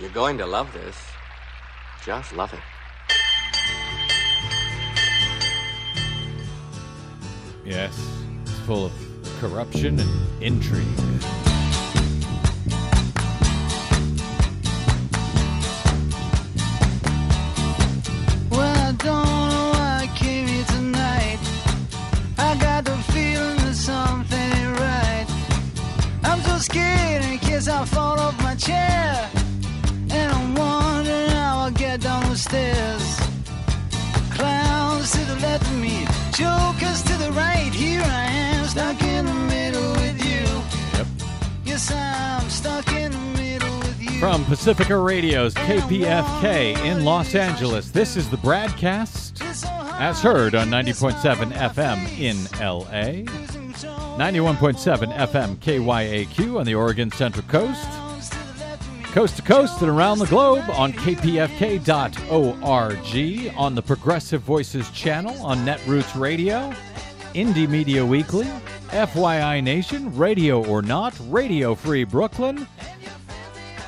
You're 0.00 0.10
going 0.10 0.38
to 0.38 0.46
love 0.46 0.72
this. 0.72 0.96
Just 2.04 2.34
love 2.34 2.52
it. 2.52 2.60
Yes, 7.64 7.96
it's 8.42 8.58
full 8.66 8.86
of 8.86 8.92
corruption 9.40 10.00
and 10.00 10.42
intrigue. 10.42 11.53
From 44.34 44.44
Pacifica 44.46 44.98
Radio's 44.98 45.54
KPFK 45.54 46.76
in 46.84 47.04
Los 47.04 47.36
Angeles, 47.36 47.92
this 47.92 48.16
is 48.16 48.28
the 48.28 48.36
BradCast 48.38 49.40
as 50.00 50.20
heard 50.20 50.56
on 50.56 50.70
90.7 50.70 51.52
FM 51.52 52.18
in 52.18 52.36
LA, 52.58 53.22
91.7 54.18 55.16
FM 55.16 55.54
KYAQ 55.58 56.58
on 56.58 56.66
the 56.66 56.74
Oregon 56.74 57.12
Central 57.12 57.46
Coast, 57.46 57.86
coast 59.12 59.36
to 59.36 59.42
coast 59.42 59.80
and 59.82 59.88
around 59.88 60.18
the 60.18 60.26
globe 60.26 60.64
on 60.70 60.92
kpfk.org, 60.92 61.86
on 63.56 63.74
the 63.76 63.82
Progressive 63.82 64.42
Voices 64.42 64.90
channel 64.90 65.46
on 65.46 65.58
Netroots 65.58 66.20
Radio, 66.20 66.74
Indie 67.34 67.68
Media 67.68 68.04
Weekly, 68.04 68.46
FYI 68.88 69.62
Nation, 69.62 70.12
Radio 70.16 70.64
or 70.64 70.82
Not, 70.82 71.14
Radio 71.28 71.76
Free 71.76 72.02
Brooklyn, 72.02 72.66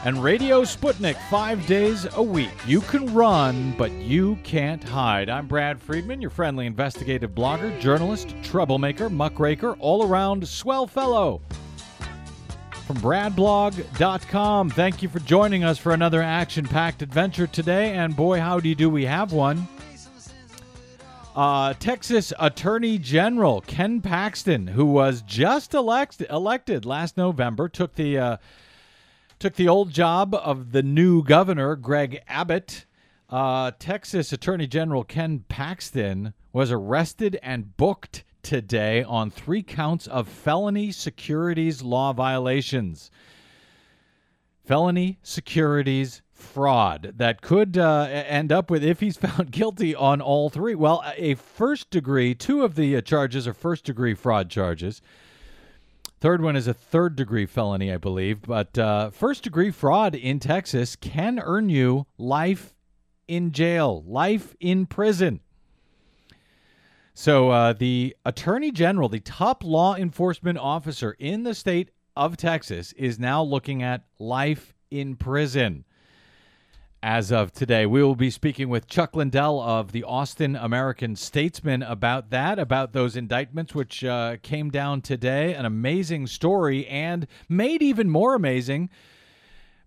and 0.07 0.23
Radio 0.23 0.63
Sputnik 0.63 1.17
five 1.29 1.67
days 1.67 2.07
a 2.15 2.23
week. 2.23 2.53
You 2.65 2.81
can 2.81 3.13
run, 3.13 3.75
but 3.77 3.91
you 3.91 4.39
can't 4.45 4.85
hide. 4.85 5.29
I'm 5.29 5.49
Brad 5.49 5.83
Friedman, 5.83 6.21
your 6.21 6.31
friendly 6.31 6.67
investigative 6.67 7.33
blogger, 7.33 7.77
journalist, 7.81 8.33
troublemaker, 8.45 9.11
muckraker, 9.11 9.73
all 9.81 10.07
around 10.07 10.47
swell 10.47 10.87
fellow. 10.87 11.43
From 12.87 12.99
bradblog.com, 12.99 14.71
thank 14.71 15.03
you 15.03 15.09
for 15.09 15.19
joining 15.19 15.65
us 15.65 15.77
for 15.77 15.91
another 15.91 16.23
action 16.23 16.67
packed 16.67 17.03
adventure 17.03 17.49
today. 17.49 17.95
And 17.95 18.15
boy, 18.15 18.39
howdy 18.39 18.77
do 18.77 18.89
we 18.89 19.07
have 19.07 19.33
one. 19.33 19.67
Uh, 21.35 21.75
Texas 21.81 22.33
Attorney 22.39 22.97
General 22.99 23.61
Ken 23.63 24.01
Paxton, 24.01 24.69
who 24.69 24.87
was 24.87 25.23
just 25.23 25.75
elect- 25.75 26.23
elected 26.31 26.85
last 26.85 27.17
November, 27.17 27.69
took 27.69 27.97
the 27.97 28.17
uh, 28.19 28.37
took 29.39 29.55
the 29.55 29.69
old 29.69 29.91
job 29.91 30.35
of 30.35 30.73
the 30.73 30.83
new 30.83 31.23
governor, 31.23 31.77
Greg 31.77 32.23
Abbott. 32.27 32.87
Uh, 33.29 33.73
Texas 33.79 34.33
Attorney 34.33 34.67
General 34.67 35.05
Ken 35.05 35.45
Paxton 35.49 36.33
was 36.53 36.71
arrested 36.71 37.39
and 37.43 37.77
booked 37.77 38.25
today 38.43 39.03
on 39.03 39.31
three 39.31 39.63
counts 39.63 40.07
of 40.07 40.29
felony 40.29 40.93
securities 40.93 41.83
law 41.83 42.13
violations. 42.13 43.11
Felony 44.65 45.19
securities 45.23 46.23
fraud 46.33 47.15
that 47.17 47.43
could 47.43 47.77
uh, 47.77 48.07
end 48.11 48.53
up 48.53 48.71
with, 48.71 48.85
if 48.85 49.01
he's 49.01 49.17
found 49.19 49.51
guilty 49.51 49.95
on 49.95 50.21
all 50.21 50.49
three, 50.49 50.75
well, 50.75 51.03
a 51.17 51.35
first 51.35 51.91
degree, 51.91 52.35
two 52.35 52.63
of 52.63 52.77
the 52.77 52.97
uh, 52.97 53.01
charges 53.01 53.49
are 53.49 53.55
first 53.55 53.85
degree 53.85 54.15
fraud 54.15 54.49
charges. 54.49 55.03
Third 56.27 56.43
one 56.43 56.57
is 56.57 56.67
a 56.67 56.75
third 56.75 57.15
degree 57.15 57.47
felony, 57.47 57.93
I 57.93 57.99
believe. 57.99 58.43
But 58.43 58.77
uh, 58.77 59.11
first 59.11 59.45
degree 59.45 59.71
fraud 59.71 60.17
in 60.17 60.41
Texas 60.41 60.97
can 60.97 61.39
earn 61.39 61.69
you 61.69 62.09
life 62.19 62.75
in 63.29 63.53
jail, 63.53 64.03
life 64.05 64.57
in 64.59 64.87
prison. 64.87 65.39
So 67.15 67.51
uh, 67.51 67.75
the 67.75 68.17
attorney 68.25 68.73
general, 68.73 69.09
the 69.09 69.21
top 69.21 69.63
law 69.63 69.95
enforcement 69.95 70.59
officer 70.59 71.15
in 71.21 71.45
the 71.45 71.55
state 71.55 71.93
of 72.17 72.37
Texas, 72.37 72.93
is 72.95 73.21
now 73.21 73.41
looking 73.41 73.85
at 73.85 74.03
life 74.19 74.75
in 74.91 75.15
prison. 75.15 75.85
As 77.09 77.31
of 77.31 77.53
today, 77.53 77.87
we 77.87 78.03
will 78.03 78.17
be 78.17 78.31
speaking 78.31 78.69
with 78.69 78.89
Chuck 78.89 79.15
Lindell 79.15 79.61
of 79.61 79.93
the 79.93 80.03
Austin 80.03 80.57
American 80.57 81.15
Statesman 81.15 81.85
about 81.85 82.31
that, 82.31 82.59
about 82.59 82.95
those 82.95 83.15
indictments 83.15 83.77
which 83.77 84.03
uh, 84.03 84.39
came 84.43 84.71
down 84.71 85.03
today. 85.03 85.55
An 85.55 85.65
amazing 85.65 86.27
story, 86.27 86.85
and 86.89 87.29
made 87.49 87.81
even 87.81 88.11
more 88.11 88.35
amazing 88.35 88.91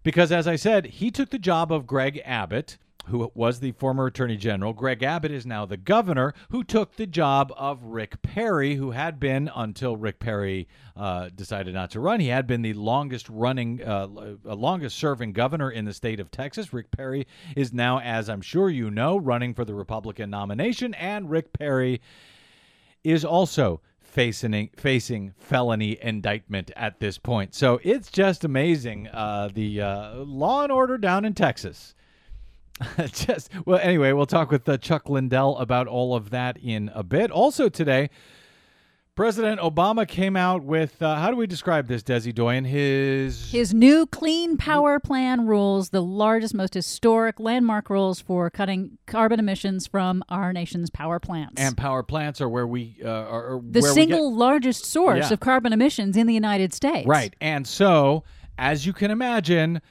because, 0.01 0.31
as 0.31 0.47
I 0.47 0.55
said, 0.55 0.85
he 0.85 1.11
took 1.11 1.29
the 1.29 1.37
job 1.37 1.73
of 1.73 1.85
Greg 1.85 2.21
Abbott, 2.23 2.77
who 3.09 3.31
was 3.33 3.59
the 3.59 3.71
former 3.73 4.07
Attorney 4.07 4.37
General. 4.37 4.73
Greg 4.73 5.03
Abbott 5.03 5.31
is 5.31 5.45
now 5.45 5.65
the 5.65 5.77
governor, 5.77 6.33
who 6.49 6.63
took 6.63 6.95
the 6.95 7.07
job 7.07 7.51
of 7.57 7.83
Rick 7.83 8.21
Perry, 8.21 8.75
who 8.75 8.91
had 8.91 9.19
been, 9.19 9.49
until 9.55 9.97
Rick 9.97 10.19
Perry 10.19 10.67
uh, 10.95 11.29
decided 11.33 11.73
not 11.73 11.91
to 11.91 11.99
run, 11.99 12.19
he 12.19 12.27
had 12.27 12.47
been 12.47 12.61
the 12.61 12.73
longest 12.73 13.27
running, 13.29 13.81
uh, 13.83 14.07
longest 14.43 14.97
serving 14.97 15.33
governor 15.33 15.71
in 15.71 15.85
the 15.85 15.93
state 15.93 16.19
of 16.19 16.31
Texas. 16.31 16.73
Rick 16.73 16.91
Perry 16.91 17.27
is 17.55 17.73
now, 17.73 17.99
as 17.99 18.29
I'm 18.29 18.41
sure 18.41 18.69
you 18.69 18.91
know, 18.91 19.17
running 19.17 19.53
for 19.53 19.65
the 19.65 19.73
Republican 19.73 20.29
nomination, 20.29 20.93
and 20.93 21.29
Rick 21.29 21.53
Perry 21.53 22.01
is 23.03 23.23
also 23.23 23.81
facing 24.01 24.69
facing 24.75 25.33
felony 25.37 25.97
indictment 26.01 26.71
at 26.75 26.99
this 26.99 27.17
point. 27.17 27.53
So 27.53 27.79
it's 27.83 28.11
just 28.11 28.43
amazing 28.43 29.07
uh, 29.07 29.49
the 29.53 29.81
uh, 29.81 30.15
law 30.15 30.63
and 30.63 30.71
order 30.71 30.97
down 30.97 31.25
in 31.25 31.33
Texas. 31.33 31.95
just 33.11 33.49
well, 33.65 33.79
anyway, 33.81 34.11
we'll 34.13 34.25
talk 34.25 34.51
with 34.51 34.67
uh, 34.69 34.77
Chuck 34.77 35.09
Lindell 35.09 35.57
about 35.57 35.87
all 35.87 36.15
of 36.15 36.29
that 36.29 36.57
in 36.57 36.89
a 36.93 37.03
bit. 37.03 37.29
Also 37.31 37.69
today, 37.69 38.09
President 39.15 39.59
Obama 39.59 40.07
came 40.07 40.37
out 40.37 40.63
with 40.63 41.01
uh, 41.01 41.15
how 41.17 41.29
do 41.29 41.35
we 41.35 41.45
describe 41.45 41.87
this, 41.87 42.01
Desi 42.03 42.33
Doyen? 42.33 42.63
His 42.63 43.51
His 43.51 43.73
new 43.73 44.05
clean 44.07 44.55
power 44.55 44.97
plan 44.97 45.45
rules, 45.45 45.89
the 45.89 46.01
largest, 46.01 46.53
most 46.53 46.73
historic 46.73 47.37
landmark 47.37 47.89
rules 47.89 48.21
for 48.21 48.49
cutting 48.49 48.97
carbon 49.07 49.37
emissions 49.39 49.87
from 49.87 50.23
our 50.29 50.53
nation's 50.53 50.89
power 50.89 51.19
plants. 51.19 51.55
and 51.61 51.75
power 51.75 52.01
plants 52.01 52.39
are 52.39 52.47
where 52.47 52.65
we 52.67 52.95
uh, 53.03 53.09
are 53.09 53.61
the 53.61 53.81
single 53.81 54.29
get- 54.31 54.37
largest 54.37 54.85
source 54.85 55.27
Yeah. 55.27 55.33
of 55.33 55.41
carbon 55.41 55.73
emissions 55.73 56.15
in 56.15 56.25
the 56.25 56.33
United 56.33 56.73
States. 56.73 57.05
Right. 57.05 57.35
And 57.41 57.67
so, 57.67 58.23
as 58.57 58.85
you 58.85 58.93
can 58.93 59.11
imagine, 59.11 59.81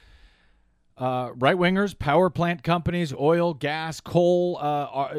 uh, 0.99 1.31
right 1.35 1.55
wingers, 1.55 1.97
power 1.97 2.29
plant 2.29 2.61
companies, 2.61 3.13
oil, 3.13 3.53
gas, 3.53 4.01
coal 4.01 4.57
uh, 4.61 4.61
are, 4.61 5.15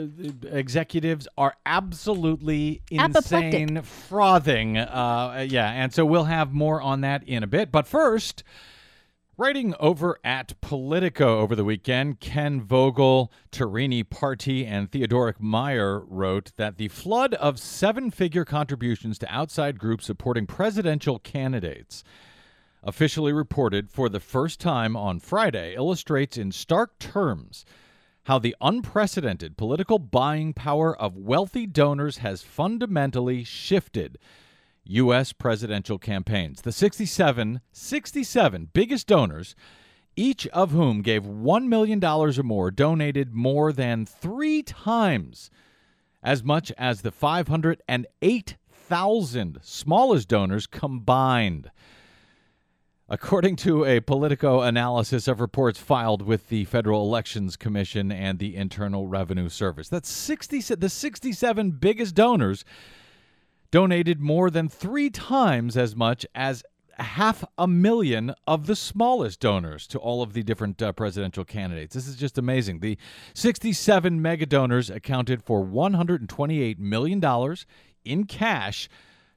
executives 0.53 1.27
are 1.39 1.55
absolutely 1.65 2.83
Apoplectic. 2.93 3.55
insane, 3.55 3.83
frothing. 3.83 4.77
Uh, 4.77 5.47
yeah. 5.49 5.71
And 5.71 5.93
so 5.93 6.05
we'll 6.05 6.25
have 6.25 6.53
more 6.53 6.81
on 6.83 7.01
that 7.01 7.27
in 7.27 7.43
a 7.43 7.47
bit. 7.47 7.73
But 7.73 7.89
first, 7.89 8.45
Writing 9.41 9.75
over 9.81 10.19
at 10.23 10.61
Politico 10.61 11.39
over 11.39 11.57
the 11.57 11.65
weekend, 11.65 12.21
Ken 12.21 12.61
Vogel, 12.61 13.33
Tarini 13.51 14.05
Parti, 14.05 14.67
and 14.67 14.93
Theodoric 14.93 15.41
Meyer 15.41 16.01
wrote 16.01 16.53
that 16.59 16.77
the 16.77 16.89
flood 16.89 17.33
of 17.33 17.59
seven 17.59 18.11
figure 18.11 18.45
contributions 18.45 19.19
to 19.21 19.35
outside 19.35 19.79
groups 19.79 20.05
supporting 20.05 20.47
presidential 20.47 21.19
candidates, 21.19 22.05
officially 22.83 23.33
reported 23.33 23.91
for 23.91 24.09
the 24.09 24.21
first 24.21 24.61
time 24.61 24.97
on 24.97 25.21
Friday, 25.21 25.75
illustrates 25.75 26.37
in 26.37 26.53
stark 26.53 26.99
terms 26.99 27.65
how 28.25 28.39
the 28.39 28.55
unprecedented 28.61 29.57
political 29.57 29.99
buying 29.99 30.53
power 30.53 30.95
of 30.97 31.17
wealthy 31.17 31.67
donors 31.67 32.19
has 32.19 32.43
fundamentally 32.43 33.43
shifted 33.43 34.19
U.S. 34.85 35.33
presidential 35.33 35.99
campaigns. 35.99 36.61
The 36.63 36.73
67, 36.73 37.61
67 37.73 38.69
biggest 38.73 39.07
donors, 39.07 39.55
each 40.17 40.47
of 40.49 40.73
whom 40.73 41.03
gave 41.03 41.23
$1 41.25 41.67
million 41.67 42.03
or 42.05 42.33
more, 42.43 42.71
donated 42.71 43.35
more 43.35 43.73
than 43.73 44.07
three 44.07 44.63
times 44.63 45.51
as 46.23 46.45
much 46.45 46.71
as 46.77 47.01
the 47.01 47.11
508,000 47.11 49.59
smallest 49.63 50.29
donors 50.29 50.67
combined. 50.67 51.71
According 53.13 53.57
to 53.57 53.85
a 53.85 53.99
Politico 53.99 54.61
analysis 54.61 55.27
of 55.27 55.41
reports 55.41 55.81
filed 55.81 56.23
with 56.23 56.49
the 56.49 56.65
Federal 56.67 57.03
Elections 57.03 57.57
Commission 57.57 58.13
and 58.13 58.39
the 58.39 58.55
Internal 58.55 59.09
Revenue 59.09 59.49
Service, 59.49 59.89
that's 59.89 60.09
60, 60.09 60.61
the 60.77 60.89
67 60.89 61.73
biggest 61.73 62.15
donors 62.15 62.65
donated 63.73 64.21
more 64.21 64.49
than 64.49 64.69
three 64.69 65.11
times 65.11 65.77
as 65.77 65.97
much 65.97 66.25
as 66.37 66.63
half 67.01 67.43
a 67.59 67.67
million 67.67 68.33
of 68.47 68.67
the 68.67 68.77
smallest 68.77 69.41
donors 69.41 69.89
to 69.89 69.99
all 69.99 70.23
of 70.23 70.33
the 70.33 70.45
different 70.45 70.81
uh, 70.81 70.93
presidential 70.93 71.45
candidates. 71.45 71.97
This 71.97 72.07
is 72.07 72.15
just 72.15 72.39
amazing. 72.39 72.79
The 72.79 72.97
67 73.35 74.23
mega 74.23 74.47
donors 74.47 74.89
accounted 74.89 75.43
for 75.43 75.67
$128 75.67 76.79
million 76.79 77.57
in 78.05 78.25
cash 78.27 78.89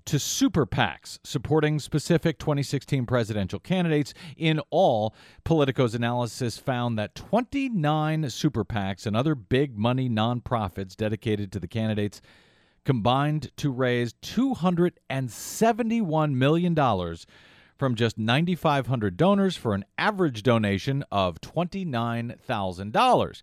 to 0.06 0.20
super 0.20 0.66
PACs 0.66 1.20
supporting 1.24 1.80
specific 1.80 2.38
2016 2.40 3.06
presidential 3.06 3.60
candidates. 3.60 4.14
In 4.38 4.60
all, 4.70 5.14
Politico's 5.44 5.96
analysis 5.96 6.58
found 6.58 6.98
that 6.98 7.16
29 7.16 8.30
super 8.30 8.64
PACs 8.66 9.06
and 9.06 9.16
other 9.16 9.36
big 9.36 9.78
money 9.78 10.10
nonprofits 10.10 10.96
dedicated 10.96 11.52
to 11.52 11.60
the 11.60 11.68
candidates 11.68 12.22
combined 12.86 13.52
to 13.58 13.72
raise 13.72 14.14
$271 14.14 16.34
million 16.34 16.76
from 17.78 17.96
just 17.96 18.18
9,500 18.18 19.18
donors 19.18 19.58
for 19.58 19.74
an 19.74 19.84
average 19.98 20.44
donation 20.44 21.04
of 21.12 21.42
$29,000. 21.42 23.42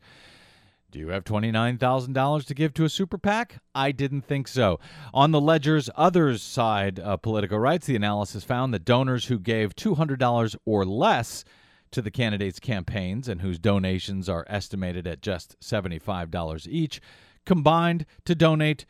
Do 0.90 0.98
you 0.98 1.08
have 1.08 1.22
$29,000 1.22 2.46
to 2.46 2.54
give 2.54 2.74
to 2.74 2.84
a 2.84 2.88
super 2.88 3.16
PAC? 3.16 3.62
I 3.74 3.92
didn't 3.92 4.22
think 4.22 4.48
so. 4.48 4.80
On 5.14 5.30
the 5.30 5.40
ledger's 5.40 5.88
other 5.94 6.36
side, 6.36 6.98
uh, 6.98 7.16
Politico 7.16 7.56
writes, 7.58 7.86
the 7.86 7.94
analysis 7.94 8.42
found 8.42 8.74
that 8.74 8.84
donors 8.84 9.26
who 9.26 9.38
gave 9.38 9.76
$200 9.76 10.56
or 10.64 10.84
less 10.84 11.44
to 11.92 12.02
the 12.02 12.10
candidates' 12.10 12.58
campaigns 12.58 13.28
and 13.28 13.40
whose 13.40 13.58
donations 13.58 14.28
are 14.28 14.44
estimated 14.48 15.06
at 15.06 15.22
just 15.22 15.58
$75 15.60 16.66
each 16.68 17.00
combined 17.46 18.04
to 18.24 18.34
donate 18.34 18.84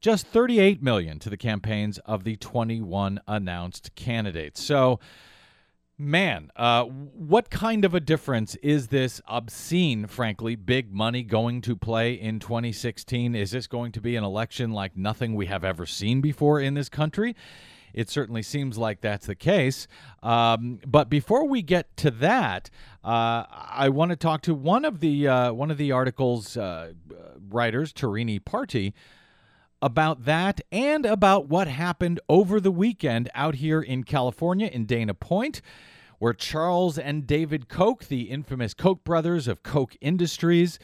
just 0.00 0.26
38 0.26 0.82
million 0.82 1.18
to 1.18 1.30
the 1.30 1.36
campaigns 1.36 1.98
of 1.98 2.24
the 2.24 2.36
21 2.36 3.20
announced 3.26 3.94
candidates. 3.94 4.62
So, 4.62 5.00
man, 6.02 6.50
uh, 6.56 6.84
what 6.84 7.48
kind 7.48 7.84
of 7.84 7.94
a 7.94 8.00
difference 8.00 8.56
is 8.56 8.88
this 8.88 9.20
obscene, 9.26 10.06
frankly, 10.06 10.56
big 10.56 10.92
money 10.92 11.22
going 11.22 11.60
to 11.62 11.76
play 11.76 12.14
in 12.14 12.40
2016? 12.40 13.34
Is 13.34 13.52
this 13.52 13.66
going 13.66 13.92
to 13.92 14.00
be 14.00 14.16
an 14.16 14.24
election 14.24 14.72
like 14.72 14.96
nothing 14.96 15.34
we 15.34 15.46
have 15.46 15.64
ever 15.64 15.86
seen 15.86 16.20
before 16.20 16.60
in 16.60 16.74
this 16.74 16.88
country? 16.88 17.36
It 17.94 18.08
certainly 18.08 18.42
seems 18.42 18.78
like 18.78 19.00
that's 19.00 19.26
the 19.26 19.34
case. 19.34 19.86
Um, 20.22 20.80
but 20.86 21.08
before 21.08 21.46
we 21.46 21.62
get 21.62 21.94
to 21.98 22.10
that, 22.10 22.70
uh, 23.04 23.44
I 23.48 23.90
want 23.90 24.10
to 24.10 24.16
talk 24.16 24.42
to 24.42 24.54
one 24.54 24.84
of 24.84 25.00
the 25.00 25.28
uh, 25.28 25.52
one 25.52 25.70
of 25.70 25.76
the 25.76 25.92
article's 25.92 26.56
uh, 26.56 26.92
writers, 27.50 27.92
Tarini 27.92 28.42
Parti 28.42 28.94
about 29.82 30.24
that 30.24 30.60
and 30.70 31.04
about 31.04 31.48
what 31.48 31.66
happened 31.66 32.20
over 32.28 32.60
the 32.60 32.70
weekend 32.70 33.28
out 33.34 33.56
here 33.56 33.82
in 33.82 34.04
California 34.04 34.68
in 34.68 34.86
Dana 34.86 35.12
Point, 35.12 35.60
where 36.22 36.32
Charles 36.32 36.98
and 36.98 37.26
David 37.26 37.68
Koch, 37.68 38.06
the 38.06 38.30
infamous 38.30 38.74
Koch 38.74 39.02
brothers 39.02 39.48
of 39.48 39.64
Koch 39.64 39.96
Industries, 40.00 40.78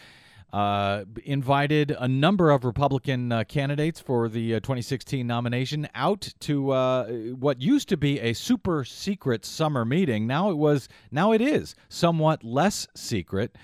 uh, 0.53 1.05
invited 1.25 1.93
a 1.97 2.09
number 2.09 2.51
of 2.51 2.65
Republican 2.65 3.31
uh, 3.31 3.45
candidates 3.45 4.01
for 4.01 4.29
the 4.29 4.57
uh, 4.57 4.59
2016 4.59 5.25
nomination 5.25 5.89
out 5.95 6.29
to 6.41 6.73
uh, 6.73 7.07
what 7.39 7.63
used 7.63 7.89
to 7.89 7.97
be 7.97 8.19
a 8.19 8.33
super 8.33 8.83
secret 8.83 9.45
summer 9.45 9.85
meeting. 9.85 10.27
Now 10.27 10.51
it 10.51 10.57
was, 10.57 10.89
now 11.13 11.31
it 11.31 11.41
is 11.41 11.77
somewhat 11.89 12.43
less 12.43 12.89
secret 12.97 13.55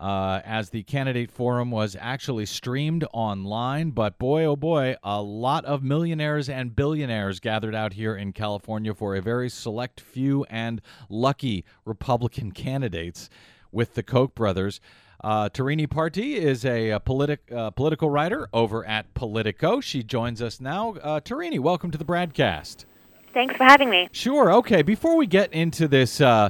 uh, 0.00 0.40
as 0.44 0.70
the 0.70 0.82
candidate 0.82 1.30
forum 1.30 1.70
was 1.70 1.94
actually 2.00 2.46
streamed 2.46 3.04
online. 3.12 3.90
But 3.90 4.18
boy, 4.18 4.44
oh 4.46 4.56
boy, 4.56 4.96
a 5.04 5.20
lot 5.20 5.66
of 5.66 5.82
millionaires 5.82 6.48
and 6.48 6.74
billionaires 6.74 7.38
gathered 7.38 7.74
out 7.74 7.92
here 7.92 8.16
in 8.16 8.32
California 8.32 8.94
for 8.94 9.14
a 9.14 9.20
very 9.20 9.50
select 9.50 10.00
few 10.00 10.44
and 10.44 10.80
lucky 11.10 11.64
Republican 11.84 12.50
candidates 12.52 13.28
with 13.70 13.94
the 13.94 14.02
Koch 14.02 14.34
brothers. 14.34 14.80
Uh, 15.22 15.50
Tarini 15.50 15.88
Parti 15.88 16.36
is 16.36 16.64
a, 16.64 16.90
a 16.90 17.00
politic, 17.00 17.40
uh, 17.54 17.70
political 17.70 18.08
writer 18.08 18.48
over 18.54 18.86
at 18.86 19.12
Politico. 19.12 19.82
She 19.82 20.02
joins 20.02 20.40
us 20.40 20.62
now. 20.62 20.94
Uh, 20.94 21.20
Tarini, 21.20 21.58
welcome 21.58 21.90
to 21.90 21.98
the 21.98 22.06
BradCast. 22.06 22.86
Thanks 23.34 23.54
for 23.54 23.64
having 23.64 23.90
me. 23.90 24.08
Sure. 24.12 24.50
Okay. 24.54 24.80
Before 24.80 25.16
we 25.16 25.26
get 25.26 25.52
into 25.52 25.86
this 25.86 26.22
uh, 26.22 26.48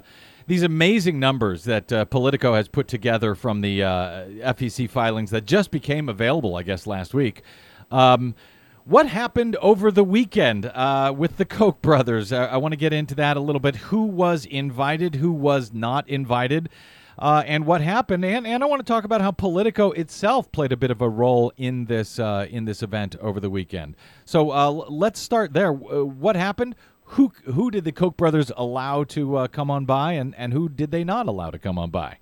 these 0.50 0.64
amazing 0.64 1.20
numbers 1.20 1.62
that 1.62 1.92
uh, 1.92 2.04
Politico 2.06 2.54
has 2.54 2.66
put 2.66 2.88
together 2.88 3.36
from 3.36 3.60
the 3.60 3.84
uh, 3.84 4.24
FEC 4.52 4.90
filings 4.90 5.30
that 5.30 5.44
just 5.44 5.70
became 5.70 6.08
available, 6.08 6.56
I 6.56 6.64
guess, 6.64 6.88
last 6.88 7.14
week. 7.14 7.42
Um, 7.92 8.34
what 8.84 9.06
happened 9.06 9.54
over 9.62 9.92
the 9.92 10.02
weekend 10.02 10.66
uh, 10.66 11.14
with 11.16 11.36
the 11.36 11.44
Koch 11.44 11.80
brothers? 11.80 12.32
Uh, 12.32 12.48
I 12.50 12.56
want 12.56 12.72
to 12.72 12.76
get 12.76 12.92
into 12.92 13.14
that 13.14 13.36
a 13.36 13.40
little 13.40 13.60
bit. 13.60 13.76
Who 13.76 14.02
was 14.02 14.44
invited? 14.44 15.14
Who 15.14 15.30
was 15.30 15.72
not 15.72 16.08
invited? 16.08 16.68
Uh, 17.16 17.44
and 17.46 17.64
what 17.64 17.80
happened? 17.80 18.24
And, 18.24 18.44
and 18.44 18.64
I 18.64 18.66
want 18.66 18.84
to 18.84 18.92
talk 18.92 19.04
about 19.04 19.20
how 19.20 19.30
Politico 19.30 19.92
itself 19.92 20.50
played 20.50 20.72
a 20.72 20.76
bit 20.76 20.90
of 20.90 21.00
a 21.00 21.08
role 21.08 21.52
in 21.58 21.84
this 21.84 22.18
uh, 22.18 22.48
in 22.50 22.64
this 22.64 22.82
event 22.82 23.14
over 23.20 23.38
the 23.38 23.50
weekend. 23.50 23.94
So 24.24 24.50
uh, 24.50 24.68
let's 24.68 25.20
start 25.20 25.52
there. 25.52 25.72
What 25.72 26.34
happened? 26.34 26.74
Who 27.10 27.32
who 27.44 27.70
did 27.70 27.84
the 27.84 27.92
Koch 27.92 28.16
brothers 28.16 28.52
allow 28.56 29.04
to 29.04 29.36
uh, 29.36 29.48
come 29.48 29.70
on 29.70 29.84
by, 29.84 30.12
and, 30.12 30.34
and 30.36 30.52
who 30.52 30.68
did 30.68 30.90
they 30.90 31.04
not 31.04 31.26
allow 31.26 31.50
to 31.50 31.58
come 31.58 31.78
on 31.78 31.90
by? 31.90 32.18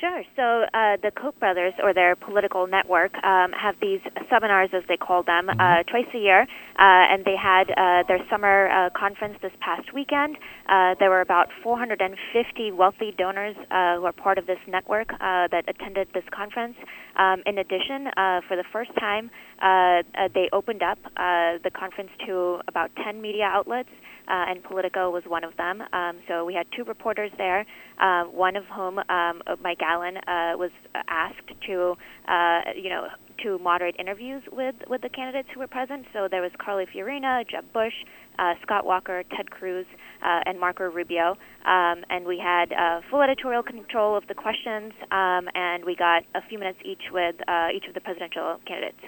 Sure. 0.00 0.22
So 0.36 0.42
uh, 0.74 0.98
the 1.02 1.10
Koch 1.10 1.38
brothers, 1.40 1.72
or 1.82 1.94
their 1.94 2.16
political 2.16 2.66
network, 2.66 3.14
um, 3.24 3.52
have 3.52 3.76
these 3.80 4.00
seminars, 4.28 4.68
as 4.74 4.82
they 4.88 4.98
call 4.98 5.22
them, 5.22 5.46
mm-hmm. 5.46 5.58
uh, 5.58 5.82
twice 5.84 6.12
a 6.14 6.18
year, 6.18 6.42
uh, 6.42 6.46
and 6.78 7.24
they 7.24 7.36
had 7.36 7.70
uh, 7.70 8.02
their 8.06 8.20
summer 8.28 8.68
uh, 8.68 8.90
conference 8.90 9.38
this 9.40 9.52
past 9.60 9.94
weekend. 9.94 10.36
Uh, 10.68 10.96
there 10.98 11.08
were 11.08 11.22
about 11.22 11.48
450 11.62 12.72
wealthy 12.72 13.14
donors 13.16 13.56
who 13.56 14.04
are 14.04 14.12
part 14.12 14.36
of 14.36 14.46
this 14.46 14.58
network 14.68 15.08
that 15.18 15.64
attended 15.66 16.08
this 16.12 16.24
conference. 16.30 16.76
Um, 17.16 17.42
in 17.46 17.56
addition, 17.56 18.10
for 18.48 18.56
the 18.56 18.64
first 18.70 18.90
time, 18.98 19.30
they 20.34 20.50
opened 20.52 20.82
up 20.82 20.98
the 21.16 21.70
conference 21.72 22.10
to 22.26 22.60
about 22.68 22.90
10 23.02 23.22
media 23.22 23.44
outlets 23.44 23.88
uh, 24.28 24.50
and 24.50 24.62
Politico 24.62 25.10
was 25.10 25.24
one 25.26 25.44
of 25.44 25.56
them. 25.56 25.82
Um, 25.92 26.18
so 26.28 26.44
we 26.44 26.54
had 26.54 26.66
two 26.76 26.84
reporters 26.84 27.30
there, 27.36 27.64
uh, 28.00 28.24
one 28.24 28.56
of 28.56 28.64
whom, 28.66 28.98
um, 28.98 29.42
Mike 29.62 29.80
Allen, 29.82 30.16
uh, 30.16 30.56
was 30.56 30.70
asked 31.08 31.50
to, 31.66 31.96
uh, 32.28 32.60
you 32.74 32.90
know, 32.90 33.06
to 33.42 33.58
moderate 33.58 33.96
interviews 33.98 34.42
with, 34.50 34.74
with 34.88 35.02
the 35.02 35.08
candidates 35.08 35.48
who 35.52 35.60
were 35.60 35.66
present. 35.66 36.06
So 36.12 36.28
there 36.30 36.42
was 36.42 36.50
Carly 36.58 36.86
Fiorina, 36.86 37.48
Jeb 37.48 37.70
Bush, 37.72 37.92
uh, 38.38 38.54
Scott 38.62 38.84
Walker, 38.84 39.22
Ted 39.36 39.50
Cruz, 39.50 39.86
uh, 40.22 40.40
and 40.46 40.58
Marco 40.58 40.84
Rubio. 40.84 41.36
Um, 41.64 42.04
and 42.10 42.24
we 42.24 42.38
had 42.38 42.72
uh, 42.72 43.00
full 43.10 43.22
editorial 43.22 43.62
control 43.62 44.16
of 44.16 44.26
the 44.28 44.34
questions, 44.34 44.92
um, 45.10 45.48
and 45.54 45.84
we 45.84 45.96
got 45.96 46.24
a 46.34 46.40
few 46.48 46.58
minutes 46.58 46.78
each 46.84 47.10
with 47.12 47.36
uh, 47.48 47.68
each 47.74 47.86
of 47.86 47.94
the 47.94 48.00
presidential 48.00 48.58
candidates. 48.66 49.00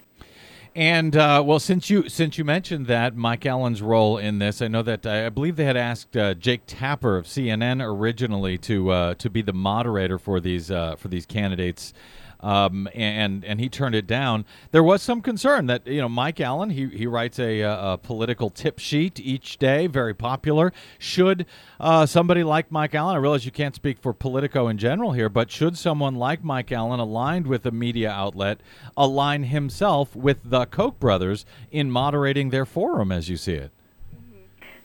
And 0.79 1.17
uh, 1.17 1.43
well, 1.45 1.59
since 1.59 1.91
you 1.91 2.09
since 2.09 2.39
you 2.39 2.45
mentioned 2.45 2.87
that 2.87 3.17
Mike 3.17 3.45
Allen's 3.45 3.83
role 3.83 4.17
in 4.17 4.39
this, 4.39 4.63
I 4.63 4.69
know 4.69 4.83
that 4.83 5.05
I 5.07 5.29
believe 5.29 5.57
they 5.57 5.65
had 5.65 5.77
asked 5.77 6.17
uh, 6.17 6.35
Jake 6.35 6.61
Tapper 6.69 7.17
of 7.17 7.27
CNN 7.27 7.85
originally 7.85 8.59
to 8.59 8.91
uh, 8.91 9.15
to 9.15 9.29
be 9.29 9.43
the 9.43 9.53
moderator 9.53 10.21
for 10.21 10.39
these 10.39 10.71
uh, 10.71 10.95
for 10.95 11.09
these 11.09 11.27
candidates 11.27 11.93
um, 12.41 12.89
and 12.95 13.45
and 13.45 13.61
he 13.61 13.69
turned 13.69 13.95
it 13.95 14.07
down. 14.07 14.45
There 14.71 14.83
was 14.83 15.03
some 15.03 15.21
concern 15.21 15.67
that 15.67 15.87
you 15.87 16.01
know 16.01 16.09
Mike 16.09 16.41
Allen 16.41 16.71
he 16.71 16.87
he 16.87 17.07
writes 17.07 17.39
a, 17.39 17.61
a 17.63 17.99
political 18.03 18.51
tip 18.51 18.79
sheet 18.79 19.19
each 19.21 19.59
day, 19.59 19.87
very 19.87 20.15
popular. 20.15 20.73
Should 20.99 21.47
uh, 21.81 22.07
somebody 22.07 22.45
like 22.45 22.71
Mike 22.71 22.95
Allen, 22.95 23.17
I 23.17 23.19
realize 23.19 23.45
you 23.45 23.51
can't 23.51 23.75
speak 23.75 23.99
for 23.99 24.13
Politico 24.13 24.69
in 24.69 24.79
general 24.79 25.13
here, 25.13 25.29
but 25.29 25.51
should 25.51 25.77
someone 25.77 26.15
like 26.15 26.45
Mike 26.45 26.73
Allen, 26.73 27.01
aligned 27.01 27.47
with 27.47 27.67
a 27.67 27.71
media 27.71 28.11
outlet, 28.11 28.61
align 28.97 29.45
himself 29.45 30.15
with 30.15 30.39
the 30.45 30.67
Koch 30.67 30.99
brothers 30.99 31.45
in 31.71 31.91
moderating 31.91 32.51
their 32.51 32.67
forum, 32.67 33.13
as 33.13 33.29
you 33.29 33.37
see 33.37 33.55
it? 33.55 33.73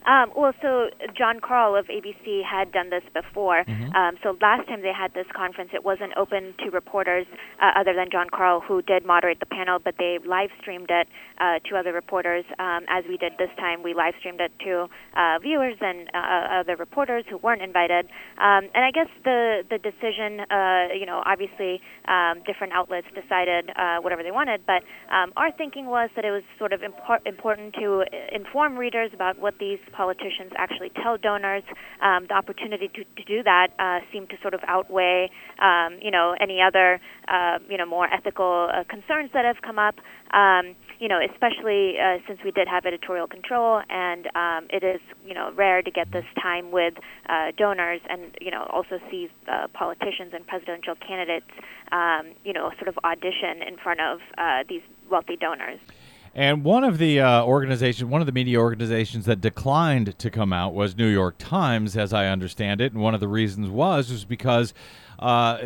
Um, 0.06 0.32
well, 0.36 0.54
so 0.62 0.90
Jon 1.18 1.40
Karl 1.40 1.76
of 1.76 1.88
ABC 1.88 2.44
had 2.44 2.72
done 2.72 2.90
this 2.90 3.04
before. 3.14 3.64
Mm-hmm. 3.64 3.96
Um, 3.96 4.16
so 4.24 4.38
last 4.42 4.68
time 4.68 4.82
they 4.82 4.94
had 4.94 5.14
this 5.14 5.28
conference, 5.36 5.72
it 5.74 5.84
wasn't 5.84 6.14
open 6.18 6.54
to 6.64 6.70
reporters 6.72 7.26
uh, 7.62 7.80
other 7.80 7.94
than 7.94 8.10
Jon 8.12 8.28
Karl, 8.30 8.60
who 8.60 8.82
did 8.82 9.06
moderate 9.06 9.40
the 9.40 9.46
panel, 9.46 9.80
but 9.84 9.96
they 9.98 10.20
live 10.26 10.50
streamed 10.60 10.90
it 10.90 11.08
uh, 11.40 11.60
to 11.70 11.78
other 11.78 11.94
reporters. 11.94 12.46
Um, 12.60 12.86
as 12.90 13.04
we 13.08 13.18
did 13.18 13.34
this 13.38 13.50
time, 13.58 13.84
we 13.84 13.94
live 13.94 14.14
streamed 14.20 14.42
it 14.42 14.52
to 14.66 14.88
uh, 15.16 15.40
viewers 15.42 15.78
and 15.82 16.10
uh, 16.14 16.18
uh, 16.18 16.60
other 16.60 16.76
reporters 16.76 17.26
who 17.30 17.38
weren't 17.38 17.62
invited. 17.62 18.06
Um, 18.38 18.70
and 18.74 18.84
I 18.84 18.92
guess 18.92 19.10
the 19.24 19.64
the 19.70 19.78
decision, 19.78 20.42
uh, 20.52 20.94
you 20.98 21.06
know, 21.06 21.22
obviously 21.26 21.82
um, 22.08 22.44
different 22.46 22.74
outlets 22.74 23.08
decided 23.14 23.72
whatever 24.02 24.24
they 24.24 24.32
wanted, 24.32 24.66
but 24.66 24.84
um, 25.14 25.32
our 25.38 25.52
thinking 25.52 25.86
was 25.86 26.10
that 26.16 26.26
it 26.26 26.32
was 26.32 26.44
sort 26.58 26.74
of 26.74 26.82
impor- 26.82 27.26
important 27.26 27.74
to 27.76 28.04
inform 28.34 28.78
readers 28.78 29.12
about 29.14 29.40
what 29.40 29.54
these 29.60 29.80
politicians 29.94 30.52
actually 30.58 30.92
tell 31.02 31.18
donors. 31.18 31.64
Um, 32.02 32.26
the 32.28 32.34
opportunity 32.34 32.90
to, 32.90 33.04
to 33.04 33.24
do 33.26 33.44
that 33.44 33.70
uh, 33.80 34.00
seemed 34.12 34.30
to 34.32 34.38
sort 34.42 34.54
of 34.54 34.62
outweigh, 34.68 35.30
um, 35.60 36.00
you 36.02 36.12
know, 36.12 36.36
any 36.40 36.60
other, 36.62 37.00
uh, 37.28 37.60
you 37.70 37.78
know, 37.78 37.86
more 37.86 38.12
ethical 38.12 38.70
uh, 38.74 38.84
concerns 38.90 39.30
that 39.34 39.46
have 39.46 39.62
come 39.62 39.80
up. 39.80 39.96
Um, 40.34 40.76
you 41.00 41.10
know, 41.10 41.20
especially 41.20 41.96
uh, 42.00 42.18
since 42.28 42.40
we 42.46 42.52
did 42.52 42.68
have 42.68 42.86
editorial 42.86 43.28
control, 43.28 43.82
and 43.90 44.28
um, 44.36 44.68
it 44.70 44.84
is, 44.84 45.02
you 45.28 45.34
know, 45.34 45.52
rare 45.54 45.82
to 45.82 45.92
get 45.92 46.12
this 46.12 46.26
time 46.42 46.72
with 46.72 46.94
uh, 47.30 47.52
donors, 47.58 48.00
and 48.10 48.36
you 48.40 48.50
know, 48.50 48.66
also 48.72 49.00
see 49.12 49.30
uh, 49.52 49.68
politicians 49.74 50.32
and 50.34 50.48
presidential 50.48 50.96
candidates, 50.96 51.52
um, 51.92 52.32
you 52.46 52.54
know, 52.54 52.72
sort 52.78 52.88
of 52.88 52.98
audition 53.04 53.62
in 53.68 53.78
front 53.78 54.00
of 54.00 54.20
uh, 54.38 54.64
these 54.70 54.82
wealthy 55.10 55.36
donors. 55.36 55.80
And 56.36 56.64
one 56.64 56.84
of 56.84 56.98
the 56.98 57.20
uh, 57.20 57.44
organizations, 57.44 58.10
one 58.10 58.22
of 58.22 58.26
the 58.26 58.32
media 58.32 58.60
organizations 58.60 59.26
that 59.26 59.40
declined 59.40 60.18
to 60.18 60.32
come 60.32 60.52
out 60.52 60.74
was 60.74 60.98
New 60.98 61.08
York 61.08 61.36
Times, 61.38 61.96
as 61.96 62.12
I 62.12 62.28
understand 62.28 62.82
it. 62.82 62.92
And 62.92 63.02
one 63.02 63.14
of 63.14 63.20
the 63.20 63.28
reasons 63.28 63.70
was 63.70 64.12
was 64.12 64.26
because 64.26 64.74
uh, 65.20 65.60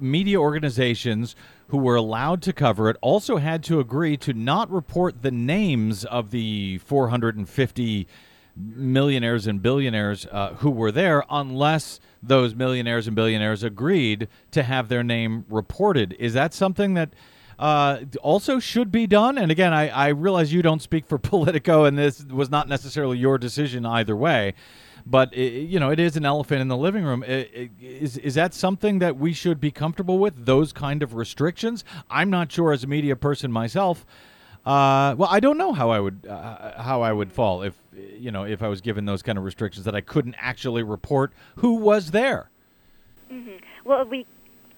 media 0.00 0.40
organizations 0.40 1.36
who 1.68 1.76
were 1.76 1.94
allowed 1.94 2.40
to 2.42 2.52
cover 2.52 2.88
it 2.88 2.96
also 3.00 3.36
had 3.36 3.62
to 3.64 3.80
agree 3.80 4.16
to 4.16 4.32
not 4.32 4.70
report 4.70 5.22
the 5.22 5.30
names 5.30 6.04
of 6.06 6.30
the 6.30 6.78
450 6.78 8.06
millionaires 8.56 9.46
and 9.46 9.62
billionaires 9.62 10.26
uh, 10.30 10.54
who 10.54 10.70
were 10.70 10.92
there 10.92 11.24
unless 11.30 12.00
those 12.22 12.54
millionaires 12.54 13.06
and 13.06 13.16
billionaires 13.16 13.62
agreed 13.62 14.28
to 14.50 14.62
have 14.62 14.88
their 14.88 15.02
name 15.02 15.44
reported. 15.48 16.14
Is 16.18 16.34
that 16.34 16.52
something 16.52 16.94
that 16.94 17.10
uh, 17.58 18.00
also 18.22 18.58
should 18.58 18.90
be 18.90 19.06
done. 19.06 19.38
And 19.38 19.50
again, 19.50 19.72
I, 19.72 19.88
I 19.88 20.08
realize 20.08 20.52
you 20.52 20.62
don't 20.62 20.82
speak 20.82 21.06
for 21.06 21.18
Politico, 21.32 21.84
and 21.84 21.98
this 21.98 22.24
was 22.24 22.50
not 22.50 22.68
necessarily 22.68 23.18
your 23.18 23.38
decision 23.38 23.86
either 23.86 24.16
way. 24.16 24.54
But 25.04 25.34
it, 25.34 25.68
you 25.68 25.80
know, 25.80 25.90
it 25.90 25.98
is 25.98 26.16
an 26.16 26.24
elephant 26.24 26.60
in 26.60 26.68
the 26.68 26.76
living 26.76 27.04
room. 27.04 27.24
Is 27.26 28.18
is 28.18 28.34
that 28.34 28.54
something 28.54 29.00
that 29.00 29.16
we 29.16 29.32
should 29.32 29.60
be 29.60 29.72
comfortable 29.72 30.18
with? 30.18 30.46
Those 30.46 30.72
kind 30.72 31.02
of 31.02 31.14
restrictions? 31.14 31.84
I'm 32.08 32.30
not 32.30 32.52
sure 32.52 32.72
as 32.72 32.84
a 32.84 32.86
media 32.86 33.16
person 33.16 33.50
myself. 33.50 34.06
Uh, 34.64 35.16
well, 35.18 35.28
I 35.28 35.40
don't 35.40 35.58
know 35.58 35.72
how 35.72 35.90
I 35.90 35.98
would 35.98 36.24
uh, 36.24 36.80
how 36.80 37.02
I 37.02 37.12
would 37.12 37.32
fall 37.32 37.62
if 37.62 37.74
you 38.16 38.30
know 38.30 38.44
if 38.44 38.62
I 38.62 38.68
was 38.68 38.80
given 38.80 39.04
those 39.06 39.22
kind 39.22 39.36
of 39.36 39.44
restrictions 39.44 39.84
that 39.86 39.96
I 39.96 40.00
couldn't 40.00 40.36
actually 40.38 40.84
report 40.84 41.32
who 41.56 41.74
was 41.74 42.12
there. 42.12 42.48
Mm-hmm. 43.30 43.56
Well, 43.84 44.04
we 44.04 44.24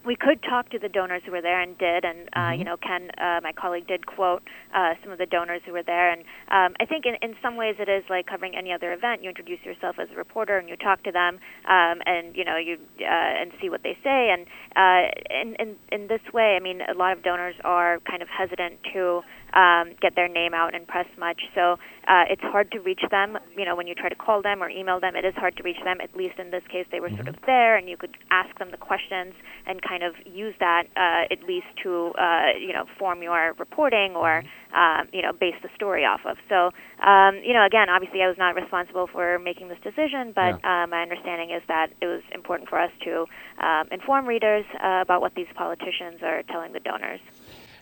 we 0.04 0.16
could 0.16 0.42
talk 0.42 0.70
to 0.70 0.78
the 0.78 0.88
donors 0.88 1.22
who 1.24 1.32
were 1.32 1.42
there 1.42 1.60
and 1.60 1.76
did, 1.78 2.04
and 2.04 2.28
uh, 2.32 2.44
Mm-hmm. 2.44 2.58
you 2.58 2.64
know, 2.64 2.76
Ken, 2.76 3.10
uh, 3.18 3.40
my 3.42 3.52
colleague, 3.52 3.86
did 3.86 4.06
quote 4.06 4.42
uh, 4.74 4.94
some 5.02 5.10
of 5.12 5.18
the 5.18 5.26
donors 5.26 5.62
who 5.64 5.72
were 5.72 5.82
there, 5.82 6.10
and 6.10 6.22
um, 6.50 6.76
I 6.78 6.84
think 6.84 7.06
in, 7.06 7.16
in 7.22 7.34
some 7.42 7.56
ways 7.56 7.76
it 7.78 7.88
is 7.88 8.04
like 8.10 8.26
covering 8.26 8.54
any 8.54 8.72
other 8.72 8.92
event. 8.92 9.22
You 9.22 9.30
introduce 9.30 9.60
yourself 9.64 9.96
as 9.98 10.08
a 10.12 10.16
reporter 10.16 10.58
and 10.58 10.68
you 10.68 10.76
talk 10.76 11.02
to 11.04 11.12
them, 11.12 11.38
um, 11.68 12.02
and 12.06 12.36
you 12.36 12.44
know, 12.44 12.56
you 12.56 12.76
uh, 13.00 13.04
and 13.40 13.52
see 13.60 13.70
what 13.70 13.82
they 13.82 13.96
say, 14.04 14.30
and 14.30 14.46
uh, 14.76 15.10
in, 15.30 15.54
in 15.56 15.76
in 15.90 16.08
this 16.08 16.20
way, 16.32 16.56
I 16.56 16.60
mean, 16.60 16.80
a 16.82 16.94
lot 16.94 17.16
of 17.16 17.22
donors 17.22 17.54
are 17.64 18.00
kind 18.00 18.22
of 18.22 18.28
hesitant 18.28 18.80
to 18.92 19.22
um, 19.54 19.94
get 20.00 20.14
their 20.16 20.28
name 20.28 20.54
out 20.54 20.74
in 20.74 20.86
press 20.86 21.06
much, 21.18 21.40
so 21.54 21.76
uh, 22.06 22.24
it's 22.28 22.42
hard 22.42 22.70
to 22.72 22.80
reach 22.80 23.02
them. 23.10 23.38
You 23.56 23.64
know, 23.64 23.76
when 23.76 23.86
you 23.86 23.94
try 23.94 24.08
to 24.08 24.14
call 24.14 24.42
them 24.42 24.62
or 24.62 24.68
email 24.68 25.00
them, 25.00 25.16
it 25.16 25.24
is 25.24 25.34
hard 25.34 25.56
to 25.56 25.62
reach 25.62 25.82
them. 25.84 26.00
At 26.00 26.14
least 26.16 26.38
in 26.38 26.50
this 26.50 26.62
case, 26.70 26.86
they 26.90 27.00
were 27.00 27.10
sort 27.10 27.28
of 27.28 27.36
there, 27.46 27.76
and 27.76 27.88
you 27.88 27.96
could 27.96 28.16
ask 28.30 28.56
them 28.58 28.70
the 28.70 28.76
questions 28.76 29.34
and 29.66 29.80
kind 29.82 30.02
of 30.02 30.14
use 30.26 30.54
that 30.60 30.84
uh, 30.96 31.32
at 31.32 31.42
least 31.44 31.66
to 31.82 32.12
uh, 32.18 32.58
you 32.58 32.72
know 32.72 32.84
form 32.98 33.22
your 33.22 33.54
reporting 33.58 34.14
or 34.16 34.42
um, 34.74 35.08
you 35.12 35.22
know 35.22 35.32
base 35.32 35.54
the 35.62 35.68
story 35.76 36.04
off 36.04 36.20
of. 36.26 36.36
So 36.48 36.70
um, 37.04 37.40
you 37.44 37.52
know, 37.52 37.64
again, 37.64 37.88
obviously, 37.88 38.22
I 38.22 38.28
was 38.28 38.38
not 38.38 38.54
responsible 38.54 39.06
for 39.06 39.38
making 39.38 39.68
this 39.68 39.78
decision, 39.82 40.32
but 40.34 40.64
uh, 40.64 40.86
my 40.86 41.02
understanding 41.02 41.50
is 41.50 41.62
that 41.68 41.92
it 42.00 42.06
was 42.06 42.22
important 42.32 42.68
for 42.68 42.80
us 42.80 42.90
to 43.04 43.26
um, 43.62 43.88
inform 43.90 44.26
readers 44.26 44.64
uh, 44.82 45.00
about 45.02 45.20
what 45.20 45.34
these 45.34 45.46
politicians 45.54 46.22
are 46.22 46.42
telling 46.44 46.72
the 46.72 46.80
donors. 46.80 47.20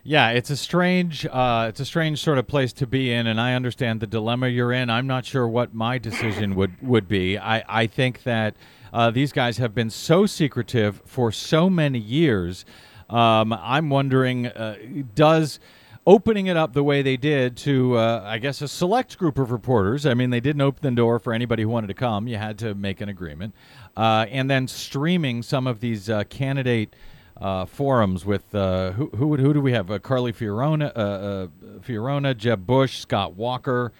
Yeah, 0.04 0.30
it's 0.30 0.50
a 0.50 0.56
strange, 0.56 1.26
uh, 1.26 1.66
it's 1.68 1.78
a 1.78 1.84
strange 1.84 2.20
sort 2.20 2.38
of 2.38 2.48
place 2.48 2.72
to 2.74 2.88
be 2.88 3.12
in, 3.12 3.28
and 3.28 3.40
I 3.40 3.54
understand 3.54 4.00
the 4.00 4.08
dilemma 4.08 4.48
you're 4.48 4.72
in. 4.72 4.90
I'm 4.90 5.06
not 5.06 5.24
sure 5.24 5.46
what 5.46 5.74
my 5.74 5.98
decision 5.98 6.54
would 6.56 6.72
would 6.82 7.06
be. 7.06 7.38
I 7.38 7.62
I 7.68 7.86
think 7.86 8.24
that 8.24 8.56
uh, 8.92 9.12
these 9.12 9.30
guys 9.30 9.58
have 9.58 9.76
been 9.76 9.90
so 9.90 10.26
secretive 10.26 11.00
for 11.04 11.30
so 11.30 11.70
many 11.70 12.00
years. 12.00 12.64
Um, 13.08 13.52
I'm 13.52 13.90
wondering, 13.90 14.46
uh, 14.46 14.76
does 15.14 15.60
opening 16.04 16.48
it 16.48 16.56
up 16.56 16.72
the 16.72 16.82
way 16.82 17.02
they 17.02 17.16
did 17.16 17.56
to, 17.56 17.96
uh, 17.96 18.24
I 18.24 18.38
guess, 18.38 18.60
a 18.60 18.66
select 18.66 19.16
group 19.18 19.38
of 19.38 19.52
reporters. 19.52 20.04
I 20.04 20.14
mean, 20.14 20.30
they 20.30 20.40
didn't 20.40 20.62
open 20.62 20.80
the 20.82 20.96
door 20.96 21.20
for 21.20 21.32
anybody 21.32 21.62
who 21.62 21.68
wanted 21.68 21.86
to 21.88 21.94
come. 21.94 22.26
You 22.26 22.38
had 22.38 22.58
to 22.58 22.74
make 22.74 23.00
an 23.00 23.08
agreement, 23.08 23.54
uh, 23.96 24.26
and 24.30 24.50
then 24.50 24.66
streaming 24.66 25.44
some 25.44 25.68
of 25.68 25.78
these 25.78 26.10
uh, 26.10 26.24
candidate 26.24 26.94
uh, 27.40 27.64
forums 27.66 28.24
with 28.24 28.54
uh, 28.54 28.92
who 28.92 29.10
who 29.16 29.26
would- 29.28 29.40
who 29.40 29.52
do 29.52 29.60
we 29.60 29.72
have? 29.72 29.90
Uh, 29.90 29.98
Carly 29.98 30.32
Fiorona, 30.32 30.92
uh, 30.96 30.98
uh, 30.98 31.46
Fiorona, 31.80 32.36
Jeb 32.36 32.66
Bush, 32.66 32.98
Scott 32.98 33.34
Walker, 33.34 33.92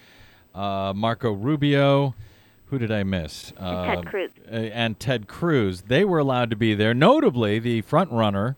uh, 0.55 0.93
Marco 0.95 1.31
Rubio. 1.31 2.15
Who 2.67 2.79
did 2.79 2.91
I 2.91 3.03
miss? 3.03 3.51
Ted 3.59 3.97
Um, 3.99 4.03
Cruz. 4.05 4.31
uh, 4.51 4.55
and 4.55 4.99
Ted 4.99 5.27
Cruz. 5.27 5.81
They 5.83 6.03
were 6.05 6.17
allowed 6.17 6.49
to 6.49 6.55
be 6.55 6.73
there. 6.73 6.93
Notably, 6.95 7.59
the 7.59 7.81
front 7.81 8.11
runner 8.11 8.55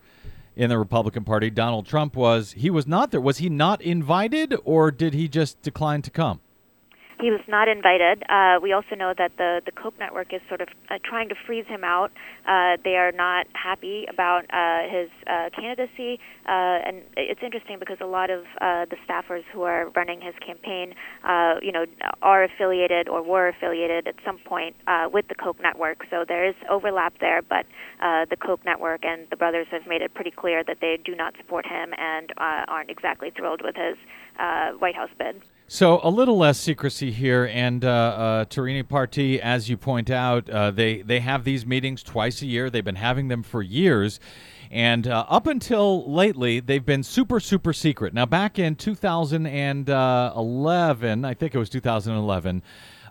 in 0.56 0.70
the 0.70 0.78
Republican 0.78 1.26
Party, 1.26 1.50
Donald 1.50 1.86
Trump, 1.86 2.16
was 2.16 2.54
he 2.54 2.70
was 2.70 2.88
not 2.88 3.12
there. 3.12 3.20
Was 3.20 3.40
he 3.40 3.50
not 3.50 3.82
invited, 3.82 4.56
or 4.64 4.90
did 4.92 5.14
he 5.14 5.28
just 5.28 5.62
decline 5.62 6.02
to 6.04 6.10
come? 6.12 6.40
He 7.20 7.32
was 7.32 7.42
not 7.48 7.68
invited. 7.70 8.24
Uh, 8.28 8.60
we 8.62 8.74
also 8.74 8.96
know 8.96 9.14
that 9.18 9.32
the 9.38 9.62
the 9.66 9.72
Koch 9.72 9.94
Network 10.00 10.34
is 10.34 10.42
sort 10.50 10.60
of 10.60 10.68
uh, 10.90 11.00
trying 11.04 11.30
to 11.30 11.36
freeze 11.46 11.66
him 11.66 11.84
out. 11.84 12.12
Uh, 12.46 12.76
they 12.84 12.98
are 12.98 13.14
not 13.14 13.48
happy 13.54 14.06
about 14.10 14.44
uh, 14.52 14.84
his 14.90 15.10
uh, 15.26 15.50
candidacy, 15.56 16.20
uh, 16.46 16.86
and 16.86 17.04
it's 17.16 17.42
interesting 17.42 17.80
because 17.80 17.98
a 18.02 18.06
lot 18.06 18.30
of 18.30 18.42
uh, 18.60 18.86
the 18.86 18.98
staffers 19.08 19.44
who 19.54 19.62
are 19.62 19.90
running 19.96 20.20
his 20.20 20.36
campaign, 20.46 20.94
uh, 21.24 21.56
you 21.62 21.72
know, 21.72 21.86
are 22.22 22.44
affiliated 22.44 23.08
or 23.08 23.24
were 23.24 23.48
affiliated 23.48 24.08
at 24.08 24.16
some 24.26 24.38
point 24.40 24.76
uh, 24.88 25.08
with 25.12 25.28
the 25.30 25.36
Koch 25.36 25.58
Network. 25.62 26.06
So 26.10 26.26
there 26.28 26.46
is 26.46 26.56
overlap 26.70 27.14
there, 27.22 27.42
but 27.42 27.66
uh, 28.02 28.26
the 28.30 28.36
Koch 28.36 28.60
Network 28.66 29.06
and 29.06 29.26
the 29.30 29.38
brothers 29.38 29.68
have 29.72 29.88
made 29.88 30.02
it 30.02 30.14
pretty 30.14 30.32
clear 30.32 30.64
that 30.66 30.78
they 30.82 31.00
do 31.04 31.16
not 31.16 31.34
support 31.38 31.66
him 31.66 31.94
and 31.98 32.32
uh, 32.32 32.66
aren't 32.68 32.90
exactly 32.90 33.32
thrilled 33.32 33.62
with 33.64 33.76
his 33.76 33.96
uh, 34.38 34.72
White 34.72 34.96
House 34.96 35.12
bid. 35.18 35.42
So 35.68 36.00
a 36.04 36.12
little 36.12 36.38
less 36.38 36.60
secrecy 36.60 37.10
here, 37.10 37.50
and 37.52 37.84
uh, 37.84 37.90
uh, 37.90 38.46
Tarini 38.46 38.88
Parti, 38.88 39.42
as 39.42 39.68
you 39.68 39.78
point 39.78 40.12
out, 40.12 40.48
uh, 40.48 40.70
they 40.70 41.02
they 41.02 41.22
have 41.22 41.44
these 41.44 41.66
meetings 41.66 42.04
twice 42.04 42.44
a 42.44 42.46
year. 42.46 42.70
They've 42.70 42.86
been 42.86 42.98
having 42.98 43.30
them 43.30 43.42
for 43.42 43.64
years, 43.64 44.20
and 44.70 45.08
uh, 45.08 45.26
up 45.28 45.48
until 45.48 46.08
lately, 46.12 46.60
they've 46.60 46.86
been 46.86 47.02
super 47.02 47.40
super 47.40 47.74
secret. 47.74 48.14
Now, 48.14 48.28
back 48.28 48.60
in 48.60 48.76
2011, 48.76 51.26
I 51.26 51.34
think 51.34 51.56
it 51.56 51.58
was 51.58 51.70
2011. 51.72 52.62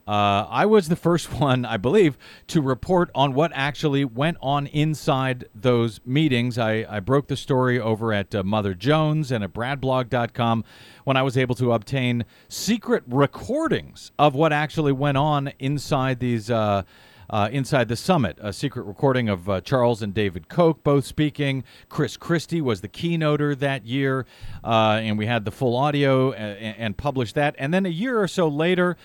Uh, 0.07 0.47
I 0.49 0.67
was 0.67 0.89
the 0.89 0.97
first 0.97 1.33
one, 1.41 1.65
I 1.65 1.77
believe, 1.77 2.19
to 2.49 2.61
report 2.61 3.11
on 3.15 3.35
what 3.35 3.53
actually 3.55 4.05
went 4.05 4.37
on 4.41 4.67
inside 4.69 5.47
those 5.55 6.01
meetings. 6.05 6.59
I, 6.59 6.87
I 6.89 7.01
broke 7.01 7.29
the 7.29 7.37
story 7.37 7.81
over 7.81 8.13
at 8.13 8.35
uh, 8.35 8.43
Mother 8.43 8.75
Jones 8.75 9.33
and 9.33 9.43
at 9.43 9.53
bradblog.com 9.53 10.65
when 11.05 11.17
I 11.17 11.23
was 11.23 11.37
able 11.37 11.55
to 11.57 11.73
obtain 11.73 12.25
secret 12.49 13.05
recordings 13.07 14.13
of 14.19 14.35
what 14.35 14.53
actually 14.53 14.93
went 14.93 15.17
on 15.17 15.53
inside 15.59 16.21
these. 16.21 16.51
Uh, 16.51 16.83
uh, 17.31 17.49
inside 17.51 17.89
the 17.89 17.97
summit, 17.97 18.39
a 18.43 18.53
secret 18.53 18.83
recording 18.83 19.31
of 19.31 19.49
uh, 19.49 19.59
Charles 19.63 20.03
and 20.03 20.13
David 20.13 20.49
Koch 20.51 20.83
both 20.85 21.07
speaking. 21.07 21.65
Chris 21.89 22.19
Christie 22.19 22.61
was 22.61 22.83
the 22.83 22.89
keynoter 22.89 23.55
that 23.57 23.87
year, 23.87 24.27
uh, 24.63 25.01
and 25.03 25.17
we 25.17 25.25
had 25.25 25.47
the 25.47 25.51
full 25.51 25.75
audio 25.75 26.33
and, 26.33 26.77
and 26.77 26.97
published 26.99 27.35
that. 27.35 27.55
And 27.59 27.73
then 27.73 27.87
a 27.87 27.91
year 27.91 28.21
or 28.21 28.29
so 28.29 28.47
later, 28.47 28.99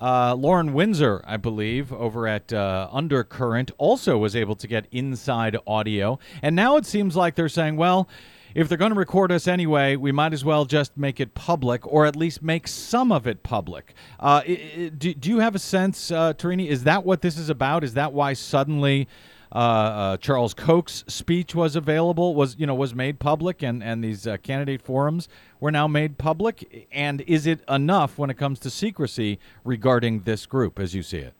uh, 0.00 0.34
Lauren 0.34 0.72
Windsor, 0.72 1.22
I 1.26 1.36
believe, 1.36 1.92
over 1.92 2.26
at 2.26 2.52
uh, 2.52 2.88
Undercurrent, 2.90 3.70
also 3.78 4.16
was 4.16 4.34
able 4.34 4.56
to 4.56 4.66
get 4.66 4.86
inside 4.90 5.56
audio. 5.66 6.18
And 6.42 6.56
now 6.56 6.76
it 6.76 6.86
seems 6.86 7.16
like 7.16 7.34
they're 7.34 7.48
saying, 7.48 7.76
well, 7.76 8.08
if 8.54 8.68
they're 8.68 8.78
going 8.78 8.92
to 8.92 8.98
record 8.98 9.30
us 9.30 9.46
anyway, 9.46 9.96
we 9.96 10.10
might 10.10 10.32
as 10.32 10.44
well 10.44 10.64
just 10.64 10.96
make 10.96 11.20
it 11.20 11.34
public, 11.34 11.86
or 11.86 12.06
at 12.06 12.16
least 12.16 12.42
make 12.42 12.66
some 12.66 13.12
of 13.12 13.26
it 13.26 13.42
public. 13.42 13.94
Uh, 14.18 14.40
do, 14.42 15.14
do 15.14 15.28
you 15.28 15.38
have 15.38 15.54
a 15.54 15.58
sense, 15.58 16.10
uh, 16.10 16.32
Tarini? 16.34 16.66
Is 16.66 16.84
that 16.84 17.04
what 17.04 17.22
this 17.22 17.38
is 17.38 17.48
about? 17.48 17.84
Is 17.84 17.94
that 17.94 18.12
why 18.12 18.32
suddenly 18.32 19.06
uh, 19.52 19.58
uh, 19.58 20.16
Charles 20.18 20.54
Koch's 20.54 21.04
speech 21.08 21.54
was 21.54 21.74
available, 21.74 22.34
was 22.34 22.56
you 22.58 22.66
know 22.66 22.74
was 22.74 22.94
made 22.94 23.18
public, 23.18 23.62
and 23.62 23.82
and 23.82 24.04
these 24.04 24.26
uh, 24.26 24.36
candidate 24.38 24.82
forums 24.82 25.28
were 25.58 25.70
now 25.70 25.88
made 25.88 26.18
public? 26.18 26.88
And 26.92 27.20
is 27.22 27.46
it 27.46 27.60
enough 27.68 28.18
when 28.18 28.30
it 28.30 28.38
comes 28.38 28.58
to 28.60 28.70
secrecy 28.70 29.38
regarding 29.64 30.20
this 30.20 30.46
group, 30.46 30.78
as 30.78 30.94
you 30.94 31.02
see 31.02 31.18
it? 31.18 31.34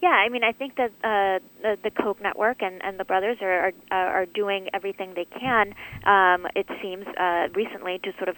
Yeah, 0.00 0.10
I 0.10 0.28
mean, 0.28 0.44
I 0.44 0.52
think 0.52 0.76
that 0.76 0.92
uh, 1.02 1.44
the, 1.60 1.76
the 1.82 1.90
Koch 1.90 2.22
Network 2.22 2.62
and, 2.62 2.80
and 2.84 3.00
the 3.00 3.04
brothers 3.04 3.38
are, 3.42 3.72
are 3.90 4.20
are 4.20 4.26
doing 4.26 4.68
everything 4.72 5.14
they 5.14 5.24
can. 5.24 5.74
Um, 6.04 6.46
it 6.54 6.66
seems 6.80 7.04
uh, 7.18 7.48
recently 7.54 7.98
to 8.04 8.12
sort 8.16 8.28
of 8.28 8.36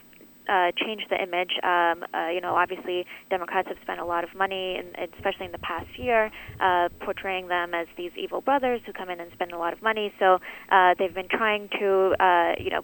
uh, 0.51 0.73
change 0.77 1.03
the 1.09 1.23
image. 1.23 1.53
Um, 1.63 2.05
uh, 2.13 2.29
you 2.29 2.41
know, 2.41 2.55
obviously, 2.57 3.07
Democrats 3.31 3.69
have 3.69 3.79
spent 3.83 4.01
a 4.01 4.05
lot 4.05 4.25
of 4.25 4.35
money, 4.35 4.77
in, 4.79 4.87
especially 5.17 5.47
in 5.47 5.53
the 5.53 5.59
past 5.59 5.87
year, 5.97 6.31
uh, 6.61 6.89
portraying 7.05 7.49
them 7.49 7.73
as 7.75 7.87
these 7.97 8.11
evil 8.17 8.41
brothers 8.41 8.81
who 8.85 8.93
come 8.93 9.09
in 9.11 9.21
and 9.21 9.31
spend 9.33 9.53
a 9.53 9.59
lot 9.59 9.73
of 9.73 9.81
money. 9.83 10.13
So 10.19 10.39
uh, 10.73 10.95
they've 10.99 11.15
been 11.15 11.29
trying 11.29 11.69
to, 11.79 12.15
uh, 12.19 12.53
you 12.59 12.71
know, 12.71 12.83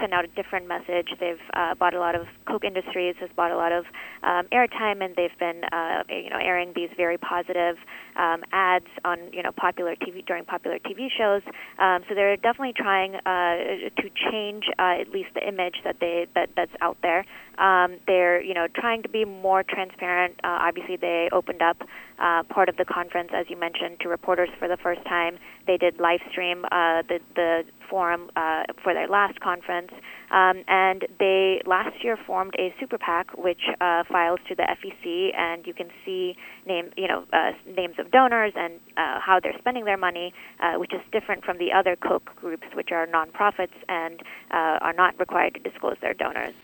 send 0.00 0.12
out 0.12 0.24
a 0.24 0.28
different 0.28 0.68
message. 0.68 1.08
They've 1.18 1.40
uh, 1.54 1.74
bought 1.74 1.94
a 1.94 2.00
lot 2.00 2.14
of 2.14 2.26
Koch 2.46 2.64
Industries 2.64 3.14
has 3.20 3.30
bought 3.36 3.50
a 3.50 3.56
lot 3.56 3.72
of 3.72 3.84
um, 4.22 4.46
airtime, 4.52 5.04
and 5.04 5.14
they've 5.16 5.38
been, 5.38 5.62
uh, 5.72 6.02
you 6.08 6.30
know, 6.30 6.38
airing 6.40 6.72
these 6.74 6.90
very 6.96 7.18
positive 7.18 7.76
um, 8.16 8.42
ads 8.52 8.86
on, 9.04 9.18
you 9.32 9.42
know, 9.42 9.52
popular 9.52 9.94
TV 9.96 10.24
during 10.24 10.44
popular 10.44 10.78
TV 10.78 11.08
shows. 11.16 11.42
Um, 11.78 12.04
so 12.08 12.14
they're 12.14 12.36
definitely 12.36 12.74
trying 12.76 13.16
uh, 13.16 13.90
to 14.00 14.10
change 14.30 14.64
uh, 14.78 15.00
at 15.00 15.10
least 15.10 15.30
the 15.34 15.46
image 15.46 15.76
that 15.84 15.96
they 16.00 16.26
that 16.34 16.50
that's 16.56 16.72
out 16.80 16.98
there. 17.02 17.24
Um, 17.58 17.98
they're, 18.06 18.42
you 18.42 18.54
know, 18.54 18.66
trying 18.74 19.02
to 19.02 19.08
be 19.08 19.24
more 19.24 19.62
transparent. 19.62 20.34
Uh, 20.44 20.58
obviously, 20.60 20.96
they 20.96 21.28
opened 21.32 21.62
up 21.62 21.78
uh, 22.18 22.42
part 22.44 22.68
of 22.68 22.76
the 22.76 22.84
conference, 22.84 23.30
as 23.34 23.46
you 23.48 23.56
mentioned, 23.56 24.00
to 24.00 24.08
reporters 24.08 24.48
for 24.58 24.68
the 24.68 24.76
first 24.76 25.04
time. 25.04 25.38
They 25.66 25.76
did 25.76 25.98
live 25.98 26.20
stream 26.30 26.64
uh, 26.66 27.02
the 27.08 27.20
the 27.34 27.64
forum 27.90 28.30
uh, 28.36 28.64
for 28.82 28.94
their 28.94 29.08
last 29.08 29.40
conference, 29.40 29.90
um, 30.30 30.62
and 30.68 31.06
they 31.18 31.62
last 31.66 32.02
year 32.02 32.16
formed 32.26 32.54
a 32.58 32.74
super 32.80 32.98
PAC, 32.98 33.36
which 33.36 33.62
uh, 33.80 34.04
files 34.04 34.40
to 34.48 34.54
the 34.54 34.62
FEC, 34.62 35.36
and 35.36 35.66
you 35.66 35.74
can 35.74 35.90
see 36.04 36.36
name 36.66 36.90
you 36.96 37.08
know 37.08 37.24
uh, 37.32 37.52
names 37.76 37.96
of 37.98 38.10
donors 38.10 38.52
and 38.56 38.74
uh, 38.96 39.20
how 39.20 39.40
they're 39.40 39.58
spending 39.58 39.84
their 39.84 39.96
money, 39.96 40.32
uh, 40.60 40.74
which 40.74 40.92
is 40.92 41.00
different 41.12 41.44
from 41.44 41.58
the 41.58 41.72
other 41.72 41.96
Koch 41.96 42.24
groups, 42.36 42.66
which 42.74 42.92
are 42.92 43.06
nonprofits 43.06 43.76
and 43.88 44.20
uh, 44.50 44.78
are 44.80 44.92
not 44.92 45.18
required 45.18 45.54
to 45.54 45.60
disclose 45.60 45.96
their 46.00 46.14
donors. 46.14 46.54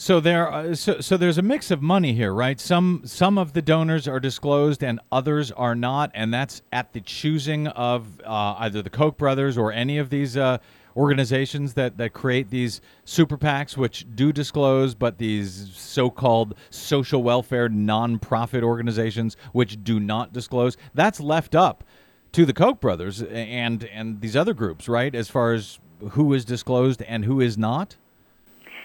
So 0.00 0.20
there, 0.20 0.48
uh, 0.48 0.76
so, 0.76 1.00
so 1.00 1.16
there's 1.16 1.38
a 1.38 1.42
mix 1.42 1.72
of 1.72 1.82
money 1.82 2.12
here, 2.12 2.32
right? 2.32 2.60
Some 2.60 3.02
some 3.04 3.36
of 3.36 3.52
the 3.52 3.60
donors 3.60 4.06
are 4.06 4.20
disclosed 4.20 4.84
and 4.84 5.00
others 5.10 5.50
are 5.50 5.74
not, 5.74 6.12
and 6.14 6.32
that's 6.32 6.62
at 6.72 6.92
the 6.92 7.00
choosing 7.00 7.66
of 7.66 8.20
uh, 8.20 8.54
either 8.58 8.80
the 8.80 8.90
Koch 8.90 9.16
brothers 9.16 9.58
or 9.58 9.72
any 9.72 9.98
of 9.98 10.08
these 10.08 10.36
uh, 10.36 10.58
organizations 10.96 11.74
that 11.74 11.98
that 11.98 12.12
create 12.12 12.48
these 12.48 12.80
super 13.04 13.36
PACs, 13.36 13.76
which 13.76 14.06
do 14.14 14.32
disclose, 14.32 14.94
but 14.94 15.18
these 15.18 15.72
so-called 15.74 16.54
social 16.70 17.24
welfare 17.24 17.68
nonprofit 17.68 18.62
organizations, 18.62 19.36
which 19.50 19.82
do 19.82 19.98
not 19.98 20.32
disclose, 20.32 20.76
that's 20.94 21.18
left 21.18 21.56
up 21.56 21.82
to 22.30 22.46
the 22.46 22.52
Koch 22.52 22.80
brothers 22.80 23.20
and 23.20 23.82
and 23.86 24.20
these 24.20 24.36
other 24.36 24.54
groups, 24.54 24.88
right? 24.88 25.12
As 25.12 25.28
far 25.28 25.54
as 25.54 25.80
who 26.10 26.32
is 26.34 26.44
disclosed 26.44 27.02
and 27.02 27.24
who 27.24 27.40
is 27.40 27.58
not. 27.58 27.96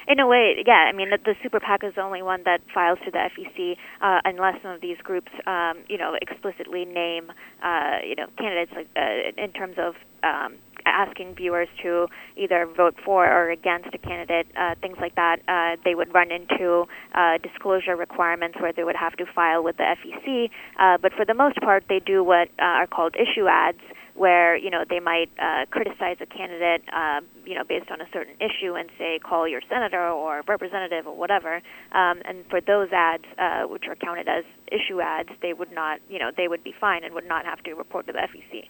In 0.07 0.19
a 0.19 0.27
way, 0.27 0.55
yeah. 0.65 0.89
I 0.89 0.91
mean, 0.91 1.09
the, 1.09 1.17
the 1.23 1.35
super 1.41 1.59
PAC 1.59 1.83
is 1.83 1.95
the 1.95 2.01
only 2.01 2.21
one 2.21 2.43
that 2.43 2.61
files 2.73 2.99
to 3.05 3.11
the 3.11 3.17
FEC, 3.17 3.77
uh, 4.01 4.19
unless 4.25 4.61
some 4.61 4.71
of 4.71 4.81
these 4.81 4.97
groups, 4.97 5.31
um, 5.47 5.83
you 5.87 5.97
know, 5.97 6.15
explicitly 6.21 6.85
name, 6.85 7.31
uh, 7.63 7.97
you 8.05 8.15
know, 8.15 8.27
candidates 8.37 8.71
like, 8.75 8.87
uh, 8.97 9.41
in 9.41 9.51
terms 9.53 9.75
of 9.77 9.95
um, 10.23 10.55
asking 10.85 11.35
viewers 11.35 11.67
to 11.81 12.07
either 12.35 12.65
vote 12.65 12.95
for 13.03 13.25
or 13.25 13.49
against 13.51 13.89
a 13.93 13.97
candidate, 13.97 14.47
uh, 14.57 14.75
things 14.81 14.97
like 14.99 15.15
that. 15.15 15.39
Uh, 15.47 15.81
they 15.85 15.95
would 15.95 16.13
run 16.13 16.31
into 16.31 16.85
uh, 17.13 17.37
disclosure 17.41 17.95
requirements 17.95 18.57
where 18.59 18.73
they 18.73 18.83
would 18.83 18.95
have 18.95 19.13
to 19.13 19.25
file 19.33 19.63
with 19.63 19.77
the 19.77 19.83
FEC. 19.83 20.49
Uh, 20.79 20.97
but 21.01 21.13
for 21.13 21.25
the 21.25 21.33
most 21.33 21.59
part, 21.61 21.83
they 21.87 21.99
do 21.99 22.23
what 22.23 22.49
uh, 22.59 22.63
are 22.83 22.87
called 22.87 23.15
issue 23.15 23.47
ads 23.47 23.79
where 24.15 24.55
you 24.55 24.69
know 24.69 24.83
they 24.87 24.99
might 24.99 25.29
uh, 25.39 25.65
criticize 25.69 26.17
a 26.21 26.25
candidate, 26.25 26.83
uh, 26.93 27.21
you 27.45 27.55
know, 27.55 27.63
based 27.63 27.89
on 27.89 28.01
a 28.01 28.05
certain 28.13 28.35
issue, 28.35 28.73
and 28.75 28.89
say 28.97 29.19
call 29.19 29.47
your 29.47 29.61
senator 29.69 30.07
or 30.07 30.41
representative 30.47 31.07
or 31.07 31.15
whatever. 31.15 31.55
Um, 31.91 32.21
and 32.25 32.45
for 32.49 32.61
those 32.61 32.89
ads, 32.91 33.25
uh, 33.37 33.63
which 33.63 33.85
are 33.87 33.95
counted 33.95 34.27
as 34.27 34.43
issue 34.71 35.01
ads, 35.01 35.29
they 35.41 35.53
would 35.53 35.71
not, 35.71 35.99
you 36.09 36.19
know, 36.19 36.31
they 36.35 36.47
would 36.47 36.63
be 36.63 36.73
fine 36.79 37.03
and 37.03 37.13
would 37.13 37.27
not 37.27 37.45
have 37.45 37.61
to 37.63 37.73
report 37.73 38.07
to 38.07 38.13
the 38.13 38.19
FEC. 38.19 38.67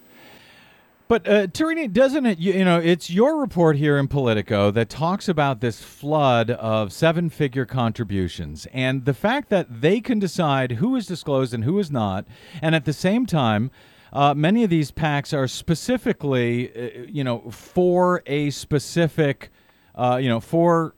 But 1.09 1.27
uh, 1.27 1.47
Tarini, 1.47 1.91
doesn't 1.91 2.25
it? 2.25 2.39
You, 2.39 2.53
you, 2.53 2.65
know, 2.65 2.79
it's 2.79 3.09
your 3.09 3.37
report 3.37 3.75
here 3.75 3.97
in 3.97 4.07
Politico 4.07 4.71
that 4.71 4.89
talks 4.89 5.27
about 5.27 5.59
this 5.59 5.83
flood 5.83 6.49
of 6.49 6.93
seven-figure 6.93 7.65
contributions 7.65 8.65
and 8.71 9.03
the 9.03 9.13
fact 9.13 9.49
that 9.49 9.81
they 9.81 9.99
can 9.99 10.17
decide 10.17 10.73
who 10.73 10.95
is 10.95 11.05
disclosed 11.05 11.53
and 11.53 11.65
who 11.65 11.77
is 11.77 11.91
not, 11.91 12.25
and 12.61 12.73
at 12.73 12.85
the 12.85 12.93
same 12.93 13.25
time 13.25 13.69
uh, 14.13 14.33
many 14.35 14.63
of 14.63 14.69
these 14.69 14.91
packs 14.91 15.33
are 15.33 15.47
specifically, 15.47 16.71
uh, 16.75 17.05
you 17.09 17.23
know, 17.23 17.49
for 17.49 18.21
a 18.27 18.51
specific, 18.51 19.49
uh, 19.95 20.19
you 20.21 20.29
know, 20.29 20.39
for 20.39 20.93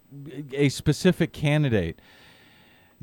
a 0.51 0.67
specific 0.67 1.31
candidate. 1.31 1.99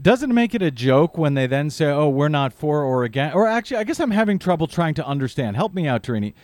Doesn't 0.00 0.32
make 0.32 0.54
it 0.54 0.62
a 0.62 0.70
joke 0.70 1.16
when 1.16 1.34
they 1.34 1.46
then 1.46 1.70
say, 1.70 1.86
"Oh, 1.86 2.08
we're 2.08 2.28
not 2.28 2.52
for 2.52 2.82
or 2.82 3.04
against"? 3.04 3.34
Or 3.34 3.46
actually, 3.46 3.78
I 3.78 3.84
guess 3.84 4.00
I'm 4.00 4.10
having 4.10 4.38
trouble 4.38 4.66
trying 4.66 4.94
to 4.94 5.06
understand. 5.06 5.56
Help 5.56 5.72
me 5.74 5.86
out, 5.86 6.02
Tarini. 6.02 6.34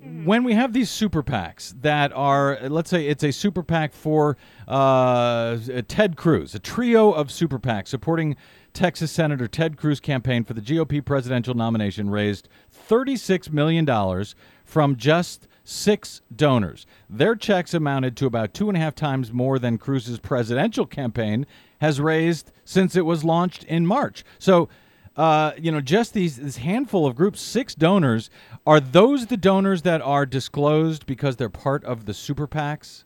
When 0.00 0.44
we 0.44 0.54
have 0.54 0.72
these 0.72 0.88
super 0.90 1.24
PACs 1.24 1.74
that 1.82 2.12
are, 2.12 2.58
let's 2.68 2.88
say 2.88 3.08
it's 3.08 3.24
a 3.24 3.32
super 3.32 3.64
PAC 3.64 3.92
for 3.92 4.36
uh, 4.68 5.58
Ted 5.88 6.16
Cruz, 6.16 6.54
a 6.54 6.60
trio 6.60 7.10
of 7.10 7.32
super 7.32 7.58
PACs 7.58 7.88
supporting 7.88 8.36
Texas 8.72 9.10
Senator 9.10 9.48
Ted 9.48 9.76
Cruz 9.76 9.98
campaign 9.98 10.44
for 10.44 10.54
the 10.54 10.60
GOP 10.60 11.04
presidential 11.04 11.54
nomination 11.54 12.10
raised 12.10 12.48
$36 12.88 13.52
million 13.52 14.24
from 14.64 14.96
just 14.96 15.46
six 15.64 16.22
donors. 16.34 16.86
Their 17.10 17.36
checks 17.36 17.74
amounted 17.74 18.16
to 18.16 18.26
about 18.26 18.54
two 18.54 18.68
and 18.68 18.76
a 18.76 18.80
half 18.80 18.94
times 18.94 19.32
more 19.32 19.58
than 19.58 19.76
Cruz's 19.76 20.18
presidential 20.18 20.86
campaign 20.86 21.46
has 21.80 22.00
raised 22.00 22.50
since 22.64 22.96
it 22.96 23.04
was 23.04 23.22
launched 23.22 23.64
in 23.64 23.86
March. 23.86 24.24
So, 24.38 24.68
uh, 25.16 25.52
you 25.58 25.70
know, 25.70 25.80
just 25.80 26.14
these 26.14 26.36
this 26.36 26.58
handful 26.58 27.06
of 27.06 27.16
groups, 27.16 27.40
six 27.40 27.74
donors, 27.74 28.30
are 28.66 28.80
those 28.80 29.26
the 29.26 29.36
donors 29.36 29.82
that 29.82 30.00
are 30.00 30.24
disclosed 30.24 31.06
because 31.06 31.36
they're 31.36 31.50
part 31.50 31.84
of 31.84 32.06
the 32.06 32.14
super 32.14 32.46
PACs? 32.46 33.04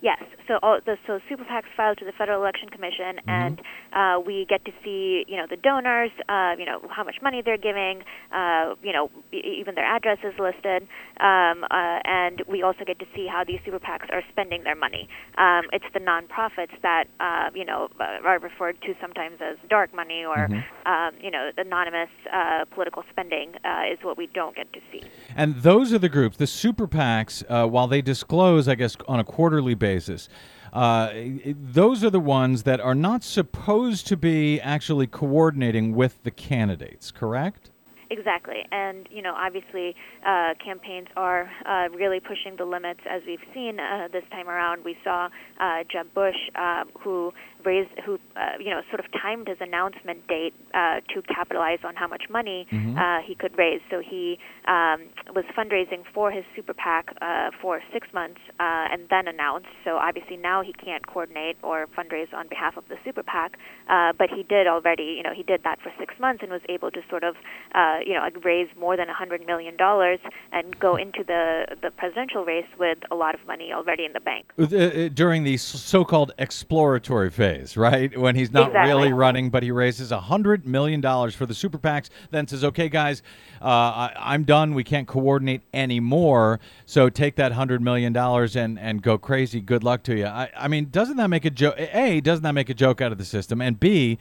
Yes. 0.00 0.22
So 0.50 0.58
all 0.64 0.80
the 0.84 0.96
so 1.06 1.20
super 1.28 1.44
PACs 1.44 1.70
file 1.76 1.94
to 1.94 2.04
the 2.04 2.10
Federal 2.10 2.40
Election 2.40 2.70
Commission, 2.70 3.22
mm-hmm. 3.22 3.30
and 3.30 3.62
uh, 3.92 4.18
we 4.18 4.46
get 4.48 4.64
to 4.64 4.72
see 4.82 5.24
you 5.28 5.36
know 5.36 5.46
the 5.48 5.56
donors, 5.56 6.10
uh, 6.28 6.56
you 6.58 6.64
know 6.64 6.82
how 6.90 7.04
much 7.04 7.22
money 7.22 7.40
they're 7.40 7.56
giving, 7.56 8.02
uh, 8.34 8.74
you 8.82 8.92
know 8.92 9.12
even 9.32 9.76
their 9.76 9.84
address 9.84 10.18
is 10.24 10.34
listed, 10.40 10.88
um, 11.20 11.62
uh, 11.70 12.02
and 12.02 12.42
we 12.48 12.64
also 12.64 12.84
get 12.84 12.98
to 12.98 13.06
see 13.14 13.28
how 13.30 13.44
these 13.44 13.60
super 13.64 13.78
PACs 13.78 14.12
are 14.12 14.24
spending 14.32 14.64
their 14.64 14.74
money. 14.74 15.08
Um, 15.38 15.66
it's 15.72 15.84
the 15.94 16.00
nonprofits 16.00 16.74
that 16.82 17.04
uh, 17.20 17.50
you 17.54 17.64
know 17.64 17.88
uh, 18.00 18.18
are 18.26 18.40
referred 18.40 18.82
to 18.82 18.94
sometimes 19.00 19.38
as 19.40 19.56
dark 19.68 19.94
money 19.94 20.24
or 20.24 20.48
mm-hmm. 20.48 20.92
um, 20.92 21.14
you 21.22 21.30
know 21.30 21.52
anonymous 21.58 22.10
uh, 22.34 22.64
political 22.74 23.04
spending 23.08 23.54
uh, 23.64 23.82
is 23.92 24.00
what 24.02 24.18
we 24.18 24.26
don't 24.26 24.56
get 24.56 24.72
to 24.72 24.80
see. 24.90 25.04
And 25.36 25.62
those 25.62 25.92
are 25.92 25.98
the 26.00 26.08
groups, 26.08 26.38
the 26.38 26.48
super 26.48 26.88
PACs, 26.88 27.44
uh, 27.48 27.68
while 27.68 27.86
they 27.86 28.02
disclose, 28.02 28.66
I 28.66 28.74
guess, 28.74 28.96
on 29.06 29.20
a 29.20 29.24
quarterly 29.24 29.74
basis. 29.74 30.28
Uh, 30.72 31.12
those 31.44 32.04
are 32.04 32.10
the 32.10 32.20
ones 32.20 32.62
that 32.64 32.80
are 32.80 32.94
not 32.94 33.24
supposed 33.24 34.06
to 34.06 34.16
be 34.16 34.60
actually 34.60 35.06
coordinating 35.06 35.94
with 35.94 36.22
the 36.22 36.30
candidates, 36.30 37.10
correct? 37.10 37.70
Exactly, 38.12 38.64
and 38.72 39.08
you 39.08 39.22
know, 39.22 39.34
obviously, 39.36 39.94
uh, 40.26 40.54
campaigns 40.64 41.06
are 41.16 41.48
uh, 41.64 41.88
really 41.94 42.18
pushing 42.18 42.56
the 42.56 42.64
limits. 42.64 42.98
As 43.08 43.22
we've 43.24 43.38
seen 43.54 43.78
uh, 43.78 44.08
this 44.12 44.24
time 44.32 44.48
around, 44.48 44.84
we 44.84 44.96
saw 45.04 45.28
uh, 45.60 45.84
Jeb 45.88 46.12
Bush, 46.12 46.34
uh, 46.56 46.84
who 46.98 47.32
raised, 47.64 47.90
who 48.04 48.18
uh, 48.36 48.58
you 48.58 48.70
know, 48.70 48.80
sort 48.90 49.00
of 49.00 49.06
timed 49.20 49.48
his 49.48 49.58
announcement 49.60 50.26
date 50.28 50.54
uh, 50.74 51.00
to 51.12 51.22
capitalize 51.22 51.80
on 51.84 51.94
how 51.94 52.06
much 52.06 52.24
money 52.30 52.66
mm-hmm. 52.72 52.96
uh, 52.96 53.20
he 53.26 53.34
could 53.34 53.56
raise. 53.58 53.80
So 53.90 54.00
he 54.00 54.38
um, 54.66 55.08
was 55.34 55.44
fundraising 55.56 56.04
for 56.14 56.30
his 56.30 56.44
super 56.56 56.74
PAC 56.74 57.14
uh, 57.20 57.50
for 57.60 57.80
six 57.92 58.08
months 58.12 58.40
uh, 58.58 58.92
and 58.92 59.08
then 59.10 59.28
announced. 59.28 59.68
So 59.84 59.96
obviously 59.96 60.36
now 60.36 60.62
he 60.62 60.72
can't 60.72 61.06
coordinate 61.06 61.56
or 61.62 61.86
fundraise 61.98 62.32
on 62.32 62.48
behalf 62.48 62.76
of 62.76 62.84
the 62.88 62.96
super 63.04 63.22
PAC, 63.22 63.56
uh, 63.88 64.12
but 64.18 64.30
he 64.30 64.42
did 64.42 64.66
already. 64.66 65.14
You 65.16 65.22
know, 65.22 65.34
he 65.34 65.42
did 65.42 65.62
that 65.64 65.80
for 65.80 65.92
six 65.98 66.14
months 66.18 66.42
and 66.42 66.50
was 66.50 66.62
able 66.68 66.90
to 66.90 67.00
sort 67.08 67.24
of, 67.24 67.36
uh, 67.74 67.98
you 68.04 68.14
know, 68.14 68.26
raise 68.44 68.68
more 68.78 68.96
than 68.96 69.08
a 69.08 69.14
hundred 69.14 69.44
million 69.46 69.76
dollars 69.76 70.20
and 70.52 70.78
go 70.78 70.96
into 70.96 71.24
the 71.24 71.76
the 71.82 71.90
presidential 71.90 72.44
race 72.44 72.70
with 72.78 72.98
a 73.10 73.14
lot 73.14 73.34
of 73.34 73.46
money 73.46 73.72
already 73.72 74.04
in 74.04 74.12
the 74.12 74.20
bank. 74.20 74.52
Uh, 74.58 74.64
uh, 74.64 75.08
during 75.08 75.44
the 75.44 75.56
so-called 75.56 76.32
exploratory 76.38 77.30
phase 77.30 77.49
days, 77.50 77.76
right? 77.76 78.16
When 78.16 78.34
he's 78.34 78.52
not 78.52 78.68
exactly. 78.68 78.92
really 78.92 79.12
running, 79.12 79.50
but 79.50 79.62
he 79.62 79.70
raises 79.70 80.12
a 80.12 80.20
hundred 80.20 80.66
million 80.66 81.00
dollars 81.00 81.34
for 81.34 81.46
the 81.46 81.54
super 81.54 81.78
PACs. 81.78 82.08
Then 82.30 82.46
says, 82.46 82.64
"Okay, 82.64 82.88
guys, 82.88 83.22
uh, 83.60 84.10
I, 84.16 84.34
am 84.34 84.44
done. 84.44 84.74
We 84.74 84.84
can't 84.84 85.06
coordinate 85.06 85.62
anymore. 85.72 86.60
So 86.86 87.08
take 87.08 87.36
that 87.36 87.52
hundred 87.52 87.82
million 87.82 88.12
dollars 88.12 88.56
and 88.56 88.78
and 88.78 89.02
go 89.02 89.18
crazy. 89.18 89.60
Good 89.60 89.84
luck 89.84 90.02
to 90.04 90.16
you." 90.16 90.26
I, 90.26 90.50
I 90.56 90.68
mean, 90.68 90.88
doesn't 90.90 91.16
that 91.16 91.28
make 91.28 91.44
a 91.44 91.50
joke? 91.50 91.74
A, 91.78 92.20
doesn't 92.20 92.42
that 92.42 92.54
make 92.54 92.70
a 92.70 92.74
joke 92.74 93.00
out 93.00 93.12
of 93.12 93.18
the 93.18 93.24
system? 93.24 93.60
And 93.60 93.78
B 93.78 94.18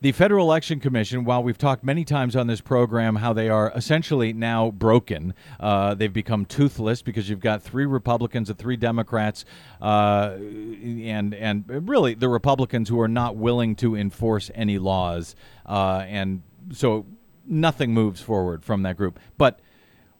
the 0.00 0.12
Federal 0.12 0.46
Election 0.46 0.78
Commission, 0.78 1.24
while 1.24 1.42
we've 1.42 1.56
talked 1.56 1.82
many 1.82 2.04
times 2.04 2.36
on 2.36 2.46
this 2.46 2.60
program 2.60 3.16
how 3.16 3.32
they 3.32 3.48
are 3.48 3.72
essentially 3.74 4.32
now 4.32 4.70
broken, 4.70 5.34
uh, 5.58 5.94
they've 5.94 6.12
become 6.12 6.44
toothless 6.44 7.02
because 7.02 7.30
you've 7.30 7.40
got 7.40 7.62
three 7.62 7.86
Republicans 7.86 8.50
and 8.50 8.58
three 8.58 8.76
Democrats, 8.76 9.44
uh, 9.80 10.34
and 10.36 11.34
and 11.34 11.88
really 11.88 12.14
the 12.14 12.28
Republicans 12.28 12.88
who 12.88 13.00
are 13.00 13.08
not 13.08 13.36
willing 13.36 13.74
to 13.76 13.96
enforce 13.96 14.50
any 14.54 14.78
laws, 14.78 15.34
uh, 15.64 16.04
and 16.06 16.42
so 16.72 17.06
nothing 17.46 17.94
moves 17.94 18.20
forward 18.20 18.64
from 18.64 18.82
that 18.82 18.96
group. 18.96 19.18
But 19.38 19.60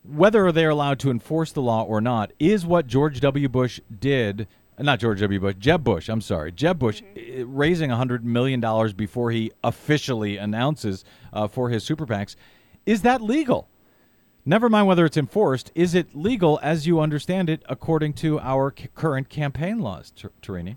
whether 0.03 0.53
they're 0.53 0.71
allowed 0.71 1.01
to 1.01 1.11
enforce 1.11 1.53
the 1.53 1.63
law 1.63 1.83
or 1.83 2.01
not 2.01 2.33
is 2.39 2.65
what 2.65 2.87
George 2.87 3.21
W. 3.21 3.49
Bush 3.49 3.81
did 3.99 4.47
not 4.79 5.01
George 5.01 5.21
W. 5.21 5.41
Bush, 5.41 5.57
Jeb 5.59 5.83
Bush. 5.85 6.09
I'm 6.09 6.21
sorry, 6.21 6.53
Jeb 6.53 6.79
Bush, 6.79 7.03
mm-hmm. 7.03 7.55
raising 7.57 7.91
hundred 7.91 8.25
million 8.25 8.61
dollars 8.61 8.93
before 8.93 9.31
he 9.31 9.53
officially 9.65 10.37
announces 10.37 11.05
uh, 11.33 11.49
for 11.49 11.71
his 11.71 11.85
super 11.85 12.07
PACs. 12.07 12.37
Is 12.85 13.03
that 13.03 13.23
legal? 13.23 13.69
Never 14.45 14.69
mind 14.69 14.87
whether 14.87 15.05
it's 15.05 15.17
enforced. 15.17 15.73
Is 15.75 15.95
it 15.95 16.15
legal 16.15 16.61
as 16.63 16.87
you 16.87 17.01
understand 17.01 17.51
it, 17.51 17.65
according 17.69 18.13
to 18.15 18.39
our 18.39 18.73
c- 18.79 18.89
current 18.95 19.29
campaign 19.29 19.81
laws, 19.81 20.13
Tarini? 20.41 20.77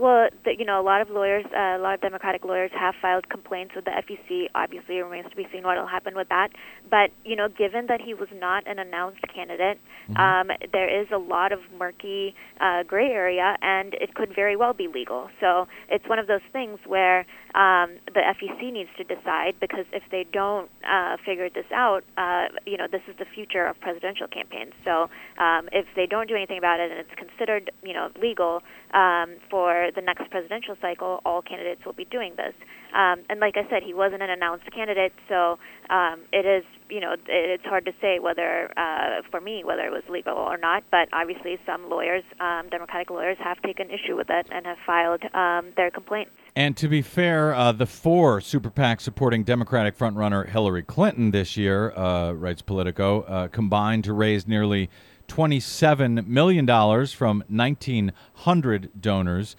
Well, 0.00 0.30
the, 0.46 0.56
you 0.58 0.64
know, 0.64 0.80
a 0.80 0.82
lot 0.82 1.02
of 1.02 1.10
lawyers, 1.10 1.44
uh, 1.54 1.76
a 1.76 1.78
lot 1.78 1.92
of 1.92 2.00
Democratic 2.00 2.42
lawyers 2.42 2.70
have 2.74 2.94
filed 3.02 3.28
complaints 3.28 3.74
with 3.76 3.84
the 3.84 3.90
FEC. 3.90 4.46
Obviously, 4.54 4.96
it 4.96 5.02
remains 5.02 5.28
to 5.28 5.36
be 5.36 5.46
seen 5.52 5.62
what 5.62 5.76
will 5.76 5.86
happen 5.86 6.16
with 6.16 6.30
that. 6.30 6.48
But 6.90 7.10
you 7.22 7.36
know, 7.36 7.48
given 7.48 7.86
that 7.88 8.00
he 8.00 8.14
was 8.14 8.28
not 8.32 8.66
an 8.66 8.78
announced 8.78 9.20
candidate, 9.34 9.78
mm-hmm. 10.08 10.16
um, 10.16 10.56
there 10.72 10.88
is 10.88 11.08
a 11.12 11.18
lot 11.18 11.52
of 11.52 11.58
murky 11.78 12.34
uh, 12.62 12.82
gray 12.84 13.10
area, 13.10 13.58
and 13.60 13.92
it 13.92 14.14
could 14.14 14.34
very 14.34 14.56
well 14.56 14.72
be 14.72 14.88
legal. 14.88 15.28
So 15.38 15.68
it's 15.90 16.08
one 16.08 16.18
of 16.18 16.26
those 16.26 16.40
things 16.50 16.78
where 16.86 17.26
um, 17.54 17.98
the 18.06 18.20
FEC 18.20 18.72
needs 18.72 18.90
to 18.96 19.04
decide 19.04 19.54
because 19.60 19.86
if 19.92 20.02
they 20.10 20.24
don't 20.32 20.70
uh, 20.88 21.16
figure 21.24 21.48
this 21.50 21.66
out, 21.74 22.04
uh, 22.16 22.46
you 22.66 22.76
know, 22.76 22.86
this 22.90 23.02
is 23.08 23.16
the 23.18 23.24
future 23.24 23.66
of 23.66 23.80
presidential 23.80 24.28
campaigns. 24.28 24.72
So 24.84 25.10
um, 25.38 25.68
if 25.72 25.86
they 25.96 26.06
don't 26.06 26.28
do 26.28 26.36
anything 26.36 26.58
about 26.58 26.80
it 26.80 26.90
and 26.90 27.00
it's 27.00 27.14
considered, 27.16 27.70
you 27.82 27.92
know, 27.92 28.10
legal 28.20 28.62
um, 28.92 29.36
for 29.50 29.90
the 29.94 30.00
next 30.00 30.30
presidential 30.30 30.76
cycle, 30.80 31.20
all 31.24 31.42
candidates 31.42 31.84
will 31.84 31.92
be 31.92 32.04
doing 32.04 32.34
this. 32.36 32.54
Um, 32.94 33.20
and 33.28 33.38
like 33.40 33.56
I 33.56 33.68
said, 33.70 33.82
he 33.84 33.94
wasn't 33.94 34.22
an 34.22 34.30
announced 34.30 34.70
candidate, 34.72 35.12
so 35.28 35.58
um, 35.90 36.20
it 36.32 36.44
is, 36.44 36.64
you 36.88 37.00
know, 37.00 37.14
it's 37.26 37.64
hard 37.64 37.84
to 37.84 37.92
say 38.00 38.18
whether, 38.18 38.70
uh, 38.76 39.22
for 39.30 39.40
me, 39.40 39.62
whether 39.64 39.82
it 39.82 39.92
was 39.92 40.02
legal 40.08 40.34
or 40.34 40.56
not. 40.56 40.82
But 40.90 41.08
obviously, 41.12 41.58
some 41.64 41.88
lawyers, 41.88 42.24
um, 42.40 42.68
Democratic 42.68 43.10
lawyers, 43.10 43.38
have 43.38 43.62
taken 43.62 43.90
issue 43.90 44.16
with 44.16 44.28
it 44.28 44.46
and 44.50 44.66
have 44.66 44.78
filed 44.84 45.22
um, 45.34 45.72
their 45.76 45.90
complaints. 45.90 46.32
And 46.56 46.76
to 46.78 46.88
be 46.88 47.00
fair, 47.00 47.54
uh, 47.54 47.72
the 47.72 47.86
four 47.86 48.40
super 48.40 48.70
PACs 48.70 49.02
supporting 49.02 49.44
Democratic 49.44 49.96
frontrunner 49.96 50.48
Hillary 50.48 50.82
Clinton 50.82 51.30
this 51.30 51.56
year, 51.56 51.92
uh, 51.92 52.32
writes 52.32 52.60
Politico, 52.60 53.22
uh, 53.22 53.48
combined 53.48 54.04
to 54.04 54.12
raise 54.12 54.48
nearly 54.48 54.90
$27 55.28 56.26
million 56.26 56.66
from 57.06 57.44
1,900 57.48 58.90
donors. 59.00 59.56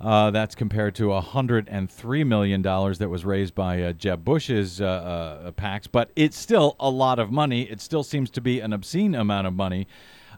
Uh, 0.00 0.30
that's 0.30 0.54
compared 0.54 0.94
to 0.94 1.08
$103 1.08 2.26
million 2.26 2.62
that 2.62 3.08
was 3.10 3.24
raised 3.26 3.54
by 3.54 3.82
uh, 3.82 3.92
Jeb 3.92 4.24
Bush's 4.24 4.80
uh, 4.80 5.52
PACs. 5.58 5.88
But 5.92 6.10
it's 6.16 6.38
still 6.38 6.74
a 6.80 6.88
lot 6.88 7.18
of 7.18 7.30
money. 7.30 7.64
It 7.64 7.82
still 7.82 8.02
seems 8.02 8.30
to 8.30 8.40
be 8.40 8.60
an 8.60 8.72
obscene 8.72 9.14
amount 9.14 9.46
of 9.46 9.52
money. 9.52 9.86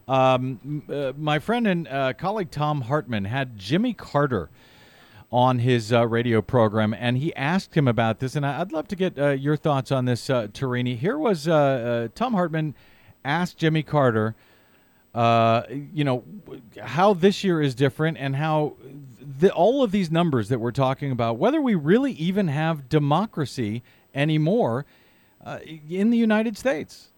Um, 0.09 0.83
my 1.17 1.39
friend 1.39 1.69
and 1.69 2.19
colleague 2.19 2.51
Thom 2.51 2.81
Hartmann 2.81 3.27
had 3.27 3.57
Jimmy 3.57 3.95
Carter 3.95 4.51
on 5.33 5.61
his 5.61 5.93
uh, 5.93 6.07
radio 6.07 6.43
program, 6.43 6.93
and 6.93 7.17
he 7.17 7.35
asked 7.35 7.75
him 7.75 7.89
about 7.89 8.21
this. 8.21 8.37
And 8.37 8.45
I'd 8.45 8.71
love 8.71 8.87
to 8.89 8.97
get 8.97 9.19
uh, 9.19 9.31
your 9.31 9.57
thoughts 9.57 9.91
on 9.91 10.05
this, 10.05 10.29
uh, 10.29 10.49
Tarini. 10.49 10.97
Here 10.97 11.17
was 11.17 11.45
Thom 11.45 12.35
Hartmann 12.35 12.75
asked 13.25 13.59
Jimmy 13.59 13.83
Carter– 13.83 14.35
uh, 15.15 15.65
you 15.93 16.05
know, 16.05 16.25
how 16.81 17.13
this 17.13 17.45
year 17.45 17.61
is 17.61 17.75
different 17.75 18.17
and 18.19 18.37
how 18.37 18.75
the, 19.39 19.53
all 19.53 19.83
of 19.83 19.91
these 19.91 20.11
numbers 20.11 20.49
that 20.49 20.59
we're 20.59 20.73
talking 20.73 21.13
about, 21.13 21.37
whether 21.37 21.61
we 21.61 21.75
really 21.75 22.13
even 22.13 22.49
have 22.49 22.89
democracy 22.89 23.83
anymore 24.15 24.87
uh, 25.45 25.59
in 25.89 26.11
the 26.11 26.17
United 26.17 26.57
States. 26.57 27.09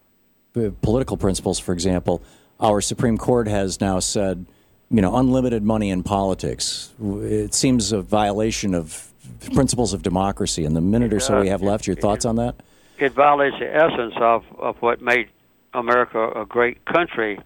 The 0.54 0.72
political 0.82 1.16
principles, 1.16 1.58
for 1.58 1.72
example, 1.72 2.22
our 2.58 2.80
Supreme 2.80 3.18
Court 3.18 3.46
has 3.46 3.80
now 3.80 4.00
said, 4.00 4.46
you 4.90 5.00
know, 5.00 5.16
unlimited 5.16 5.62
money 5.62 5.90
in 5.90 6.02
politics. 6.02 6.92
It 7.00 7.54
seems 7.54 7.92
a 7.92 8.02
violation 8.02 8.74
of 8.74 9.10
principles 9.54 9.92
of 9.92 10.02
democracy. 10.02 10.64
In 10.64 10.74
the 10.74 10.80
minute 10.80 11.12
or 11.12 11.20
so 11.20 11.40
we 11.40 11.48
have 11.48 11.62
left, 11.62 11.86
your 11.86 11.96
thoughts 11.96 12.24
on 12.24 12.36
that? 12.36 12.56
It 12.98 13.12
violates 13.12 13.56
the 13.58 13.74
essence 13.74 14.14
of, 14.20 14.44
of 14.58 14.76
what 14.80 15.00
made 15.00 15.28
America 15.72 16.30
a 16.30 16.44
great 16.44 16.84
country 16.84 17.40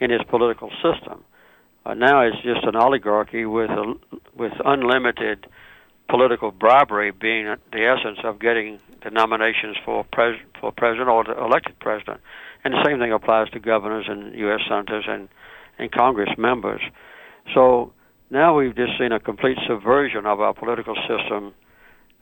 in 0.00 0.10
its 0.10 0.24
political 0.24 0.70
system. 0.82 1.24
Uh, 1.86 1.94
now 1.94 2.20
it's 2.26 2.36
just 2.42 2.64
an 2.64 2.76
oligarchy 2.76 3.46
with 3.46 3.70
a, 3.70 3.94
with 4.34 4.52
unlimited 4.64 5.46
political 6.08 6.50
bribery 6.50 7.10
being 7.10 7.54
the 7.72 7.86
essence 7.86 8.18
of 8.24 8.38
getting 8.40 8.80
the 9.02 9.10
nominations 9.10 9.76
for 9.84 10.04
pres- 10.12 10.40
for 10.60 10.72
president 10.72 11.08
or 11.08 11.24
the 11.24 11.38
elected 11.38 11.78
president. 11.78 12.20
And 12.64 12.74
the 12.74 12.82
same 12.84 12.98
thing 12.98 13.12
applies 13.12 13.48
to 13.50 13.60
governors 13.60 14.06
and 14.08 14.34
U.S. 14.34 14.60
senators 14.68 15.04
and 15.08 15.28
and 15.78 15.90
Congress 15.90 16.30
members. 16.36 16.80
So 17.54 17.92
now 18.30 18.56
we've 18.56 18.76
just 18.76 18.98
seen 18.98 19.12
a 19.12 19.20
complete 19.20 19.58
subversion 19.66 20.26
of 20.26 20.40
our 20.40 20.54
political 20.54 20.94
system 20.94 21.54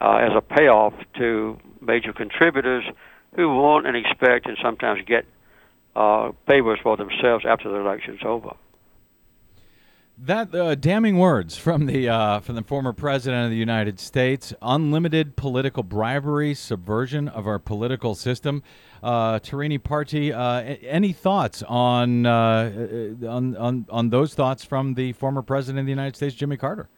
uh, 0.01 0.16
as 0.16 0.31
a 0.37 0.40
payoff 0.40 0.95
to 1.19 1.59
major 1.81 2.12
contributors 2.12 2.85
who 3.35 3.49
want 3.49 3.87
and 3.87 3.97
expect 3.97 4.47
and 4.47 4.57
sometimes 4.62 5.01
get 5.07 5.25
uh, 5.95 6.33
favors 6.47 6.79
for 6.83 6.97
themselves 6.97 7.45
after 7.49 7.69
the 7.69 7.77
election's 7.77 8.21
over. 8.25 8.55
That 10.18 10.55
uh, 10.55 10.74
damning 10.76 11.18
words 11.18 11.59
from 11.59 11.85
the 11.85 12.09
uh, 12.09 12.40
from 12.40 12.55
the 12.55 12.62
former 12.62 12.94
president 12.94 13.44
of 13.44 13.50
the 13.50 13.57
United 13.59 14.00
States: 14.00 14.55
unlimited 14.62 15.37
political 15.37 15.83
bribery, 15.83 16.55
subversion 16.55 17.29
of 17.29 17.46
our 17.46 17.59
political 17.59 18.14
system. 18.14 18.62
Uh, 19.02 19.38
Tarini 19.40 19.83
Parti, 19.83 20.33
uh, 20.33 20.61
any 20.83 21.12
thoughts 21.12 21.62
on, 21.64 22.24
uh, 22.24 22.72
on 23.29 23.57
on 23.59 23.87
on 23.90 24.09
those 24.09 24.33
thoughts 24.33 24.64
from 24.64 24.94
the 24.94 25.12
former 25.12 25.42
president 25.42 25.81
of 25.81 25.85
the 25.85 25.92
United 25.92 26.16
States, 26.16 26.35
Jimmy 26.35 26.57
Carter? 26.57 26.88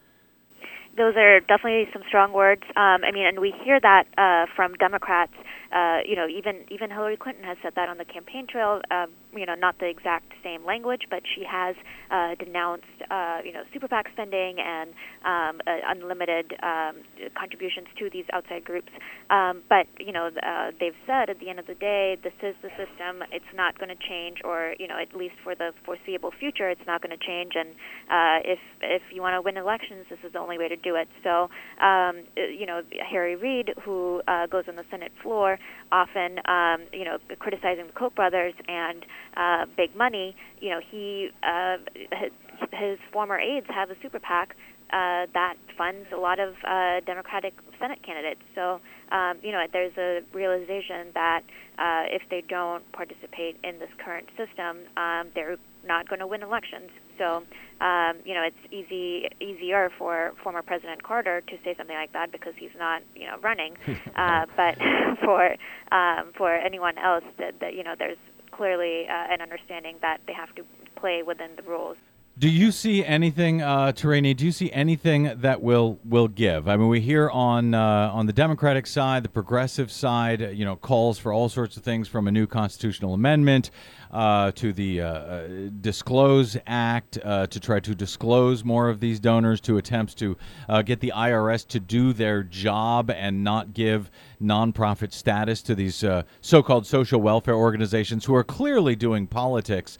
Those 0.96 1.14
are 1.16 1.40
definitely 1.40 1.88
some 1.92 2.02
strong 2.06 2.32
words. 2.32 2.62
Um, 2.76 3.02
I 3.02 3.10
mean, 3.12 3.26
and 3.26 3.40
we 3.40 3.52
hear 3.64 3.80
that 3.80 4.04
uh, 4.16 4.46
from 4.54 4.74
Democrats 4.74 5.32
uh, 5.72 5.98
you 6.06 6.16
know, 6.16 6.26
even 6.26 6.64
even 6.70 6.90
Hillary 6.90 7.16
Clinton 7.16 7.44
has 7.44 7.58
said 7.62 7.74
that 7.76 7.88
on 7.88 7.98
the 7.98 8.04
campaign 8.04 8.46
trail. 8.46 8.80
Uh, 8.90 9.06
you 9.34 9.44
know, 9.44 9.54
not 9.54 9.78
the 9.78 9.86
exact 9.86 10.32
same 10.42 10.64
language, 10.64 11.02
but 11.10 11.22
she 11.34 11.44
has 11.44 11.76
uh, 12.10 12.34
denounced, 12.36 12.86
uh, 13.10 13.40
you 13.44 13.52
know, 13.52 13.62
super 13.72 13.86
PAC 13.86 14.08
spending 14.12 14.58
and 14.58 14.90
um, 15.24 15.60
uh, 15.66 15.76
unlimited 15.86 16.54
um, 16.62 16.96
contributions 17.38 17.86
to 17.98 18.08
these 18.08 18.24
outside 18.32 18.64
groups. 18.64 18.88
Um, 19.28 19.62
but 19.68 19.86
you 20.00 20.12
know, 20.12 20.30
uh, 20.42 20.70
they've 20.80 20.96
said 21.06 21.28
at 21.28 21.38
the 21.38 21.50
end 21.50 21.58
of 21.58 21.66
the 21.66 21.74
day, 21.74 22.16
this 22.22 22.32
is 22.42 22.54
the 22.62 22.70
system. 22.70 23.22
It's 23.30 23.52
not 23.54 23.78
going 23.78 23.90
to 23.90 24.08
change, 24.08 24.38
or 24.44 24.74
you 24.78 24.88
know, 24.88 24.98
at 24.98 25.14
least 25.14 25.34
for 25.44 25.54
the 25.54 25.72
foreseeable 25.84 26.32
future, 26.38 26.70
it's 26.70 26.86
not 26.86 27.02
going 27.02 27.16
to 27.16 27.24
change. 27.24 27.52
And 27.54 27.70
uh, 28.08 28.48
if 28.48 28.58
if 28.80 29.02
you 29.12 29.20
want 29.20 29.34
to 29.34 29.42
win 29.42 29.58
elections, 29.58 30.06
this 30.08 30.18
is 30.24 30.32
the 30.32 30.38
only 30.38 30.56
way 30.56 30.68
to 30.68 30.76
do 30.76 30.94
it. 30.96 31.08
So, 31.22 31.50
um, 31.84 32.24
you 32.36 32.64
know, 32.64 32.80
Harry 33.10 33.36
Reid, 33.36 33.74
who 33.84 34.22
uh, 34.26 34.46
goes 34.46 34.64
on 34.68 34.76
the 34.76 34.84
Senate 34.90 35.12
floor 35.22 35.57
often, 35.90 36.38
um, 36.46 36.86
you 36.92 37.04
know, 37.04 37.18
criticizing 37.38 37.86
the 37.86 37.92
Koch 37.92 38.14
brothers 38.14 38.54
and 38.68 39.04
uh, 39.36 39.66
big 39.76 39.94
money. 39.96 40.36
You 40.60 40.70
know, 40.70 40.80
he 40.90 41.30
uh, 41.42 41.78
his, 41.94 42.30
his 42.72 42.98
former 43.12 43.38
aides 43.38 43.66
have 43.68 43.90
a 43.90 43.94
super 44.02 44.18
PAC 44.18 44.54
uh, 44.90 45.26
that 45.34 45.54
funds 45.76 46.06
a 46.12 46.16
lot 46.16 46.40
of 46.40 46.54
uh, 46.66 47.00
Democratic 47.04 47.54
Senate 47.78 48.02
candidates. 48.04 48.40
So, 48.54 48.80
um, 49.12 49.38
you 49.42 49.52
know, 49.52 49.64
there's 49.72 49.96
a 49.98 50.22
realization 50.32 51.08
that 51.14 51.42
uh, 51.78 52.04
if 52.08 52.22
they 52.30 52.42
don't 52.48 52.90
participate 52.92 53.56
in 53.62 53.78
this 53.78 53.90
current 54.02 54.28
system, 54.36 54.78
um, 54.96 55.28
they're 55.34 55.58
not 55.86 56.08
going 56.08 56.20
to 56.20 56.26
win 56.26 56.42
elections. 56.42 56.90
So, 57.18 57.42
um, 57.80 58.16
you 58.24 58.34
know, 58.34 58.42
it's 58.42 58.72
easy 58.72 59.28
easier 59.40 59.90
for 59.98 60.32
former 60.42 60.62
President 60.62 61.02
Carter 61.02 61.40
to 61.42 61.56
say 61.64 61.74
something 61.76 61.96
like 61.96 62.12
that 62.12 62.32
because 62.32 62.54
he's 62.56 62.74
not, 62.78 63.02
you 63.14 63.26
know, 63.26 63.36
running. 63.42 63.74
uh, 64.16 64.46
but 64.56 64.76
for 65.24 65.54
um, 65.92 66.32
for 66.36 66.54
anyone 66.54 66.98
else, 66.98 67.24
that, 67.38 67.60
that 67.60 67.74
you 67.74 67.84
know, 67.84 67.94
there's 67.98 68.18
clearly 68.50 69.06
uh, 69.08 69.32
an 69.32 69.40
understanding 69.40 69.96
that 70.02 70.18
they 70.26 70.32
have 70.32 70.54
to 70.56 70.64
play 70.96 71.22
within 71.22 71.50
the 71.56 71.62
rules. 71.62 71.96
Do 72.38 72.48
you 72.48 72.70
see 72.70 73.04
anything, 73.04 73.62
uh? 73.62 73.90
Do 73.90 74.12
you 74.14 74.52
see 74.52 74.70
anything 74.70 75.32
that 75.40 75.60
will 75.60 75.98
will 76.04 76.28
give? 76.28 76.68
I 76.68 76.76
mean, 76.76 76.86
we 76.86 77.00
hear 77.00 77.28
on 77.28 77.74
uh, 77.74 78.12
on 78.14 78.26
the 78.26 78.32
Democratic 78.32 78.86
side, 78.86 79.24
the 79.24 79.28
progressive 79.28 79.90
side, 79.90 80.52
you 80.52 80.64
know, 80.64 80.76
calls 80.76 81.18
for 81.18 81.32
all 81.32 81.48
sorts 81.48 81.76
of 81.76 81.82
things 81.82 82.06
from 82.06 82.28
a 82.28 82.30
new 82.30 82.46
constitutional 82.46 83.12
amendment 83.12 83.72
uh, 84.12 84.52
to 84.52 84.72
the 84.72 85.00
uh, 85.00 85.08
uh, 85.08 85.48
Disclose 85.80 86.56
Act 86.66 87.18
uh, 87.24 87.48
to 87.48 87.58
try 87.58 87.80
to 87.80 87.94
disclose 87.94 88.62
more 88.64 88.88
of 88.88 89.00
these 89.00 89.18
donors, 89.18 89.60
to 89.62 89.76
attempts 89.76 90.14
to 90.14 90.36
uh, 90.68 90.82
get 90.82 91.00
the 91.00 91.12
IRS 91.16 91.66
to 91.68 91.80
do 91.80 92.12
their 92.12 92.44
job 92.44 93.10
and 93.10 93.42
not 93.42 93.74
give 93.74 94.12
nonprofit 94.42 95.12
status 95.12 95.62
to 95.62 95.74
these 95.74 96.04
uh, 96.04 96.22
so 96.40 96.62
called 96.62 96.86
social 96.86 97.20
welfare 97.20 97.54
organizations 97.54 98.24
who 98.24 98.34
are 98.34 98.44
clearly 98.44 98.94
doing 98.94 99.26
politics. 99.26 99.98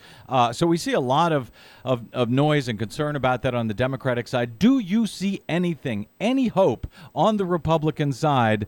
so 0.53 0.67
we 0.67 0.77
see 0.77 0.93
a 0.93 1.01
lot 1.01 1.33
of, 1.33 1.51
of, 1.85 2.05
of 2.13 2.29
noise 2.29 2.69
and 2.69 2.79
concern 2.79 3.17
about 3.17 3.43
that 3.43 3.55
on 3.55 3.69
the 3.69 3.75
Democratic 3.75 4.29
side. 4.29 4.59
Do 4.59 4.79
you 4.79 5.07
see 5.07 5.43
anything, 5.49 6.07
any 6.21 6.49
hope 6.49 6.87
on 7.15 7.37
the 7.37 7.45
Republican 7.47 8.13
side? 8.13 8.67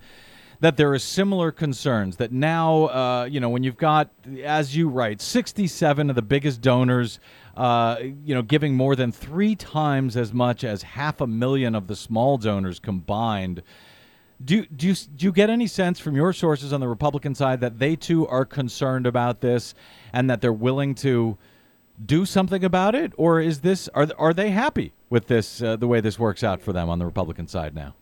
that 0.60 0.76
there 0.76 0.92
are 0.92 0.98
similar 0.98 1.50
concerns 1.50 2.16
that 2.18 2.32
now, 2.32 2.84
uh, 2.86 3.24
you 3.24 3.40
know, 3.40 3.48
when 3.48 3.62
you've 3.62 3.78
got, 3.78 4.10
as 4.44 4.76
you 4.76 4.88
write, 4.88 5.20
67 5.20 6.10
of 6.10 6.16
the 6.16 6.22
biggest 6.22 6.60
donors, 6.60 7.18
uh, 7.56 7.96
you 8.00 8.34
know, 8.34 8.42
giving 8.42 8.74
more 8.74 8.94
than 8.94 9.10
three 9.10 9.56
times 9.56 10.16
as 10.16 10.32
much 10.32 10.62
as 10.62 10.82
half 10.82 11.20
a 11.20 11.26
million 11.26 11.74
of 11.74 11.86
the 11.86 11.96
small 11.96 12.36
donors 12.36 12.78
combined. 12.78 13.62
Do, 14.42 14.64
do, 14.66 14.88
you, 14.88 14.94
do 14.94 15.26
you 15.26 15.32
get 15.32 15.50
any 15.50 15.66
sense 15.66 16.00
from 16.00 16.16
your 16.16 16.32
sources 16.32 16.72
on 16.72 16.80
the 16.80 16.88
Republican 16.88 17.34
side 17.34 17.60
that 17.60 17.78
they 17.78 17.94
too 17.94 18.26
are 18.26 18.44
concerned 18.44 19.06
about 19.06 19.40
this 19.40 19.74
and 20.12 20.30
that 20.30 20.40
they're 20.40 20.52
willing 20.52 20.94
to 20.96 21.36
do 22.04 22.24
something 22.24 22.64
about 22.64 22.94
it? 22.94 23.12
Or 23.16 23.40
is 23.40 23.60
this, 23.60 23.88
are, 23.88 24.08
are 24.16 24.32
they 24.32 24.50
happy 24.50 24.94
with 25.10 25.26
this, 25.26 25.62
uh, 25.62 25.76
the 25.76 25.86
way 25.86 26.00
this 26.00 26.18
works 26.18 26.42
out 26.42 26.62
for 26.62 26.72
them 26.72 26.88
on 26.88 26.98
the 26.98 27.04
Republican 27.04 27.48
side 27.48 27.74
now? 27.74 27.94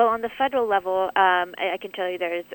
Well, 0.00 0.08
on 0.08 0.22
the 0.22 0.30
federal 0.38 0.66
level, 0.66 1.10
um, 1.14 1.52
I, 1.60 1.74
I 1.74 1.76
can 1.78 1.92
tell 1.92 2.08
you 2.08 2.16
there's 2.16 2.46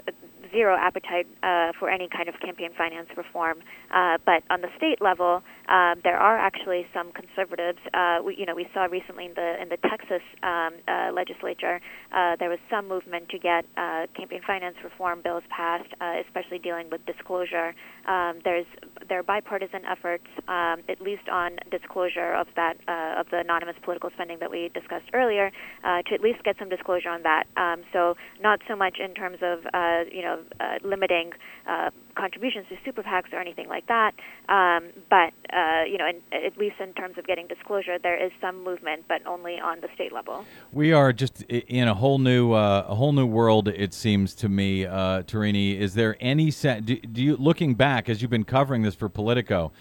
zero 0.51 0.75
appetite 0.75 1.27
uh, 1.43 1.73
for 1.77 1.91
any 1.91 2.09
kind 2.09 2.27
of 2.27 2.33
campaign 2.39 2.71
finance 2.75 3.07
reform. 3.15 3.59
Uh, 3.93 4.17
but 4.25 4.41
on 4.49 4.61
the 4.61 4.69
state 4.77 4.99
level, 4.99 5.43
um, 5.69 6.01
there 6.03 6.17
are 6.17 6.39
actually 6.39 6.87
some 6.91 7.11
conservatives. 7.11 7.77
Uh, 7.93 8.17
we, 8.25 8.35
you 8.35 8.47
know, 8.47 8.55
we 8.55 8.65
saw 8.73 8.85
recently 8.85 9.25
in 9.25 9.35
the 9.35 9.61
in 9.61 9.69
the 9.69 9.77
Texas 9.77 10.23
um, 10.41 10.73
uh, 10.87 11.11
legislature 11.13 11.79
uh, 12.15 12.35
there 12.39 12.49
was 12.49 12.59
some 12.69 12.87
movement 12.87 13.27
to 13.29 13.37
get 13.37 13.65
uh, 13.77 14.07
campaign 14.15 14.41
finance 14.47 14.77
reform 14.83 15.21
bills 15.21 15.43
passed, 15.49 15.89
uh, 15.99 16.15
especially 16.25 16.59
dealing 16.59 16.89
with 16.89 17.05
disclosure. 17.05 17.75
Um, 18.07 18.39
there's 18.43 18.65
there 19.07 19.19
are 19.19 19.23
bipartisan 19.23 19.85
efforts, 19.85 20.25
um, 20.47 20.81
at 20.89 21.01
least 21.01 21.29
on 21.31 21.57
disclosure 21.71 22.33
of 22.33 22.47
that 22.55 22.77
uh, 22.87 23.19
of 23.19 23.27
the 23.29 23.39
anonymous 23.39 23.75
political 23.83 24.09
spending 24.13 24.39
that 24.39 24.49
we 24.49 24.69
discussed 24.73 25.09
earlier, 25.13 25.51
uh, 25.83 26.01
to 26.03 26.13
at 26.13 26.21
least 26.21 26.43
get 26.43 26.55
some 26.59 26.69
disclosure 26.69 27.09
on 27.09 27.23
that. 27.23 27.45
Um, 27.57 27.83
so 27.93 28.15
not 28.41 28.59
so 28.67 28.75
much 28.75 28.97
in 28.99 29.13
terms 29.13 29.37
of 29.41 29.59
uh, 29.73 30.03
you 30.11 30.21
know 30.21 30.41
uh, 30.59 30.77
limiting 30.83 31.31
uh, 31.67 31.91
contributions 32.15 32.65
to 32.69 32.77
super 32.83 33.03
PACs 33.03 33.31
or 33.33 33.39
anything 33.39 33.67
like 33.67 33.87
that. 33.87 34.13
Um, 34.49 34.89
but 35.09 35.33
uh, 35.53 35.83
you 35.83 35.97
know, 35.97 36.07
in, 36.07 36.21
at 36.33 36.57
least 36.57 36.75
in 36.79 36.93
terms 36.93 37.17
of 37.17 37.27
getting 37.27 37.47
disclosure, 37.47 37.97
there 37.99 38.21
is 38.23 38.31
some 38.41 38.63
movement, 38.63 39.05
but 39.07 39.25
only 39.25 39.59
on 39.59 39.81
the 39.81 39.87
state 39.93 40.11
level. 40.11 40.45
We 40.71 40.93
are 40.93 41.13
just 41.13 41.43
in 41.43 41.87
a 41.87 41.93
whole 41.93 42.19
new 42.19 42.53
uh, 42.53 42.85
a 42.87 42.95
whole 42.95 43.13
new 43.13 43.25
world. 43.25 43.67
It 43.67 43.93
seems 43.93 44.33
to 44.35 44.49
me, 44.49 44.85
uh, 44.85 45.23
Tarini. 45.23 45.77
Is 45.77 45.93
there 45.93 46.17
any 46.19 46.51
set? 46.51 46.85
Do, 46.85 46.95
do 46.97 47.21
you 47.21 47.35
looking 47.37 47.75
back 47.75 48.09
as 48.09 48.21
you've 48.21 48.31
been 48.31 48.45
covering 48.45 48.81
this 48.81 48.95
for 48.95 49.09
Politico? 49.09 49.71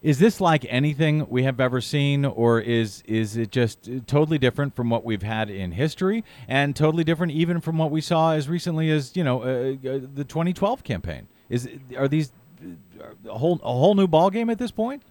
Is 0.00 0.20
this 0.20 0.40
like 0.40 0.64
anything 0.68 1.28
we 1.28 1.42
have 1.42 1.58
ever 1.58 1.80
seen, 1.80 2.24
or 2.24 2.60
is 2.60 3.02
is 3.06 3.36
it 3.36 3.50
just 3.50 3.90
totally 4.06 4.38
different 4.38 4.76
from 4.76 4.90
what 4.90 5.04
we've 5.04 5.24
had 5.24 5.50
in 5.50 5.72
history, 5.72 6.24
and 6.46 6.76
totally 6.76 7.02
different 7.02 7.32
even 7.32 7.60
from 7.60 7.78
what 7.78 7.90
we 7.90 8.00
saw 8.00 8.32
as 8.32 8.48
recently 8.48 8.90
as 8.90 9.16
you 9.16 9.24
know 9.24 9.42
uh, 9.42 9.46
uh 9.46 9.98
the 10.14 10.24
2012 10.24 10.84
campaign? 10.84 11.26
Is 11.48 11.68
are 11.96 12.08
these 12.08 12.30
a 13.28 13.38
whole 13.38 13.60
a 13.62 13.72
whole 13.72 13.94
new 13.94 14.06
ball 14.06 14.30
game 14.30 14.50
at 14.50 14.58
this 14.58 14.70
point? 14.70 15.02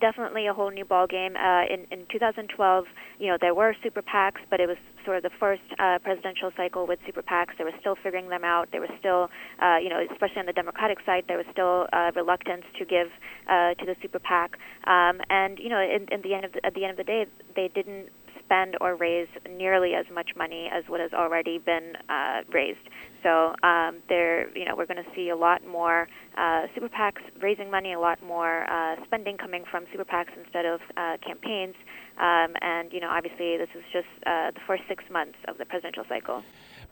Definitely 0.00 0.48
a 0.48 0.52
whole 0.52 0.70
new 0.70 0.84
ball 0.84 1.06
game. 1.06 1.36
Uh, 1.36 1.64
in 1.64 1.86
in 1.90 2.06
2012, 2.10 2.84
you 3.18 3.28
know 3.28 3.36
there 3.40 3.54
were 3.54 3.74
super 3.82 4.02
PACs, 4.02 4.40
but 4.50 4.60
it 4.60 4.66
was 4.66 4.78
sort 5.04 5.16
of 5.16 5.22
the 5.22 5.30
first 5.38 5.62
uh, 5.78 5.98
presidential 6.02 6.50
cycle 6.56 6.86
with 6.86 6.98
super 7.06 7.22
PACs. 7.22 7.56
They 7.56 7.64
were 7.64 7.78
still 7.80 7.94
figuring 7.94 8.28
them 8.28 8.44
out. 8.44 8.68
They 8.72 8.80
were 8.80 8.90
still, 8.98 9.30
uh, 9.62 9.76
you 9.76 9.88
know, 9.88 10.04
especially 10.12 10.40
on 10.40 10.46
the 10.46 10.52
Democratic 10.52 10.98
side, 11.06 11.24
there 11.28 11.38
was 11.38 11.46
still 11.52 11.86
uh, 11.92 12.10
reluctance 12.14 12.64
to 12.78 12.84
give 12.84 13.08
uh, 13.48 13.74
to 13.74 13.86
the 13.86 13.96
super 14.02 14.18
PAC. 14.18 14.58
Um, 14.84 15.20
and 15.30 15.58
you 15.58 15.68
know, 15.68 15.80
in, 15.80 16.08
in 16.12 16.20
the 16.22 16.34
end 16.34 16.44
of 16.44 16.52
the, 16.52 16.66
at 16.66 16.74
the 16.74 16.84
end 16.84 16.90
of 16.90 16.96
the 16.98 17.04
day, 17.04 17.26
they 17.54 17.68
didn't 17.68 18.08
spend 18.44 18.76
or 18.80 18.94
raise 18.94 19.28
nearly 19.50 19.94
as 19.94 20.06
much 20.12 20.30
money 20.36 20.70
as 20.72 20.84
what 20.88 21.00
has 21.00 21.12
already 21.12 21.58
been 21.58 21.96
uh, 22.08 22.42
raised. 22.52 22.86
So 23.22 23.54
um, 23.62 24.02
there, 24.08 24.56
you 24.56 24.64
know, 24.64 24.74
we're 24.76 24.86
going 24.86 25.02
to 25.02 25.10
see 25.14 25.30
a 25.30 25.36
lot 25.36 25.66
more 25.66 26.08
uh, 26.36 26.62
super 26.74 26.88
PACs 26.88 27.22
raising 27.40 27.70
money, 27.70 27.92
a 27.92 28.00
lot 28.00 28.22
more 28.22 28.64
uh, 28.70 28.96
spending 29.04 29.36
coming 29.36 29.64
from 29.70 29.84
super 29.92 30.04
PACs 30.04 30.36
instead 30.42 30.64
of 30.66 30.80
uh, 30.96 31.16
campaigns. 31.26 31.74
Um, 32.18 32.54
and 32.62 32.92
you 32.92 33.00
know, 33.00 33.10
obviously, 33.10 33.56
this 33.58 33.68
is 33.74 33.84
just 33.92 34.08
uh, 34.26 34.50
the 34.50 34.60
first 34.66 34.84
six 34.88 35.04
months 35.10 35.38
of 35.48 35.58
the 35.58 35.64
presidential 35.64 36.04
cycle. 36.08 36.42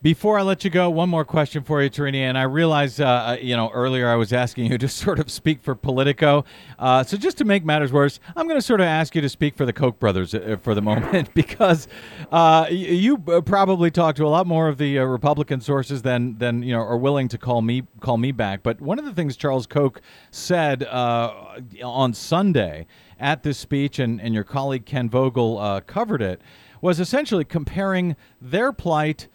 Before 0.03 0.39
I 0.39 0.43
let 0.43 0.65
you 0.65 0.71
go, 0.71 0.91
one 0.91 1.09
more 1.09 1.25
question 1.25 1.63
for 1.63 1.83
you, 1.83 1.89
Tarini. 1.89 2.17
And 2.17 2.37
I 2.37 2.43
realize, 2.43 3.01
uh, 3.01 3.07
uh, 3.07 3.37
you 3.41 3.57
know, 3.57 3.71
earlier 3.71 4.07
I 4.07 4.17
was 4.17 4.35
asking 4.35 4.71
you 4.71 4.77
to 4.77 4.89
sort 5.05 5.19
of 5.19 5.31
speak 5.31 5.63
for 5.63 5.75
Politico. 5.75 6.45
Uh, 6.79 7.05
so 7.05 7.17
just 7.17 7.39
to 7.39 7.45
make 7.47 7.65
matters 7.65 7.91
worse, 7.91 8.21
I'm 8.37 8.47
going 8.47 8.59
to 8.59 8.67
sort 8.67 8.81
of 8.81 8.87
ask 8.87 9.15
you 9.15 9.23
to 9.23 9.31
speak 9.31 9.57
for 9.57 9.65
the 9.65 9.73
Koch 9.73 9.99
brothers 9.99 10.35
uh, 10.35 10.59
for 10.61 10.75
the 10.75 10.83
moment 10.83 11.33
because 11.33 11.89
uh, 12.31 12.67
you 12.71 13.23
uh, 13.29 13.41
probably 13.41 13.91
talk 13.91 14.17
to 14.17 14.27
a 14.27 14.29
lot 14.29 14.47
more 14.47 14.69
of 14.69 14.77
the 14.77 14.99
Republican 14.99 15.63
sources 15.63 16.03
than 16.03 16.37
than 16.37 16.63
you 16.63 16.75
know 16.75 16.81
are 16.81 16.99
willing 16.99 17.29
to 17.29 17.39
call 17.39 17.63
me 17.63 17.85
call 18.01 18.19
me 18.19 18.31
back. 18.31 18.63
But 18.63 18.83
one 18.83 18.99
of 18.99 19.07
the 19.07 19.13
things 19.13 19.39
Charles 19.39 19.67
Koch 19.67 20.03
said 20.31 20.85
on 20.85 22.13
Sunday 22.13 22.87
at 23.19 23.43
this 23.43 23.59
speech, 23.59 23.99
and, 23.99 24.21
and 24.21 24.35
your 24.35 24.45
colleague 24.45 24.87
Ken 24.87 25.09
Vogel 25.09 25.81
covered 25.87 26.23
it, 26.23 26.41
was 26.81 27.01
essentially 27.01 27.45
comparing 27.45 28.17
their 28.41 28.73
plight 28.73 29.29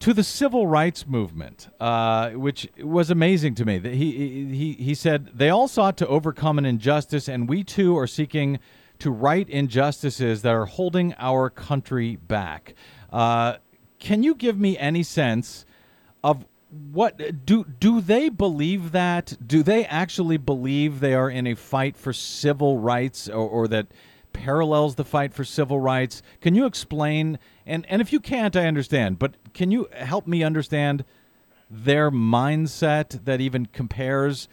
to 0.00 0.14
the 0.14 0.24
civil 0.24 0.66
rights 0.66 1.06
movement, 1.06 1.68
uh, 1.78 2.30
which 2.30 2.68
was 2.82 3.10
amazing 3.10 3.54
to 3.54 3.64
me. 3.66 3.78
That 3.78 3.94
he, 3.94 4.46
he, 4.46 4.72
he 4.72 4.94
said 4.94 5.30
they 5.34 5.50
all 5.50 5.68
sought 5.68 5.98
to 5.98 6.06
overcome 6.06 6.58
an 6.58 6.64
injustice, 6.64 7.28
and 7.28 7.48
we 7.48 7.62
too 7.62 7.96
are 7.98 8.06
seeking 8.06 8.58
to 8.98 9.10
right 9.10 9.48
injustices 9.48 10.42
that 10.42 10.52
are 10.52 10.66
holding 10.66 11.14
our 11.18 11.50
country 11.50 12.16
back. 12.16 12.74
Uh, 13.12 13.56
can 13.98 14.22
you 14.22 14.34
give 14.34 14.58
me 14.58 14.78
any 14.78 15.02
sense 15.02 15.66
of 16.24 16.46
what 16.70 17.44
do 17.44 17.64
do 17.64 18.00
they 18.00 18.28
believe 18.28 18.92
that? 18.92 19.36
Do 19.44 19.62
they 19.62 19.84
actually 19.84 20.36
believe 20.36 21.00
they 21.00 21.14
are 21.14 21.30
in 21.30 21.46
a 21.46 21.54
fight 21.54 21.96
for 21.96 22.12
civil 22.12 22.78
rights, 22.78 23.28
or, 23.28 23.48
or 23.48 23.68
that? 23.68 23.88
parallels 24.32 24.94
the 24.94 25.04
fight 25.04 25.34
for 25.34 25.44
civil 25.44 25.80
rights. 25.80 26.22
Can 26.40 26.54
you 26.54 26.66
explain? 26.66 27.38
And 27.66 27.86
and 27.88 28.00
if 28.00 28.12
you 28.12 28.20
can't, 28.20 28.56
I 28.56 28.66
understand. 28.66 29.18
But 29.18 29.34
can 29.54 29.70
you 29.70 29.88
help 29.92 30.26
me 30.26 30.42
understand 30.42 31.04
their 31.70 32.10
mindset 32.10 33.24
that 33.24 33.40
even 33.40 33.66
compares 33.66 34.48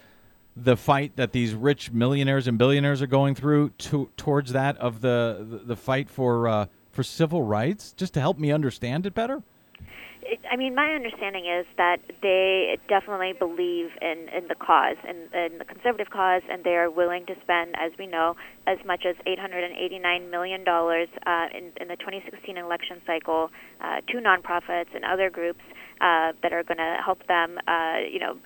the 0.56 0.75
fight 0.75 1.15
that 1.15 1.32
these 1.32 1.53
rich 1.53 1.91
millionaires 1.91 2.47
and 2.47 2.58
billionaires 2.58 3.01
are 3.01 3.08
going 3.08 3.36
through 3.36 3.69
to, 3.69 4.10
towards 4.17 4.51
that 4.53 4.77
of 4.77 5.01
the 5.01 5.45
the, 5.49 5.58
the 5.60 5.75
fight 5.75 6.10
for 6.10 6.47
uh, 6.47 6.65
for 6.91 7.03
civil 7.03 7.43
rights? 7.43 7.93
Just 7.93 8.13
to 8.15 8.19
help 8.19 8.38
me 8.38 8.51
understand 8.51 9.06
it 9.06 9.13
better. 9.13 9.43
I 10.52 10.56
mean, 10.56 10.76
my 10.76 10.92
understanding 10.92 11.46
is 11.46 11.66
that 11.78 11.98
they 12.22 12.78
definitely 12.90 13.34
believe 13.34 13.90
in, 14.02 14.28
in 14.36 14.48
the 14.48 14.56
cause, 14.56 14.98
in, 15.08 15.28
in 15.38 15.58
the 15.58 15.66
conservative 15.66 16.10
cause, 16.10 16.42
and 16.50 16.63
they 16.63 16.76
are 16.76 16.90
willing 16.90 17.26
to 17.28 17.36
spend, 17.44 17.76
as 17.78 17.92
we 17.98 18.08
know, 18.08 18.36
as 18.66 18.78
much 18.86 19.06
as 19.06 19.16
$889 19.26 20.30
million 20.30 20.68
uh, 20.68 21.48
in, 21.56 21.72
in 21.80 21.88
the 21.88 21.96
2016 21.96 22.58
election 22.58 23.02
cycle 23.06 23.50
uh, 23.82 24.02
to 24.08 24.18
nonprofits 24.18 24.94
and 24.94 25.06
other 25.06 25.30
groups 25.30 25.62
uh, 26.02 26.34
that 26.44 26.52
are 26.52 26.63
going 26.63 26.78
to 26.78 26.98
help 27.04 27.26
them, 27.28 27.58
uh, 27.68 27.98
you 28.12 28.20
know, 28.20 28.38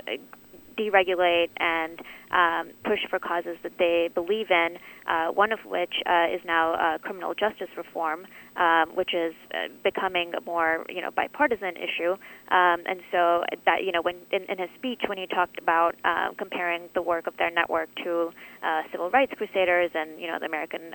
deregulate 0.78 1.50
and 1.58 2.00
um, 2.32 2.72
push 2.84 3.00
for 3.10 3.20
causes 3.20 3.58
that 3.63 3.74
they 3.78 4.10
believe 4.13 4.48
in, 4.50 4.78
uh, 5.08 5.28
one 5.28 5.52
of 5.52 5.60
which 5.65 5.94
uh, 6.06 6.34
is 6.34 6.41
now 6.46 6.74
uh, 6.74 6.98
criminal 7.00 7.34
justice 7.34 7.70
reform, 7.76 8.26
um, 8.56 8.96
which 8.96 9.13
is 9.13 9.34
uh, 9.54 9.67
becoming 9.84 10.32
a 10.36 10.41
more 10.41 10.86
you 10.89 11.02
know 11.02 11.12
bipartisan 11.12 11.76
issue. 11.76 12.13
Um, 12.52 12.84
and 12.88 13.02
so 13.12 13.44
that 13.65 13.84
you 13.84 13.91
know 13.91 14.02
when 14.02 14.15
in, 14.32 14.44
in 14.44 14.58
his 14.60 14.70
speech 14.78 15.02
when 15.08 15.17
he 15.17 15.28
talked 15.28 15.60
about 15.60 15.96
uh, 16.06 16.30
comparing 16.38 16.89
the 16.94 17.02
work 17.02 17.28
of 17.28 17.36
their 17.38 17.52
network 17.52 17.89
to 18.04 18.32
uh, 18.63 18.82
civil 18.91 19.10
rights 19.10 19.34
crusaders 19.36 19.91
and 19.94 20.20
you 20.20 20.28
know 20.28 20.38
the 20.39 20.46
American 20.46 20.94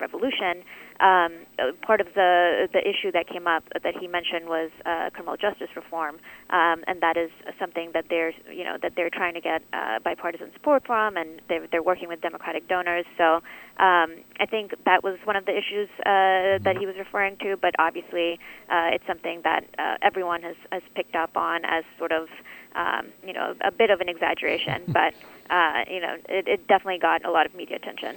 Revolution, 0.00 0.64
um, 1.00 1.46
part 1.82 2.00
of 2.00 2.08
the 2.14 2.68
the 2.72 2.80
issue 2.80 3.12
that 3.12 3.28
came 3.28 3.46
up 3.46 3.64
that 3.82 3.94
he 3.98 4.06
mentioned 4.06 4.46
was 4.46 4.70
criminal 5.12 5.36
justice 5.36 5.68
reform, 5.76 6.16
um, 6.50 6.84
and 6.86 7.00
that 7.00 7.16
is 7.16 7.30
something 7.58 7.90
that 7.94 8.04
they're 8.10 8.32
you 8.52 8.64
know 8.64 8.76
that 8.82 8.92
they're 8.96 9.10
trying 9.10 9.34
to 9.34 9.40
get 9.40 9.62
bipartisan 10.04 10.49
support 10.52 10.86
from, 10.86 11.16
and 11.16 11.40
they're, 11.48 11.66
they're 11.70 11.82
working 11.82 12.08
with 12.08 12.20
Democratic 12.20 12.68
donors. 12.68 13.06
So 13.16 13.36
um, 13.78 14.16
I 14.38 14.46
think 14.48 14.72
that 14.84 15.02
was 15.02 15.18
one 15.24 15.36
of 15.36 15.46
the 15.46 15.52
issues 15.52 15.88
uh, 16.00 16.62
that 16.64 16.76
he 16.78 16.86
was 16.86 16.96
referring 16.96 17.36
to. 17.38 17.56
But 17.56 17.74
obviously, 17.78 18.38
uh, 18.68 18.90
it's 18.92 19.06
something 19.06 19.40
that 19.44 19.64
uh, 19.78 19.96
everyone 20.02 20.42
has, 20.42 20.56
has 20.70 20.82
picked 20.94 21.14
up 21.14 21.36
on 21.36 21.64
as 21.64 21.84
sort 21.98 22.12
of 22.12 22.28
um, 22.74 23.08
you 23.26 23.32
know 23.32 23.54
a 23.62 23.70
bit 23.70 23.90
of 23.90 24.00
an 24.00 24.08
exaggeration. 24.08 24.82
but 24.88 25.14
uh, 25.50 25.84
you 25.88 26.00
know, 26.00 26.16
it, 26.28 26.46
it 26.46 26.66
definitely 26.68 26.98
got 26.98 27.24
a 27.24 27.30
lot 27.30 27.46
of 27.46 27.54
media 27.54 27.76
attention. 27.76 28.16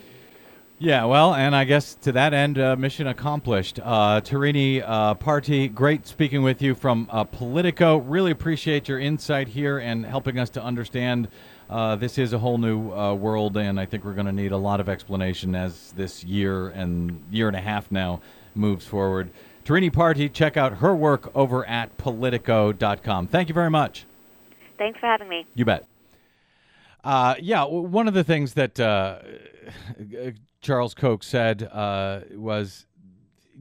Yeah, 0.80 1.06
well, 1.06 1.34
and 1.34 1.56
I 1.56 1.64
guess 1.64 1.96
to 1.96 2.12
that 2.14 2.34
end, 2.34 2.60
uh, 2.60 2.76
mission 2.76 3.08
accomplished. 3.08 3.80
Uh, 3.82 4.20
Tarini 4.22 4.84
uh, 4.86 5.14
Parti, 5.14 5.68
great 5.70 6.06
speaking 6.08 6.44
with 6.44 6.62
you 6.62 6.76
from 6.76 7.08
uh, 7.10 7.24
Politico. 7.24 7.98
Really 7.98 8.32
appreciate 8.32 8.90
your 8.90 9.00
insight 9.00 9.48
here 9.48 9.78
and 9.78 10.06
helping 10.06 10.38
us 10.38 10.50
to 10.52 10.64
understand 10.64 11.30
uh, 11.74 11.96
this 11.96 12.20
is 12.20 12.34
a 12.34 12.38
whole 12.38 12.60
new 12.60 12.92
uh, 12.92 13.16
world, 13.16 13.58
and 13.58 13.80
I 13.80 13.88
think 13.88 14.06
we're 14.06 14.14
going 14.14 14.28
to 14.28 14.32
need 14.32 14.52
a 14.52 14.58
lot 14.58 14.80
of 14.80 14.88
explanation 14.88 15.56
as 15.56 15.92
this 15.94 16.24
year 16.24 16.68
and 16.68 17.20
year 17.32 17.48
and 17.48 17.58
a 17.58 17.62
half 17.62 17.92
now 17.92 18.22
moves 18.54 18.86
forward. 18.86 19.32
Tarini 19.66 19.92
Parti, 19.92 20.30
check 20.30 20.56
out 20.56 20.74
her 20.78 20.96
work 20.96 21.32
over 21.34 21.66
at 21.66 21.98
Politico.com. 21.98 23.26
Thank 23.26 23.50
you 23.50 23.56
very 23.56 23.72
much. 23.72 24.06
Thanks 24.78 25.00
for 25.00 25.08
having 25.08 25.28
me. 25.28 25.48
You 25.56 25.66
bet. 25.66 25.88
Uh, 27.04 27.36
yeah, 27.40 27.64
one 27.64 28.08
of 28.08 28.14
the 28.14 28.24
things 28.24 28.54
that 28.54 28.80
uh, 28.80 29.18
Charles 30.62 30.94
Koch 30.94 31.24
said 31.24 31.64
uh, 31.64 32.20
was, 32.36 32.86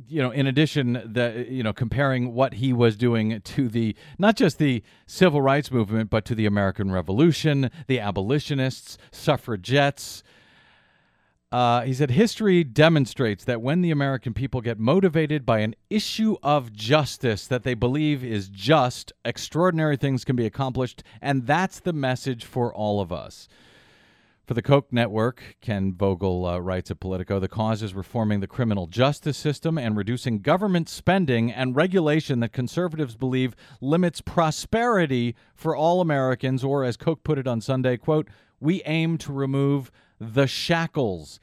you 0.08 0.22
know, 0.22 0.30
in 0.30 0.46
addition, 0.46 0.92
the 1.04 1.46
you 1.48 1.62
know, 1.62 1.72
comparing 1.72 2.34
what 2.34 2.54
he 2.54 2.72
was 2.72 2.96
doing 2.96 3.40
to 3.40 3.68
the 3.68 3.94
not 4.18 4.36
just 4.36 4.58
the 4.58 4.82
civil 5.06 5.42
rights 5.42 5.70
movement, 5.70 6.10
but 6.10 6.24
to 6.26 6.34
the 6.34 6.46
American 6.46 6.90
Revolution, 6.90 7.70
the 7.86 8.00
abolitionists, 8.00 8.98
suffragettes. 9.10 10.22
Uh, 11.50 11.82
he 11.82 11.92
said, 11.92 12.10
history 12.10 12.64
demonstrates 12.64 13.44
that 13.44 13.60
when 13.60 13.82
the 13.82 13.90
American 13.90 14.32
people 14.32 14.62
get 14.62 14.78
motivated 14.78 15.44
by 15.44 15.58
an 15.58 15.74
issue 15.90 16.34
of 16.42 16.72
justice 16.72 17.46
that 17.46 17.62
they 17.62 17.74
believe 17.74 18.24
is 18.24 18.48
just, 18.48 19.12
extraordinary 19.22 19.98
things 19.98 20.24
can 20.24 20.34
be 20.34 20.46
accomplished. 20.46 21.02
And 21.20 21.46
that's 21.46 21.80
the 21.80 21.92
message 21.92 22.46
for 22.46 22.74
all 22.74 23.02
of 23.02 23.12
us. 23.12 23.48
For 24.52 24.56
the 24.56 24.60
Koch 24.60 24.92
network, 24.92 25.56
Ken 25.62 25.94
Vogel 25.94 26.44
uh, 26.44 26.58
writes 26.58 26.90
at 26.90 27.00
Politico, 27.00 27.40
the 27.40 27.48
cause 27.48 27.82
is 27.82 27.94
reforming 27.94 28.40
the 28.40 28.46
criminal 28.46 28.86
justice 28.86 29.38
system 29.38 29.78
and 29.78 29.96
reducing 29.96 30.40
government 30.40 30.90
spending 30.90 31.50
and 31.50 31.74
regulation 31.74 32.40
that 32.40 32.52
conservatives 32.52 33.16
believe 33.16 33.56
limits 33.80 34.20
prosperity 34.20 35.34
for 35.54 35.74
all 35.74 36.02
Americans, 36.02 36.62
or 36.62 36.84
as 36.84 36.98
Koch 36.98 37.24
put 37.24 37.38
it 37.38 37.46
on 37.46 37.62
Sunday, 37.62 37.96
quote, 37.96 38.28
we 38.60 38.82
aim 38.82 39.16
to 39.16 39.32
remove 39.32 39.90
the 40.20 40.46
shackles 40.46 41.40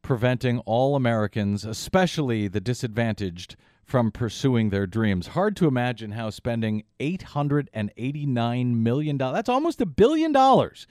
preventing 0.00 0.60
all 0.60 0.96
Americans, 0.96 1.66
especially 1.66 2.48
the 2.48 2.58
disadvantaged, 2.58 3.54
from 3.84 4.10
pursuing 4.10 4.70
their 4.70 4.86
dreams. 4.86 5.26
Hard 5.26 5.56
to 5.56 5.68
imagine 5.68 6.12
how 6.12 6.30
spending 6.30 6.84
$889 7.00 8.76
million, 8.76 9.18
that's 9.18 9.50
almost 9.50 9.82
a 9.82 9.86
billion 9.86 10.32
dollars, 10.32 10.86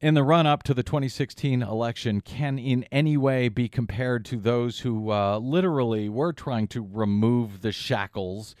in 0.00 0.14
the 0.14 0.22
run 0.22 0.46
up 0.46 0.62
to 0.62 0.74
the 0.74 0.82
2016 0.82 1.62
election 1.62 2.20
can 2.20 2.58
in 2.58 2.84
any 2.90 3.16
way 3.16 3.48
be 3.48 3.68
compared 3.68 4.24
to 4.24 4.36
those 4.36 4.80
who 4.80 5.10
uh, 5.10 5.38
literally 5.38 6.08
were 6.08 6.32
trying 6.32 6.66
to 6.68 6.86
remove 6.90 7.60
the 7.60 7.72
shackles 7.72 8.54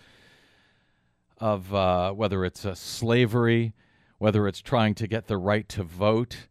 of 1.38 1.74
uh, 1.74 2.12
whether 2.12 2.44
it's 2.44 2.66
uh, 2.66 2.74
slavery, 2.74 3.72
whether 4.18 4.46
it's 4.46 4.60
trying 4.60 4.94
to 4.94 5.06
get 5.06 5.26
the 5.26 5.38
right 5.38 5.66
to 5.70 5.82
vote. 5.82 6.48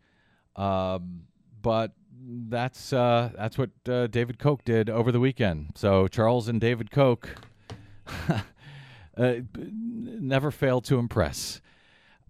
Um, 0.56 1.22
but 1.62 1.92
that's 2.22 2.92
uh, 2.92 3.30
that's 3.36 3.58
what 3.58 3.70
uh, 3.88 4.08
David 4.08 4.40
Koch 4.40 4.64
did 4.66 4.90
over 4.90 5.12
the 5.12 5.20
weekend. 5.20 5.74
So 5.76 6.08
Charles 6.08 6.48
and 6.48 6.60
David 6.60 6.90
Koch 6.90 7.30
never 9.18 10.50
fail 10.50 10.82
to 10.82 10.98
impress. 10.98 11.62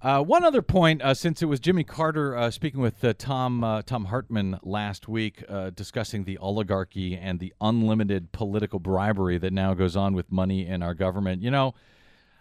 Uh, 0.02 0.24
one 0.24 0.46
other 0.46 0.62
point, 0.62 1.02
uh, 1.02 1.14
since 1.14 1.42
it 1.42 1.48
was 1.48 1.60
Jimmy 1.60 1.84
Carter 1.84 2.34
uh, 2.34 2.50
speaking 2.52 2.80
with 2.80 3.04
uh, 3.04 3.14
Thom 3.18 3.66
uh, 3.66 3.82
Thom 3.82 4.06
Hartmann 4.06 4.58
last 4.64 5.10
week, 5.10 5.44
uh, 5.50 5.72
discussing 5.72 6.24
the 6.24 6.38
oligarchy 6.38 7.18
and 7.18 7.40
the 7.40 7.54
unlimited 7.60 8.32
political 8.32 8.80
bribery 8.80 9.38
that 9.38 9.52
now 9.52 9.74
goes 9.74 9.98
on 9.98 10.14
with 10.14 10.32
money 10.32 10.66
in 10.66 10.82
our 10.82 10.94
government. 10.94 11.42
You 11.42 11.52
know, 11.52 11.74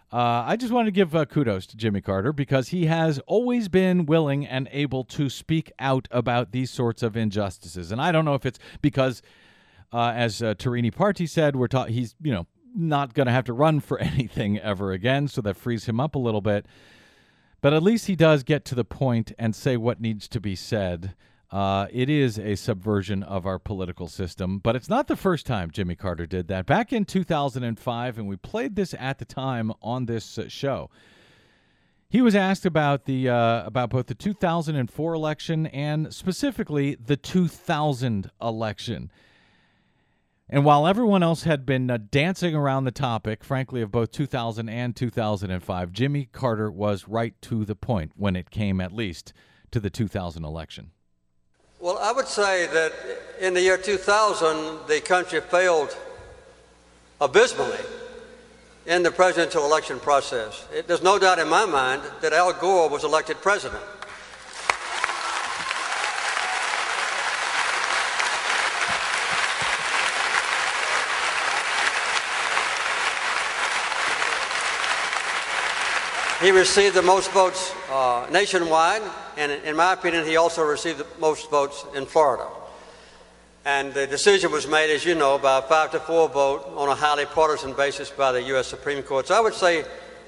I 0.09 0.55
just 0.55 0.71
wanted 0.71 0.95
to 0.95 1.05
give 1.05 1.29
kudos 1.29 1.67
to 1.67 1.75
Jimmy 1.75 1.99
Carter 1.99 2.31
because 2.31 2.69
he 2.69 2.85
has 2.85 3.19
always 3.27 3.67
been 3.67 4.05
willing 4.05 4.47
and 4.47 4.69
able 4.71 5.03
to 5.03 5.29
speak 5.29 5.69
out 5.79 6.07
about 6.11 6.53
these 6.53 6.71
sorts 6.71 7.03
of 7.03 7.17
injustices. 7.17 7.91
And 7.91 8.01
I 8.01 8.13
don't 8.13 8.23
know 8.23 8.35
if 8.35 8.45
it's 8.45 8.59
because, 8.81 9.21
as 9.91 10.41
uh, 10.41 10.53
Tarini 10.53 10.95
Parti 10.95 11.27
said, 11.27 11.57
we're 11.57 11.67
ta- 11.67 11.85
he's 11.87 12.15
you 12.21 12.31
know 12.31 12.47
not 12.73 13.13
going 13.13 13.27
to 13.27 13.33
have 13.33 13.43
to 13.43 13.53
run 13.53 13.81
for 13.81 13.99
anything 13.99 14.57
ever 14.59 14.93
again, 14.93 15.27
so 15.27 15.41
that 15.41 15.57
frees 15.57 15.87
him 15.87 15.99
up 15.99 16.15
a 16.15 16.19
little 16.19 16.39
bit. 16.39 16.65
But 17.61 17.73
at 17.73 17.83
least 17.83 18.07
he 18.07 18.15
does 18.15 18.43
get 18.43 18.65
to 18.65 18.75
the 18.75 18.85
point 18.85 19.33
and 19.37 19.55
say 19.55 19.77
what 19.77 19.99
needs 19.99 20.27
to 20.29 20.39
be 20.39 20.55
said. 20.55 21.15
Uh, 21.51 21.87
it 21.91 22.09
is 22.09 22.37
a 22.37 22.55
subversion 22.55 23.23
of 23.23 23.45
our 23.45 23.57
political 23.57 24.07
system, 24.07 24.59
but 24.59 24.75
it's 24.75 24.89
not 24.89 25.07
the 25.07 25.15
first 25.15 25.47
time 25.47 25.71
Jimmy 25.71 25.95
Carter 25.95 26.27
did 26.27 26.47
that. 26.47 26.67
Back 26.67 26.93
in 26.93 27.05
2005, 27.05 28.17
and 28.17 28.27
we 28.27 28.35
played 28.37 28.75
this 28.75 28.93
at 28.99 29.17
the 29.17 29.25
time 29.25 29.71
on 29.81 30.05
this 30.05 30.37
uh, 30.37 30.47
show. 30.47 30.91
He 32.07 32.21
was 32.21 32.35
asked 32.35 32.65
about 32.65 33.05
the 33.05 33.29
uh, 33.29 33.65
about 33.65 33.91
both 33.91 34.07
the 34.07 34.15
2004 34.15 35.13
election 35.13 35.67
and 35.67 36.13
specifically 36.13 36.95
the 36.95 37.17
2000 37.17 38.31
election. 38.41 39.11
And 40.51 40.65
while 40.65 40.87
everyone 40.87 41.21
else 41.21 41.43
had 41.43 41.63
been 41.63 41.91
uh, 41.91 41.99
dancing 42.09 42.55
around 42.55 42.85
the 42.85 42.91
topic, 42.91 43.43
frankly, 43.43 43.81
of 43.81 43.91
both 43.91 44.11
2000 44.11 44.67
and 44.67 44.95
2005, 44.95 45.91
Jimmy 45.91 46.25
Carter 46.31 46.71
was 46.71 47.07
right 47.07 47.39
to 47.43 47.65
the 47.65 47.75
point 47.75 48.13
when 48.15 48.35
it 48.35 48.49
came, 48.49 48.81
at 48.81 48.91
least, 48.91 49.31
to 49.69 49.79
the 49.79 49.91
2000 49.91 50.43
election. 50.43 50.89
Well, 51.79 51.99
I 51.99 52.11
would 52.11 52.27
say 52.27 52.65
that 52.65 52.93
in 53.39 53.53
the 53.53 53.61
year 53.61 53.77
2000, 53.77 54.87
the 54.87 54.99
country 55.01 55.39
failed 55.39 55.95
abysmally 57.21 57.77
in 58.87 59.03
the 59.03 59.11
presidential 59.11 59.63
election 59.65 59.99
process. 59.99 60.67
It, 60.73 60.87
there's 60.87 61.03
no 61.03 61.19
doubt 61.19 61.37
in 61.37 61.47
my 61.47 61.65
mind 61.65 62.01
that 62.21 62.33
Al 62.33 62.53
Gore 62.53 62.89
was 62.89 63.03
elected 63.03 63.39
president. 63.41 63.83
He 76.41 76.51
received 76.51 76.95
the 76.95 77.01
most 77.01 77.31
votes 77.31 77.73
uh, 77.91 78.25
nationwide, 78.31 79.01
and 79.35 79.51
in 79.51 79.75
my 79.75 79.91
opinion, 79.91 80.25
he 80.25 80.37
also 80.37 80.63
received 80.63 80.99
the 80.99 81.07
most 81.19 81.49
votes 81.49 81.85
in 81.93 82.05
Florida. 82.05 82.47
And 83.65 83.93
the 83.93 84.07
decision 84.07 84.49
was 84.49 84.65
made, 84.65 84.89
as 84.89 85.03
you 85.03 85.15
know, 85.15 85.37
by 85.37 85.57
a 85.57 85.61
five 85.61 85.91
to 85.91 85.99
four 85.99 86.29
vote 86.29 86.63
on 86.77 86.87
a 86.87 86.95
highly 86.95 87.25
partisan 87.25 87.73
basis 87.73 88.09
by 88.09 88.31
the 88.31 88.41
U.S. 88.53 88.67
Supreme 88.67 89.03
Court. 89.03 89.27
So 89.27 89.35
I 89.35 89.41
would 89.41 89.53
say 89.53 89.83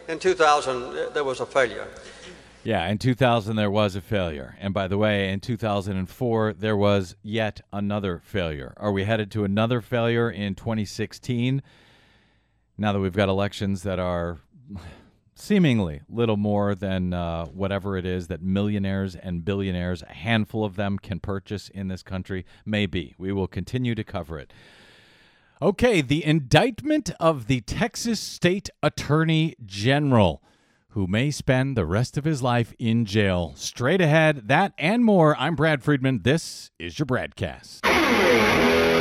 in 0.10 0.19
2000, 0.19 1.13
there 1.13 1.24
was 1.24 1.39
a 1.39 1.45
failure. 1.45 1.88
Yeah, 2.65 2.89
in 2.89 2.97
2000 2.97 3.56
there 3.56 3.71
was 3.71 3.95
a 3.95 4.02
failure. 4.02 4.58
And 4.60 4.74
by 4.74 4.89
the 4.89 4.97
way, 4.97 5.32
in 5.32 5.39
2004 5.39 6.54
there 6.54 6.76
was 6.76 7.15
yet 7.24 7.62
another 7.71 8.21
failure. 8.24 8.74
Are 8.76 8.91
we 8.91 9.06
headed 9.06 9.32
to 9.32 9.45
another 9.45 9.80
failure 9.80 10.30
in 10.30 10.56
2016? 10.56 11.63
Now 12.78 12.91
that 12.91 13.00
we've 13.00 13.15
got 13.15 13.30
elections 13.30 13.84
that 13.84 13.97
are 13.97 14.39
seemingly 15.36 16.02
little 16.10 16.38
more 16.38 16.76
than 16.76 17.13
uh, 17.13 17.46
whatever 17.46 17.98
it 17.98 18.06
is 18.06 18.28
that 18.28 18.41
millionaires 18.41 19.15
and 19.15 19.46
billionaires, 19.46 20.04
a 20.04 20.13
handful 20.13 20.63
of 20.63 20.76
them, 20.76 20.98
can 20.98 21.20
purchase 21.20 21.70
in 21.70 21.88
this 21.88 22.04
country, 22.04 22.46
maybe. 22.65 23.15
We 23.17 23.32
will 23.32 23.48
continue 23.48 23.96
to 23.96 24.04
cover 24.04 24.38
it. 24.39 24.54
Okay, 25.62 26.02
the 26.02 26.26
indictment 26.26 27.12
of 27.20 27.48
the 27.48 27.62
Texas 27.62 28.20
State 28.20 28.70
Attorney 28.82 29.56
General, 29.63 30.41
who 30.89 31.06
may 31.06 31.30
spend 31.30 31.78
the 31.78 31.86
rest 31.86 32.17
of 32.17 32.26
his 32.26 32.41
life 32.41 32.74
in 32.80 33.06
jail. 33.06 33.54
Straight 33.56 34.02
ahead, 34.02 34.48
that 34.48 34.74
and 34.78 35.06
more. 35.06 35.38
I'm 35.38 35.56
Brad 35.56 35.84
Friedman. 35.84 36.22
This 36.24 36.72
is 36.80 36.98
your 36.98 37.06
BradCast. 37.06 39.01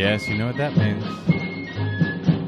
Yes, 0.00 0.26
you 0.26 0.38
know 0.38 0.46
what 0.46 0.56
that 0.56 0.74
means. 0.78 1.04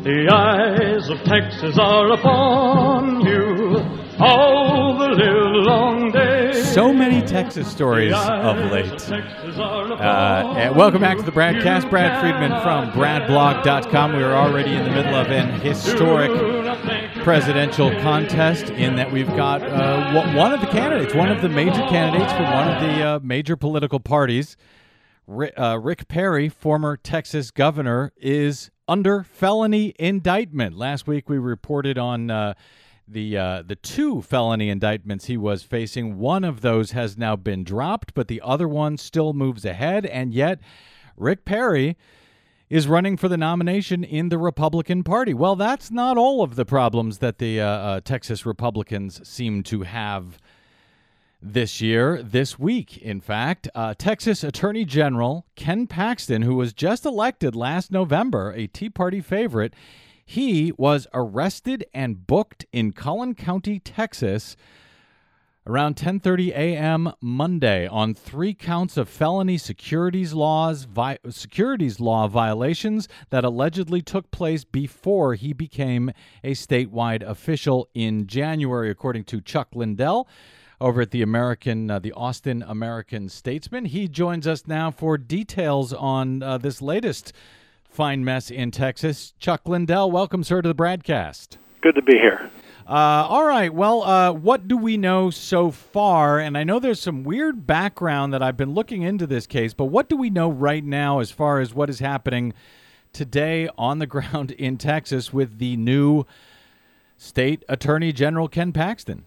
The 0.05 0.27
eyes 0.33 1.11
of 1.11 1.19
Texas 1.19 1.79
are 1.79 2.11
upon 2.11 3.27
you 3.27 3.77
all 4.19 4.97
the 4.97 5.09
live 5.09 5.67
long 5.67 6.11
day. 6.13 6.55
So 6.55 6.95
many 6.95 7.21
Texas 7.21 7.71
stories 7.71 8.15
of 8.15 8.57
late. 8.73 9.11
Uh, 9.13 10.55
and 10.57 10.75
welcome 10.77 11.03
back 11.03 11.19
to 11.19 11.23
the 11.23 11.31
BradCast. 11.31 11.91
Brad 11.91 12.23
Friedman 12.23 12.59
from 12.63 12.91
BradBlog.com. 12.93 14.17
We 14.17 14.23
are 14.23 14.35
already 14.35 14.73
in 14.73 14.85
the 14.85 14.91
middle 14.91 15.15
of 15.15 15.27
an 15.27 15.61
historic 15.61 16.33
presidential 17.23 17.91
contest 18.01 18.71
in 18.71 18.97
that 18.97 19.13
we've 19.13 19.29
got 19.37 19.63
uh, 19.63 20.33
one 20.35 20.55
of 20.55 20.63
the 20.63 20.69
candidates, 20.69 21.15
one 21.15 21.31
of 21.31 21.43
the 21.43 21.51
major 21.51 21.87
candidates 21.91 22.33
for 22.33 22.45
one 22.45 22.69
of 22.69 22.81
the 22.81 23.03
uh, 23.03 23.21
major 23.23 23.59
political 23.59 24.01
parties. 24.01 24.57
Rick, 25.27 25.55
uh, 25.57 25.79
Rick 25.81 26.09
Perry, 26.09 26.49
former 26.49 26.97
Texas 26.97 27.51
governor, 27.51 28.12
is 28.16 28.70
under 28.89 29.23
felony 29.23 29.95
indictment. 29.99 30.77
Last 30.77 31.07
week 31.07 31.29
we 31.29 31.39
reported 31.39 31.97
on 31.97 32.31
uh, 32.31 32.55
the 33.07 33.37
uh, 33.37 33.62
the 33.62 33.77
two 33.77 34.23
felony 34.23 34.68
indictments 34.68 35.27
he 35.27 35.37
was 35.37 35.62
facing. 35.62 36.18
One 36.18 36.45
of 36.45 36.61
those 36.61 36.93
has 36.93 37.16
now 37.16 37.37
been 37.37 37.64
dropped, 37.64 38.14
but 38.14 38.29
the 38.29 38.41
other 38.43 38.68
one 38.68 38.97
still 38.97 39.33
moves 39.33 39.64
ahead. 39.64 40.07
And 40.07 40.35
yet, 40.35 40.61
Rick 41.16 41.45
Perry 41.45 41.97
is 42.68 42.89
running 42.89 43.16
for 43.16 43.29
the 43.29 43.37
nomination 43.37 44.03
in 44.03 44.31
the 44.31 44.39
Republican 44.39 45.05
Party. 45.05 45.35
Well, 45.35 45.57
that's 45.57 45.91
not 45.91 46.16
all 46.16 46.43
of 46.43 46.57
the 46.57 46.64
problems 46.64 47.18
that 47.18 47.39
the 47.39 47.61
uh, 47.61 47.66
uh, 47.66 48.01
Texas 48.01 48.47
Republicans 48.47 49.27
seem 49.29 49.62
to 49.64 49.83
have 49.83 50.39
this 51.43 51.80
year, 51.80 52.22
this 52.22 52.59
week, 52.59 52.97
in 52.99 53.20
fact. 53.20 53.68
Uh, 53.74 53.95
Texas 53.99 54.45
Attorney 54.45 54.84
General 54.84 55.45
Ken 55.57 55.86
Paxton, 55.86 56.43
who 56.43 56.55
was 56.55 56.72
just 56.72 57.05
elected 57.05 57.57
last 57.57 57.90
November, 57.90 58.53
a 58.53 58.66
Tea 58.68 58.88
Party 58.88 59.20
favorite, 59.20 59.74
he 60.24 60.72
was 60.78 61.07
arrested 61.12 61.84
and 61.93 62.26
booked 62.26 62.64
in 62.72 62.93
Collin 62.93 63.34
County, 63.34 63.80
Texas 63.80 64.57
around 65.66 65.97
10:30 65.97 66.51
a.m. 66.51 67.12
Monday 67.20 67.86
on 67.86 68.14
three 68.14 68.55
counts 68.55 68.97
of 68.97 69.09
felony 69.09 69.57
securities 69.57 70.34
laws 70.34 70.84
vi- 70.84 71.18
securities 71.28 72.01
law 72.01 72.26
violations 72.26 73.09
that 73.30 73.45
allegedly 73.45 74.03
took 74.03 74.30
place 74.30 74.64
before 74.64 75.34
he 75.34 75.53
became 75.53 76.11
a 76.43 76.53
statewide 76.53 77.22
official 77.22 77.88
in 77.95 78.26
January 78.26 78.90
according 78.90 79.24
to 79.24 79.40
Chuck 79.40 79.68
Lindell 79.74 80.28
over 80.83 81.01
at 81.03 81.12
the 81.12 81.22
American, 81.22 81.91
uh, 81.91 81.99
the 82.01 82.12
Austin 82.12 82.62
American 82.66 83.28
Statesman. 83.28 83.85
He 83.85 84.09
joins 84.09 84.47
us 84.47 84.66
now 84.66 84.91
for 84.91 85.16
details 85.16 85.93
on 85.93 86.43
uh, 86.43 86.59
this 86.59 86.83
latest 86.83 87.33
fine 87.89 88.24
mess 88.24 88.51
in 88.51 88.72
Texas. 88.72 89.33
Chuck 89.39 89.62
Lindell, 89.66 90.11
welcome, 90.11 90.43
sir, 90.43 90.61
to 90.61 90.68
the 90.68 90.74
broadcast. 90.74 91.57
Good 91.83 91.95
to 91.95 92.03
be 92.03 92.14
here. 92.14 92.51
Uh, 92.87 93.26
all 93.28 93.45
right. 93.45 93.72
Well, 93.72 94.03
uh, 94.03 94.33
what 94.33 94.66
do 94.66 94.76
we 94.76 94.97
know 94.97 95.30
so 95.30 95.70
far? 95.70 96.41
And 96.41 96.59
I 96.59 96.64
know 96.64 96.80
there's 96.80 97.01
some 97.01 97.22
weird 97.22 97.64
background 97.64 98.35
that 98.35 98.43
I've 98.43 98.57
been 98.57 98.74
looking 98.74 99.03
into 99.03 99.26
this 99.26 99.47
case, 99.47 99.72
but 99.72 99.85
what 99.85 100.09
do 100.09 100.16
we 100.16 100.30
know 100.30 100.51
right 100.51 100.85
now 100.85 101.20
as 101.20 101.30
far 101.30 101.61
as 101.61 101.72
what 101.72 101.91
is 101.91 102.01
happening 102.01 102.55
today 103.12 103.68
on 103.78 104.01
the 104.01 104.07
ground 104.09 104.51
in 104.51 104.78
Texas 104.78 105.33
with 105.33 105.59
the 105.59 105.76
new 105.76 106.26
state 107.16 107.64
attorney 107.68 108.12
general 108.12 108.49
Ken 108.49 108.72
Paxton? 108.72 109.24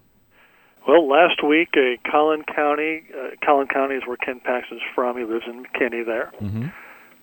Well, 0.87 1.07
last 1.09 1.43
week, 1.43 1.69
a 1.75 1.97
Collin 2.09 2.43
County, 2.43 3.03
uh, 3.11 3.29
Collin 3.43 3.67
County 3.67 3.95
is 3.95 4.03
where 4.05 4.17
Ken 4.17 4.39
Paxton's 4.39 4.81
from. 4.93 5.17
He 5.17 5.23
lives 5.23 5.45
in 5.47 5.63
McKinney 5.63 6.05
there. 6.05 6.31
Mm-hmm. 6.39 6.67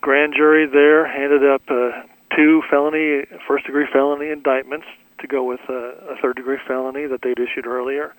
Grand 0.01 0.35
jury 0.37 0.67
there 0.67 1.07
handed 1.07 1.45
up 1.49 1.63
uh, 1.71 2.03
two 2.37 2.63
felony, 2.69 3.25
first 3.47 3.67
degree 3.67 3.87
felony 3.93 4.31
indictments 4.31 4.87
to 5.21 5.29
go 5.29 5.45
with 5.45 5.61
uh, 5.69 5.95
a 6.11 6.17
third 6.21 6.37
degree 6.37 6.59
felony 6.67 7.07
that 7.07 7.21
they'd 7.23 7.39
issued 7.39 7.67
earlier. 7.67 8.15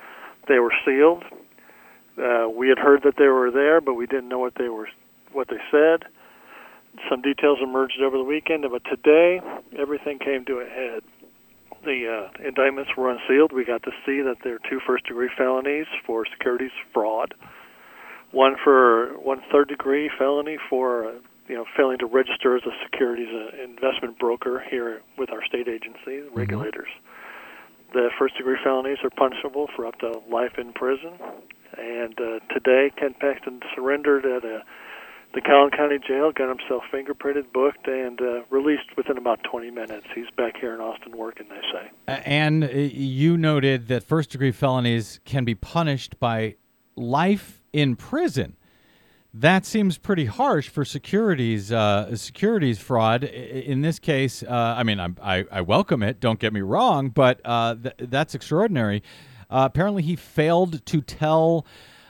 They 0.47 0.59
were 0.59 0.73
sealed. 0.85 1.23
Uh, 2.17 2.47
we 2.47 2.69
had 2.69 2.77
heard 2.77 3.03
that 3.03 3.15
they 3.17 3.27
were 3.27 3.51
there, 3.51 3.81
but 3.81 3.95
we 3.95 4.05
didn't 4.05 4.29
know 4.29 4.39
what 4.39 4.53
they 4.55 4.69
were, 4.69 4.87
what 5.33 5.49
they 5.49 5.59
said. 5.69 6.05
Some 7.09 7.21
details 7.21 7.57
emerged 7.61 7.99
over 8.01 8.17
the 8.17 8.23
weekend, 8.23 8.65
but 8.71 8.83
today 8.85 9.41
everything 9.77 10.19
came 10.19 10.45
to 10.45 10.59
a 10.59 10.65
head 10.65 11.03
the 11.83 12.29
uh, 12.29 12.47
indictments 12.47 12.91
were 12.97 13.11
unsealed, 13.11 13.51
we 13.51 13.65
got 13.65 13.83
to 13.83 13.91
see 14.05 14.21
that 14.21 14.37
there 14.43 14.55
are 14.55 14.69
two 14.69 14.79
first 14.85 15.05
degree 15.05 15.29
felonies 15.37 15.85
for 16.05 16.25
securities 16.25 16.71
fraud, 16.93 17.33
one 18.31 18.55
for 18.63 19.17
one 19.19 19.41
third 19.51 19.67
degree 19.67 20.09
felony 20.17 20.57
for 20.69 21.13
you 21.47 21.55
know 21.55 21.65
failing 21.75 21.97
to 21.99 22.05
register 22.05 22.55
as 22.55 22.63
a 22.63 22.71
securities 22.83 23.29
uh, 23.31 23.63
investment 23.63 24.17
broker 24.17 24.63
here 24.69 25.01
with 25.17 25.31
our 25.31 25.43
state 25.45 25.67
agencies, 25.67 26.23
regulators. 26.33 26.89
The 27.93 28.09
first 28.17 28.35
degree 28.37 28.57
felonies 28.63 28.97
are 29.03 29.11
punishable 29.11 29.69
for 29.75 29.85
up 29.85 29.99
to 29.99 30.19
life 30.29 30.57
in 30.57 30.73
prison. 30.73 31.13
And 31.77 32.19
uh, 32.19 32.39
today, 32.53 32.91
Ken 32.97 33.13
Paxton 33.19 33.61
surrendered 33.75 34.25
at 34.25 34.43
a 34.43 34.63
the 35.33 35.41
Collin 35.41 35.71
County 35.71 35.97
Jail, 36.05 36.31
got 36.31 36.49
himself 36.49 36.83
fingerprinted, 36.91 37.51
booked, 37.51 37.87
and 37.87 38.21
uh, 38.21 38.43
released 38.49 38.95
within 38.95 39.17
about 39.17 39.39
20 39.43 39.71
minutes. 39.71 40.05
He's 40.13 40.29
back 40.37 40.57
here 40.57 40.73
in 40.75 40.79
Austin 40.79 41.17
working, 41.17 41.47
they 41.49 41.61
say. 41.71 42.21
And 42.25 42.63
uh, 42.63 42.67
you 42.67 43.37
noted 43.37 43.87
that 43.87 44.03
first 44.03 44.29
degree 44.29 44.51
felonies 44.51 45.19
can 45.25 45.43
be 45.43 45.55
punished 45.55 46.19
by 46.19 46.55
life 46.95 47.61
in 47.71 47.95
prison. 47.95 48.55
That 49.33 49.65
seems 49.65 49.97
pretty 49.97 50.25
harsh 50.25 50.69
for 50.69 50.85
securities 50.85 51.71
uh, 51.71 52.15
securities 52.15 52.77
fraud. 52.77 53.23
In 53.23 53.81
this 53.81 53.97
case, 53.97 54.43
uh, 54.43 54.75
I 54.77 54.83
mean, 54.83 54.99
I, 54.99 55.45
I, 55.51 55.61
welcome 55.61 56.03
it. 56.03 56.19
Don't 56.19 56.37
get 56.37 56.53
me 56.53 56.61
wrong, 56.61 57.09
but 57.09 57.41
uh, 57.43 57.73
th- 57.73 57.95
that's 57.97 58.35
extraordinary. 58.35 59.01
Uh, 59.49 59.63
apparently, 59.65 60.03
he 60.03 60.15
failed 60.15 60.85
to 60.85 61.01
tell 61.01 61.65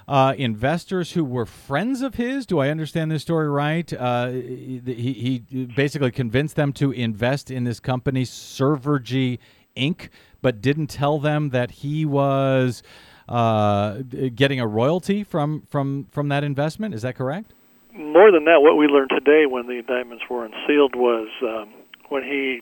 uh, 0.07 0.33
investors 0.37 1.13
who 1.13 1.23
were 1.23 1.45
friends 1.45 2.01
of 2.01 2.15
his. 2.15 2.45
Do 2.45 2.59
I 2.59 2.69
understand 2.69 3.11
this 3.11 3.21
story 3.21 3.49
right? 3.49 3.91
Uh, 3.93 4.29
he, 4.29 5.41
he 5.51 5.65
basically 5.65 6.11
convinced 6.11 6.55
them 6.55 6.73
to 6.73 6.91
invest 6.91 7.49
in 7.51 7.63
this 7.63 7.79
company, 7.79 8.23
Servergy 8.23 9.39
Inc., 9.75 10.09
but 10.41 10.61
didn't 10.61 10.87
tell 10.87 11.19
them 11.19 11.49
that 11.49 11.71
he 11.71 12.05
was 12.05 12.83
uh, 13.29 13.99
getting 14.35 14.59
a 14.59 14.67
royalty 14.67 15.23
from, 15.23 15.61
from, 15.69 16.07
from 16.11 16.27
that 16.29 16.43
investment. 16.43 16.93
Is 16.93 17.03
that 17.03 17.15
correct? 17.15 17.53
More 17.93 18.31
than 18.31 18.45
that, 18.45 18.61
what 18.61 18.75
we 18.75 18.87
learned 18.87 19.11
today 19.11 19.45
when 19.45 19.67
the 19.67 19.73
indictments 19.73 20.25
were 20.29 20.45
unsealed 20.45 20.95
was 20.95 21.29
um, 21.43 21.73
when 22.09 22.23
he 22.23 22.61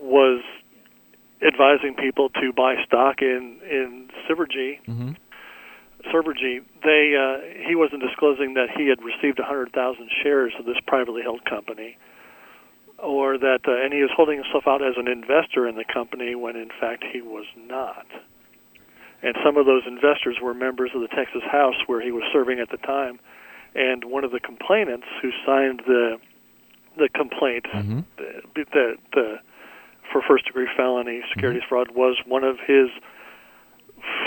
was 0.00 0.42
advising 1.46 1.94
people 1.94 2.28
to 2.28 2.52
buy 2.52 2.74
stock 2.86 3.16
in 3.20 3.58
in 3.68 4.08
Servergy. 4.28 4.80
Mm-hmm 4.86 5.12
Servergy, 6.12 6.64
they 6.82 7.14
uh, 7.16 7.66
he 7.68 7.74
wasn't 7.74 8.02
disclosing 8.02 8.54
that 8.54 8.68
he 8.76 8.88
had 8.88 9.02
received 9.02 9.38
100,000 9.38 9.72
shares 10.22 10.52
of 10.58 10.64
this 10.64 10.76
privately 10.86 11.22
held 11.22 11.44
company, 11.44 11.96
or 12.98 13.38
that 13.38 13.60
uh, 13.66 13.84
and 13.84 13.92
he 13.92 14.00
was 14.00 14.10
holding 14.14 14.42
himself 14.42 14.64
out 14.66 14.82
as 14.82 14.94
an 14.96 15.08
investor 15.08 15.66
in 15.66 15.76
the 15.76 15.84
company 15.84 16.34
when 16.34 16.56
in 16.56 16.70
fact 16.80 17.04
he 17.12 17.20
was 17.20 17.46
not. 17.56 18.06
And 19.22 19.34
some 19.44 19.56
of 19.56 19.66
those 19.66 19.82
investors 19.86 20.36
were 20.42 20.54
members 20.54 20.90
of 20.94 21.00
the 21.00 21.08
Texas 21.08 21.42
House 21.50 21.76
where 21.86 22.00
he 22.00 22.12
was 22.12 22.22
serving 22.32 22.60
at 22.60 22.70
the 22.70 22.76
time, 22.78 23.18
and 23.74 24.04
one 24.04 24.24
of 24.24 24.30
the 24.30 24.40
complainants 24.40 25.06
who 25.22 25.30
signed 25.44 25.82
the 25.86 26.18
the 26.96 27.08
complaint 27.14 27.66
mm-hmm. 27.74 28.00
the, 28.16 28.64
the, 28.72 28.96
the 29.12 29.36
for 30.12 30.22
first 30.26 30.46
degree 30.46 30.68
felony 30.76 31.20
securities 31.32 31.62
mm-hmm. 31.62 31.68
fraud 31.68 31.94
was 31.94 32.16
one 32.26 32.44
of 32.44 32.56
his 32.66 32.88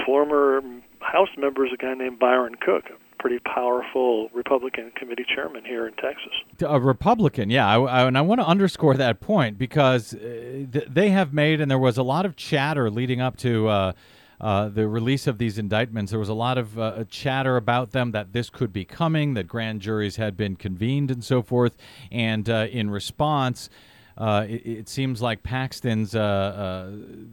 former 0.06 0.62
House 1.02 1.30
member 1.38 1.66
is 1.66 1.72
a 1.74 1.78
guy 1.78 1.94
named 1.94 2.20
Byron 2.20 2.56
Cook, 2.56 2.86
a 2.90 3.22
pretty 3.22 3.40
powerful 3.40 4.30
Republican 4.34 4.92
committee 4.96 5.26
chairman 5.34 5.66
here 5.66 5.88
in 5.88 5.94
Texas. 5.94 6.32
A 6.62 6.80
Republican, 6.80 7.50
yeah, 7.50 7.68
I, 7.68 7.80
I, 7.80 8.08
and 8.08 8.18
I 8.18 8.22
want 8.22 8.42
to 8.42 8.48
underscore 8.48 8.96
that 8.96 9.20
point 9.20 9.58
because 9.58 10.14
uh, 10.14 10.66
they 10.88 11.10
have 11.10 11.34
made, 11.34 11.62
and 11.62 11.70
there 11.70 11.80
was 11.80 11.98
a 11.98 12.04
lot 12.04 12.26
of 12.26 12.36
chatter 12.36 12.90
leading 12.90 13.22
up 13.22 13.38
to 13.38 13.68
uh, 13.68 13.94
uh, 14.42 14.70
the 14.70 14.88
release 14.88 15.28
of 15.28 15.38
these 15.38 15.58
indictments. 15.58 16.12
There 16.12 16.20
was 16.20 16.30
a 16.30 16.34
lot 16.34 16.58
of 16.58 16.80
uh, 16.80 17.04
chatter 17.10 17.58
about 17.58 17.92
them 17.92 18.12
that 18.12 18.32
this 18.32 18.50
could 18.50 18.72
be 18.72 18.86
coming, 18.86 19.34
that 19.34 19.48
grand 19.48 19.82
juries 19.82 20.16
had 20.16 20.38
been 20.38 20.56
convened, 20.56 21.12
and 21.12 21.24
so 21.24 21.42
forth. 21.42 21.76
And 22.12 22.50
uh, 22.50 22.68
in 22.72 22.90
response, 22.90 23.70
uh, 24.18 24.46
it, 24.48 24.66
it, 24.66 24.90
seems 24.90 25.22
like 25.22 25.44
Paxton's 25.44 26.14
uh, 26.14 26.20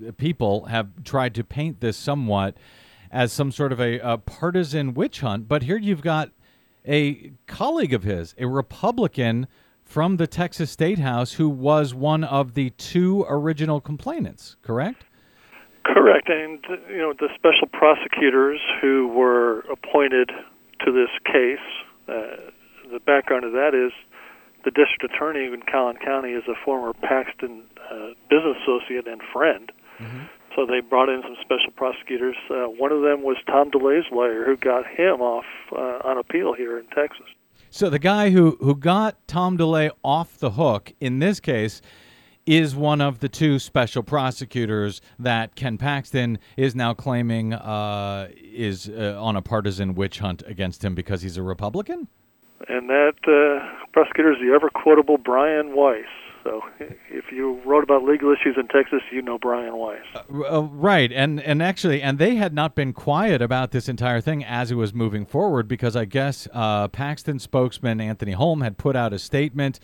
uh, 0.09 0.12
people 0.17 0.67
have 0.67 1.05
tried 1.05 1.35
to 1.35 1.45
paint 1.45 1.81
this 1.81 1.97
somewhat 1.97 2.57
as 3.17 3.33
some 3.33 3.51
sort 3.51 3.73
of 3.73 3.81
a, 3.81 3.99
a, 4.01 4.19
partisan 4.19 4.93
witch 4.93 5.21
hunt. 5.21 5.49
But 5.49 5.62
here 5.62 5.79
you've 5.79 6.03
got 6.03 6.33
a 6.87 7.33
colleague 7.47 7.95
of 7.95 8.03
his, 8.03 8.35
a 8.37 8.47
Republican 8.47 9.47
from 9.85 10.19
the 10.19 10.27
Texas 10.27 10.71
State 10.71 10.99
House, 10.99 11.33
who 11.33 11.49
was 11.49 11.95
one 11.95 12.25
of 12.25 12.53
the 12.53 12.71
two 12.71 13.25
original 13.27 13.81
complainants, 13.81 14.57
correct? 14.61 15.07
Correct. 15.83 16.29
And, 16.29 16.62
you 16.91 16.99
know, 16.99 17.14
the 17.19 17.29
special 17.35 17.69
prosecutors 17.73 18.61
who 18.83 19.09
were 19.09 19.61
appointed 19.61 20.31
to 20.85 20.93
this 20.93 21.09
case, 21.25 21.64
uh, 22.09 22.51
the 22.93 23.01
background 23.01 23.45
of 23.45 23.53
that 23.53 23.73
is 23.75 23.93
the 24.67 24.71
district 24.73 25.05
attorney 25.05 25.47
in 25.47 25.62
Collin 25.73 25.97
County 26.05 26.33
is 26.33 26.45
a 26.49 26.55
former 26.67 26.93
Paxton 26.93 27.62
uh, 27.91 28.09
business 28.29 28.59
associate 28.62 29.09
and 29.09 29.23
friend. 29.33 29.73
Mm-hmm. 29.99 30.25
So 30.57 30.65
they 30.67 30.81
brought 30.81 31.11
in 31.11 31.23
some 31.23 31.37
special 31.43 31.71
prosecutors. 31.77 32.37
Uh, 32.51 32.65
one 32.65 32.91
of 32.91 33.03
them 33.03 33.23
was 33.23 33.37
Tom 33.47 33.71
DeLay's 33.71 34.07
lawyer, 34.11 34.45
who 34.45 34.57
got 34.57 34.87
him 34.87 35.21
off 35.21 35.45
uh, 35.71 36.09
on 36.09 36.19
appeal 36.19 36.55
here 36.55 36.79
in 36.79 36.87
Texas. 36.87 37.27
So 37.71 37.91
the 37.91 37.99
guy 37.99 38.31
who 38.31 38.57
who 38.61 38.75
got 38.75 39.29
Tom 39.29 39.59
DeLay 39.59 39.91
off 40.03 40.39
the 40.39 40.53
hook 40.53 40.95
in 40.99 41.19
this 41.19 41.41
case 41.41 41.83
is 42.47 42.75
one 42.75 43.01
of 43.01 43.19
the 43.19 43.29
two 43.29 43.59
special 43.59 44.03
prosecutors 44.03 45.03
that 45.19 45.57
Ken 45.57 45.77
Paxton 45.77 46.39
is 46.57 46.75
now 46.75 46.95
claiming 46.95 47.53
uh, 47.53 48.29
is 48.41 48.89
uh, 48.89 49.17
on 49.21 49.37
a 49.37 49.43
partisan 49.43 49.95
witch 49.95 50.21
hunt 50.21 50.43
against 50.47 50.83
him 50.83 50.95
because 50.95 51.23
he's 51.23 51.37
a 51.37 51.43
Republican 51.43 52.09
and 52.69 52.89
that 52.89 53.15
uh, 53.27 53.87
prosecutor 53.93 54.33
is 54.33 54.39
the 54.41 54.53
ever 54.55 54.71
quotable 54.71 55.19
Brian 55.19 55.75
Wice. 55.75 56.05
So 56.47 56.63
if 57.11 57.33
you 57.33 57.61
wrote 57.67 57.83
about 57.83 58.05
legal 58.05 58.33
issues 58.33 58.57
in 58.57 58.69
Texas, 58.69 59.01
you 59.11 59.21
know 59.21 59.37
Brian 59.37 59.77
Wice. 59.77 59.99
Uh, 60.15 60.59
uh, 60.59 60.63
right, 60.63 61.11
and 61.13 61.41
and 61.41 61.61
actually, 61.61 62.01
and 62.01 62.21
they 62.21 62.37
had 62.37 62.55
not 62.55 62.77
been 62.77 62.93
quiet 62.93 63.43
about 63.43 63.73
this 63.73 63.89
entire 63.89 64.21
thing 64.21 64.45
as 64.45 64.71
it 64.71 64.77
was 64.77 64.95
moving 64.95 65.27
forward 65.27 65.67
because 65.67 65.97
I 65.97 66.05
guess 66.05 66.47
uh, 66.53 66.87
Paxton 66.87 67.41
spokesman 67.41 68.01
Anthony 68.01 68.31
Holm 68.31 68.61
had 68.61 68.79
put 68.79 68.95
out 68.95 69.13
a 69.13 69.19
statement. 69.19 69.81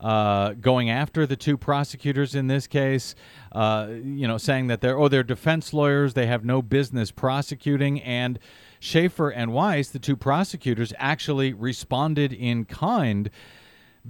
Uh, 0.00 0.54
going 0.54 0.90
after 0.90 1.26
the 1.26 1.36
two 1.36 1.56
prosecutors 1.56 2.34
in 2.34 2.48
this 2.48 2.66
case, 2.66 3.14
uh, 3.52 3.86
you 4.02 4.26
know, 4.26 4.36
saying 4.36 4.66
that 4.66 4.80
they're 4.80 4.98
oh 4.98 5.08
they're 5.08 5.22
defense 5.22 5.72
lawyers, 5.72 6.14
they 6.14 6.26
have 6.26 6.44
no 6.44 6.60
business 6.60 7.12
prosecuting, 7.12 8.02
and 8.02 8.38
Schaffer 8.80 9.30
and 9.30 9.52
Wice, 9.52 9.88
the 9.90 10.00
two 10.00 10.16
prosecutors, 10.16 10.92
actually 10.98 11.52
responded 11.52 12.32
in 12.32 12.64
kind 12.64 13.30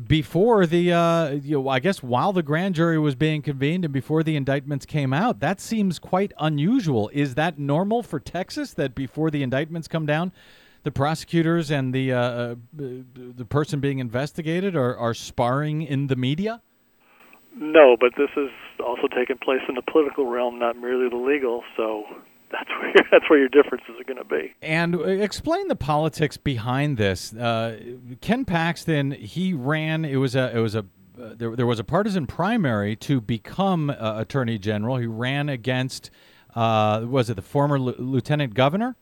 before 0.06 0.66
the 0.66 0.92
uh, 0.92 1.30
you 1.30 1.60
know, 1.60 1.68
I 1.68 1.78
guess 1.78 2.02
while 2.02 2.32
the 2.32 2.42
grand 2.42 2.74
jury 2.74 2.98
was 2.98 3.14
being 3.14 3.42
convened 3.42 3.84
and 3.84 3.92
before 3.92 4.22
the 4.22 4.36
indictments 4.36 4.86
came 4.86 5.12
out. 5.12 5.40
That 5.40 5.60
seems 5.60 5.98
quite 5.98 6.32
unusual. 6.38 7.10
Is 7.12 7.34
that 7.34 7.58
normal 7.58 8.02
for 8.02 8.18
Texas 8.18 8.72
that 8.74 8.94
before 8.94 9.30
the 9.30 9.42
indictments 9.42 9.88
come 9.88 10.06
down, 10.06 10.32
the 10.82 10.90
prosecutors 10.90 11.70
and 11.70 11.94
the 11.94 12.12
uh, 12.12 12.18
uh 12.18 12.54
the 12.72 13.46
person 13.48 13.80
being 13.80 13.98
investigated 13.98 14.74
are, 14.76 14.96
are 14.96 15.14
sparring 15.14 15.82
in 15.82 16.06
the 16.06 16.16
media? 16.16 16.62
No, 17.54 17.96
but 18.00 18.12
this 18.16 18.30
is 18.36 18.50
also 18.80 19.08
taking 19.08 19.36
place 19.36 19.60
in 19.68 19.74
the 19.74 19.82
political 19.82 20.26
realm, 20.26 20.58
not 20.58 20.76
merely 20.76 21.10
the 21.10 21.16
legal. 21.16 21.62
So 21.76 22.04
that's 22.52 22.70
where 22.70 22.92
that's 23.10 23.30
where 23.30 23.38
your 23.38 23.48
differences 23.48 23.94
are 23.98 24.04
going 24.04 24.18
to 24.18 24.24
be. 24.24 24.54
And 24.62 24.94
uh, 24.94 25.00
explain 25.04 25.68
the 25.68 25.76
politics 25.76 26.36
behind 26.36 26.98
this. 26.98 27.34
Uh, 27.34 27.80
Ken 28.20 28.44
Paxton, 28.44 29.12
he 29.12 29.54
ran. 29.54 30.04
It 30.04 30.16
was 30.16 30.36
a 30.36 30.56
it 30.56 30.60
was 30.60 30.74
a 30.74 30.80
uh, 31.20 31.34
there, 31.36 31.54
there 31.56 31.66
was 31.66 31.78
a 31.78 31.84
partisan 31.84 32.26
primary 32.26 32.96
to 32.96 33.20
become 33.20 33.90
uh, 33.90 34.14
attorney 34.16 34.58
general. 34.58 34.96
He 34.96 35.06
ran 35.06 35.48
against 35.48 36.10
uh, 36.54 37.04
was 37.04 37.30
it 37.30 37.34
the 37.34 37.42
former 37.42 37.76
l- 37.76 37.94
lieutenant 37.98 38.54
governor? 38.54 38.96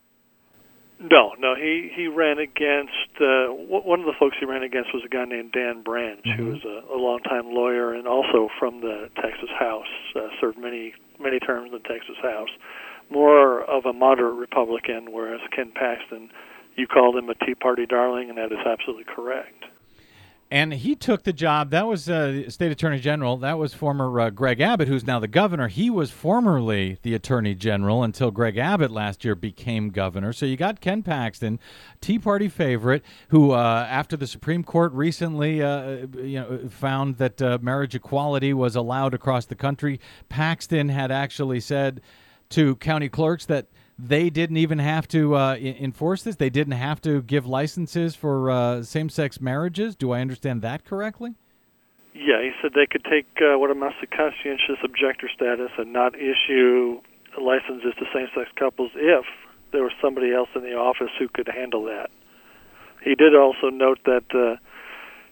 No, 0.98 1.32
no. 1.38 1.54
He 1.54 1.90
he 1.94 2.08
ran 2.08 2.38
against 2.38 2.92
uh, 3.20 3.48
one 3.48 4.00
of 4.00 4.06
the 4.06 4.12
folks 4.18 4.36
he 4.38 4.44
ran 4.44 4.62
against 4.62 4.92
was 4.92 5.02
a 5.04 5.08
guy 5.08 5.24
named 5.24 5.52
Dan 5.52 5.82
Branch, 5.82 6.20
mm-hmm. 6.24 6.36
who 6.36 6.52
was 6.52 6.62
a, 6.64 6.94
a 6.94 6.98
longtime 6.98 7.54
lawyer 7.54 7.94
and 7.94 8.06
also 8.06 8.48
from 8.58 8.82
the 8.82 9.08
Texas 9.16 9.48
House. 9.58 9.86
served 10.40 10.58
many 10.58 10.92
many 11.18 11.38
terms 11.38 11.72
in 11.72 11.72
the 11.72 11.88
Texas 11.88 12.16
House 12.22 12.50
more 13.10 13.62
of 13.62 13.84
a 13.86 13.92
moderate 13.92 14.34
Republican, 14.34 15.12
whereas 15.12 15.40
Ken 15.54 15.72
Paxton, 15.74 16.30
you 16.76 16.86
called 16.86 17.16
him 17.16 17.28
a 17.28 17.34
Tea 17.34 17.54
Party 17.54 17.86
darling, 17.86 18.28
and 18.28 18.38
that 18.38 18.52
is 18.52 18.64
absolutely 18.66 19.04
correct. 19.04 19.64
And 20.52 20.74
he 20.74 20.96
took 20.96 21.22
the 21.22 21.32
job. 21.32 21.70
That 21.70 21.86
was 21.86 22.10
uh, 22.10 22.50
State 22.50 22.72
Attorney 22.72 22.98
General. 22.98 23.36
That 23.36 23.56
was 23.56 23.72
former 23.72 24.18
uh, 24.18 24.30
Greg 24.30 24.60
Abbott, 24.60 24.88
who's 24.88 25.06
now 25.06 25.20
the 25.20 25.28
governor. 25.28 25.68
He 25.68 25.90
was 25.90 26.10
formerly 26.10 26.98
the 27.02 27.14
Attorney 27.14 27.54
General 27.54 28.02
until 28.02 28.32
Greg 28.32 28.56
Abbott 28.56 28.90
last 28.90 29.24
year 29.24 29.36
became 29.36 29.90
governor. 29.90 30.32
So 30.32 30.46
you 30.46 30.56
got 30.56 30.80
Ken 30.80 31.04
Paxton, 31.04 31.60
Tea 32.00 32.18
Party 32.18 32.48
favorite, 32.48 33.04
who 33.28 33.52
uh, 33.52 33.86
after 33.88 34.16
the 34.16 34.26
Supreme 34.26 34.64
Court 34.64 34.92
recently, 34.92 35.62
uh, 35.62 36.06
you 36.16 36.40
know, 36.40 36.68
found 36.68 37.18
that 37.18 37.40
uh, 37.40 37.58
marriage 37.62 37.94
equality 37.94 38.52
was 38.52 38.74
allowed 38.74 39.14
across 39.14 39.46
the 39.46 39.54
country. 39.54 40.00
Paxton 40.28 40.88
had 40.88 41.12
actually 41.12 41.60
said 41.60 42.00
to 42.50 42.76
county 42.76 43.08
clerks 43.08 43.46
that 43.46 43.66
they 43.98 44.30
didn't 44.30 44.56
even 44.56 44.78
have 44.78 45.06
to 45.08 45.34
uh, 45.36 45.54
enforce 45.56 46.22
this. 46.22 46.36
They 46.36 46.50
didn't 46.50 46.74
have 46.74 47.00
to 47.02 47.22
give 47.22 47.46
licenses 47.46 48.14
for 48.14 48.50
uh, 48.50 48.82
same-sex 48.82 49.40
marriages. 49.40 49.94
Do 49.94 50.12
I 50.12 50.20
understand 50.20 50.62
that 50.62 50.84
correctly? 50.84 51.34
Yeah, 52.14 52.42
he 52.42 52.50
said 52.60 52.72
they 52.74 52.86
could 52.86 53.04
take 53.04 53.26
uh, 53.40 53.58
what 53.58 53.70
amounts 53.70 53.98
to 54.00 54.06
conscientious 54.06 54.78
objector 54.84 55.28
status 55.34 55.70
and 55.78 55.92
not 55.92 56.14
issue 56.14 57.00
licenses 57.40 57.94
to 57.98 58.04
same-sex 58.12 58.50
couples 58.58 58.90
if 58.94 59.24
there 59.72 59.82
was 59.82 59.92
somebody 60.02 60.32
else 60.32 60.48
in 60.54 60.62
the 60.62 60.74
office 60.74 61.10
who 61.18 61.28
could 61.28 61.48
handle 61.48 61.84
that. 61.84 62.10
He 63.04 63.14
did 63.14 63.34
also 63.36 63.70
note 63.70 64.00
that 64.04 64.24
uh, 64.34 64.56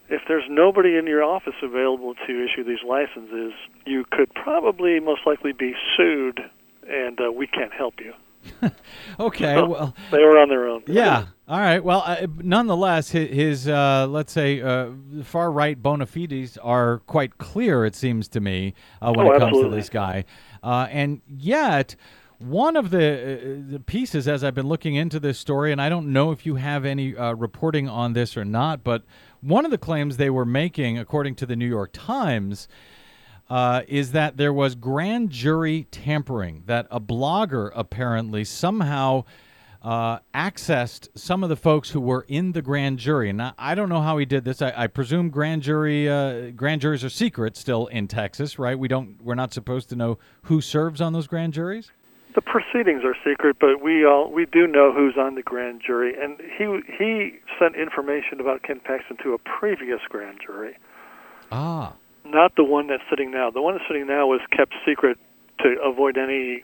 if 0.09 0.23
there's 0.29 0.45
nobody 0.49 0.97
in 0.97 1.07
your 1.07 1.23
office 1.23 1.57
available 1.63 2.15
to 2.15 2.45
issue 2.45 2.65
these 2.65 2.85
licenses, 2.87 3.53
you 3.85 4.05
could 4.11 4.33
probably 4.35 5.01
most 5.01 5.23
likely 5.27 5.53
be 5.53 5.75
sued 5.97 6.41
and 6.89 7.19
uh, 7.21 7.31
we 7.31 7.47
can't 7.47 7.73
help 7.73 8.01
you. 8.01 8.13
okay, 9.21 9.55
so 9.55 9.69
well, 9.69 9.95
they 10.11 10.23
were 10.23 10.39
on 10.39 10.49
their 10.49 10.69
own. 10.69 10.83
Yeah. 10.87 11.27
All 11.49 11.61
right. 11.61 11.83
Well, 11.83 12.03
uh, 12.05 12.27
nonetheless, 12.39 13.11
his, 13.11 13.31
his 13.31 13.69
uh, 13.69 14.07
let's 14.09 14.33
say 14.33 14.61
uh, 14.61 14.91
far 15.25 15.51
right 15.51 15.81
bona 15.81 16.07
fides 16.07 16.57
are 16.59 17.01
quite 17.01 17.39
clear. 17.39 17.85
It 17.85 17.95
seems 17.95 18.29
to 18.29 18.41
me 18.41 18.75
uh, 19.03 19.13
when 19.15 19.27
oh, 19.27 19.33
it 19.33 19.39
comes 19.39 19.49
absolutely. 19.49 19.71
to 19.71 19.77
this 19.77 19.89
guy, 19.89 20.25
uh, 20.63 20.89
and 20.91 21.21
yet. 21.27 21.97
One 22.41 22.77
of 22.77 22.91
the, 22.91 22.99
uh, 22.99 23.73
the, 23.73 23.81
pieces, 23.81 24.29
as 24.29 24.45
I've 24.45 24.55
been 24.55 24.69
looking 24.69 24.95
into 24.95 25.19
this 25.19 25.41
story, 25.41 25.73
and 25.73 25.83
I 25.83 25.89
don't 25.89 26.13
know 26.13 26.31
if 26.31 26.47
you 26.47 26.55
have 26.55 26.85
any 26.85 27.13
reporting 27.15 27.89
on 27.89 28.13
this 28.13 28.37
or 28.37 28.45
not, 28.45 28.85
but 28.85 29.03
one 29.41 29.65
of 29.65 29.73
the 29.73 29.77
claims 29.77 30.19
they 30.19 30.31
were 30.31 30.45
making, 30.45 31.01
according 31.01 31.35
to 31.35 31.47
the 31.47 31.57
New 31.57 31.67
York 31.67 31.91
Times, 31.93 32.69
uh, 33.51 33.83
is 33.89 34.13
that 34.13 34.37
there 34.37 34.53
was 34.53 34.75
grand 34.75 35.31
jury 35.31 35.87
tampering, 35.91 36.63
that 36.67 36.87
a 36.91 37.01
blogger 37.01 37.71
apparently 37.75 38.45
somehow 38.45 39.25
uh, 39.83 40.19
accessed 40.35 41.09
some 41.15 41.43
of 41.43 41.49
the 41.49 41.57
folks 41.57 41.91
who 41.91 42.01
were 42.01 42.25
in 42.29 42.53
the 42.53 42.61
grand 42.61 42.99
jury. 42.99 43.31
And 43.31 43.41
I, 43.57 43.75
don't 43.75 43.89
know 43.89 44.03
how 44.03 44.19
he 44.19 44.27
did 44.27 44.45
this. 44.45 44.61
I, 44.61 44.73
I 44.77 44.87
presume 44.87 45.31
grand 45.31 45.63
jury 45.63 46.09
uh, 46.09 46.51
grand 46.51 46.81
juries 46.81 47.05
are 47.05 47.09
secret 47.09 47.57
still 47.57 47.87
in 47.87 48.09
Texas, 48.09 48.59
right? 48.59 48.79
We 48.79 48.89
don't 48.89 49.23
we're 49.23 49.37
not 49.37 49.53
supposed 49.53 49.89
to 49.91 49.97
know 49.97 50.19
who 50.43 50.61
serves 50.61 51.01
on 51.01 51.13
those 51.13 51.27
grand 51.27 51.53
juries. 51.53 51.91
The 52.35 52.43
proceedings 52.43 53.03
are 53.05 53.17
secret, 53.25 53.57
but 53.61 53.83
we 53.83 54.05
all 54.05 54.31
we 54.31 54.47
do 54.47 54.67
know 54.67 54.93
who's 54.93 55.15
on 55.17 55.37
the 55.37 55.43
grand 55.43 55.81
jury. 55.87 56.13
And 56.21 56.39
he 56.41 56.65
he 56.99 57.39
sent 57.59 57.77
information 57.77 58.41
about 58.41 58.65
Ken 58.65 58.81
Paxton 58.81 59.17
to 59.23 59.33
a 59.33 59.39
previous 59.39 60.01
grand 60.11 60.41
jury. 60.45 60.77
Ah 61.53 61.95
not 62.31 62.57
the 62.57 62.65
one 62.65 62.87
that's 62.87 63.03
sitting 63.11 63.31
now. 63.31 63.51
The 63.51 63.63
one 63.63 63.75
that's 63.75 63.87
sitting 63.89 64.07
now 64.07 64.27
was 64.27 64.41
kept 64.57 64.75
secret 64.87 65.19
to 65.61 65.77
avoid 65.85 66.17
any 66.17 66.63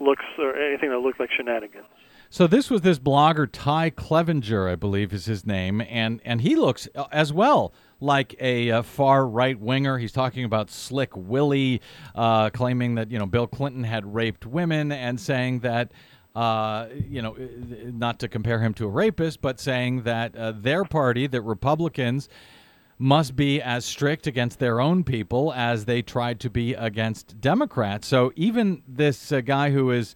looks 0.00 0.24
or 0.38 0.56
anything 0.56 0.90
that 0.90 0.98
looked 0.98 1.20
like 1.20 1.30
shenanigans. 1.36 1.86
So 2.30 2.46
this 2.46 2.68
was 2.68 2.80
this 2.80 2.98
blogger 2.98 3.48
Ty 3.50 3.90
Clevenger, 3.90 4.68
I 4.68 4.74
believe 4.74 5.12
is 5.12 5.26
his 5.26 5.46
name, 5.46 5.80
and 5.82 6.20
and 6.24 6.40
he 6.40 6.56
looks 6.56 6.88
uh, 6.94 7.04
as 7.12 7.32
well 7.32 7.72
like 8.00 8.34
a, 8.40 8.70
a 8.70 8.82
far 8.82 9.26
right 9.26 9.58
winger. 9.58 9.98
He's 9.98 10.12
talking 10.12 10.44
about 10.44 10.68
Slick 10.70 11.10
Willie, 11.14 11.80
uh, 12.14 12.50
claiming 12.50 12.96
that 12.96 13.10
you 13.10 13.18
know 13.18 13.26
Bill 13.26 13.46
Clinton 13.46 13.84
had 13.84 14.14
raped 14.14 14.46
women, 14.46 14.90
and 14.90 15.20
saying 15.20 15.60
that 15.60 15.92
Uh, 16.34 16.88
you 17.08 17.22
know, 17.22 17.36
not 17.92 18.18
to 18.18 18.26
compare 18.26 18.58
him 18.58 18.74
to 18.74 18.86
a 18.86 18.88
rapist, 18.88 19.40
but 19.40 19.60
saying 19.60 20.02
that 20.02 20.34
uh, 20.34 20.50
their 20.50 20.84
party, 20.84 21.28
that 21.28 21.42
Republicans, 21.42 22.28
must 22.98 23.36
be 23.36 23.60
as 23.60 23.84
strict 23.84 24.26
against 24.26 24.58
their 24.58 24.80
own 24.80 25.04
people 25.04 25.52
as 25.52 25.84
they 25.84 26.02
tried 26.02 26.40
to 26.40 26.50
be 26.50 26.74
against 26.74 27.40
Democrats. 27.40 28.06
So 28.06 28.32
even 28.36 28.82
this 28.88 29.32
uh, 29.32 29.40
guy 29.40 29.70
who 29.70 29.90
is. 29.90 30.14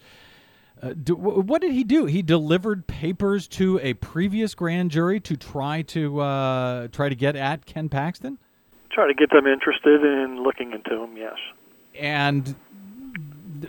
Uh, 0.81 0.93
do, 0.93 1.17
what 1.17 1.61
did 1.61 1.73
he 1.73 1.83
do? 1.83 2.05
He 2.05 2.23
delivered 2.23 2.87
papers 2.87 3.49
to 3.49 3.81
a 3.83 3.95
previous 3.95 4.55
grand 4.55 4.93
jury 4.93 5.19
to 5.19 5.37
try 5.37 5.83
to 5.83 6.21
uh, 6.21 6.87
try 6.89 7.09
to 7.09 7.17
get 7.17 7.35
at 7.35 7.67
Ken 7.67 7.89
Paxton. 7.89 8.39
Try 8.93 9.09
to 9.09 9.15
get 9.15 9.31
them 9.31 9.49
interested 9.49 10.05
in 10.05 10.45
looking 10.45 10.71
into 10.73 11.03
him. 11.03 11.17
Yes. 11.17 11.35
And 11.99 12.55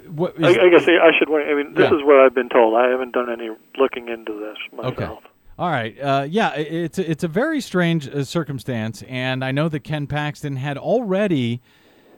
what 0.08 0.36
is, 0.38 0.56
I, 0.56 0.66
I 0.66 0.70
guess 0.70 0.84
I 0.88 1.10
should. 1.18 1.30
I 1.30 1.56
mean, 1.56 1.74
this 1.74 1.90
Yeah. 1.90 1.98
is 1.98 2.04
what 2.04 2.20
I've 2.20 2.36
been 2.36 2.50
told. 2.50 2.76
I 2.76 2.90
haven't 2.90 3.14
done 3.14 3.32
any 3.32 3.50
looking 3.80 4.08
into 4.08 4.34
this 4.40 4.58
myself. 4.72 4.94
Okay. 5.00 5.28
All 5.60 5.70
right. 5.70 6.00
Uh, 6.00 6.26
yeah, 6.30 6.54
it's 6.56 6.98
it's 6.98 7.26
a 7.26 7.28
very 7.28 7.60
strange 7.60 8.08
uh, 8.08 8.24
circumstance, 8.24 9.04
and 9.10 9.44
I 9.44 9.52
know 9.52 9.68
that 9.68 9.82
Ken 9.82 10.08
Paxton 10.08 10.56
had 10.56 10.78
already. 10.78 11.62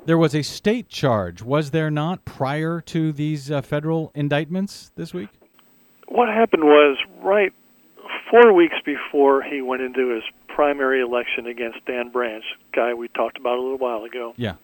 There 0.05 0.17
was 0.17 0.35
a 0.35 0.43
state 0.43 0.89
charge, 0.89 1.41
was 1.41 1.71
there 1.71 1.89
not, 1.89 2.23
prior 2.23 2.81
to 2.81 3.11
these 3.11 3.49
uh, 3.51 3.61
federal 3.61 4.11
indictments 4.13 4.91
this 4.95 5.11
week? 5.11 5.29
What 6.07 6.27
happened 6.27 6.63
was 6.63 6.97
right 7.23 7.51
four 8.29 8.53
weeks 8.53 8.75
before 8.85 9.41
he 9.41 9.61
went 9.61 9.81
into 9.81 10.13
his 10.13 10.23
primary 10.47 11.01
election 11.01 11.47
against 11.47 11.83
Dan 11.85 12.11
Branch, 12.11 12.43
guy 12.75 12.93
we 12.93 13.07
talked 13.09 13.37
about 13.37 13.57
a 13.57 13.61
little 13.61 13.77
while 13.79 14.03
ago. 14.03 14.33
Yeah. 14.37 14.55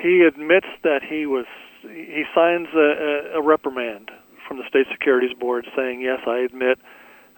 He 0.00 0.22
admits 0.22 0.68
that 0.84 1.02
he 1.08 1.26
was. 1.26 1.46
He 1.82 2.22
signs 2.36 2.68
a, 2.72 3.34
a, 3.34 3.40
a 3.40 3.42
reprimand 3.42 4.12
from 4.46 4.58
the 4.58 4.64
state 4.68 4.86
securities 4.92 5.36
board 5.38 5.66
saying, 5.76 6.02
"Yes, 6.02 6.20
I 6.24 6.38
admit 6.38 6.78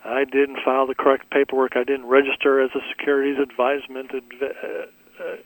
I 0.05 0.24
didn't 0.24 0.59
file 0.64 0.86
the 0.86 0.94
correct 0.94 1.30
paperwork. 1.30 1.76
I 1.76 1.84
didn't 1.84 2.07
register 2.07 2.61
as 2.61 2.70
a 2.74 2.80
securities 2.90 3.38
advisement 3.38 4.11
adv- 4.14 4.42
uh, 4.42 5.22
uh, 5.22 5.36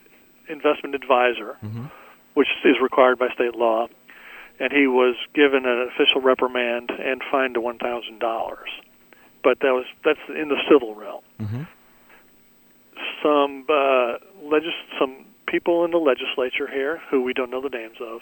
investment 0.49 0.95
advisor, 0.95 1.57
which 2.35 2.49
is 2.65 2.77
required 2.83 3.19
by 3.19 3.29
state 3.35 3.55
law." 3.55 3.87
And 4.61 4.73
he 4.73 4.89
was 4.89 5.15
given 5.35 5.65
an 5.67 5.89
official 5.89 6.21
reprimand 6.21 6.91
and 6.91 7.23
fined 7.31 7.55
to 7.55 7.61
one 7.61 7.79
thousand 7.79 8.19
dollars. 8.19 8.69
But 9.45 9.61
that 9.61 9.73
was 9.73 9.85
that's 10.05 10.19
in 10.29 10.49
the 10.49 10.59
civil 10.69 10.95
realm 10.97 11.23
some 13.23 13.65
uh, 13.69 14.19
legis- 14.43 14.75
some 14.99 15.25
people 15.47 15.85
in 15.85 15.93
the 15.93 15.99
legislature 15.99 16.67
here 16.71 17.01
who 17.11 17.23
we 17.23 17.33
don't 17.33 17.51
know 17.51 17.61
the 17.63 17.69
names 17.69 17.97
of, 18.01 18.21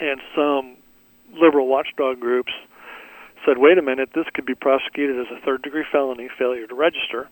and 0.00 0.20
some 0.34 0.76
liberal 1.34 1.66
watchdog 1.66 2.20
groups 2.20 2.52
said, 3.44 3.58
"Wait 3.58 3.78
a 3.78 3.82
minute, 3.82 4.10
this 4.14 4.26
could 4.34 4.46
be 4.46 4.54
prosecuted 4.54 5.18
as 5.18 5.26
a 5.36 5.40
third-degree 5.44 5.84
felony, 5.90 6.28
failure 6.38 6.66
to 6.66 6.74
register. 6.74 7.28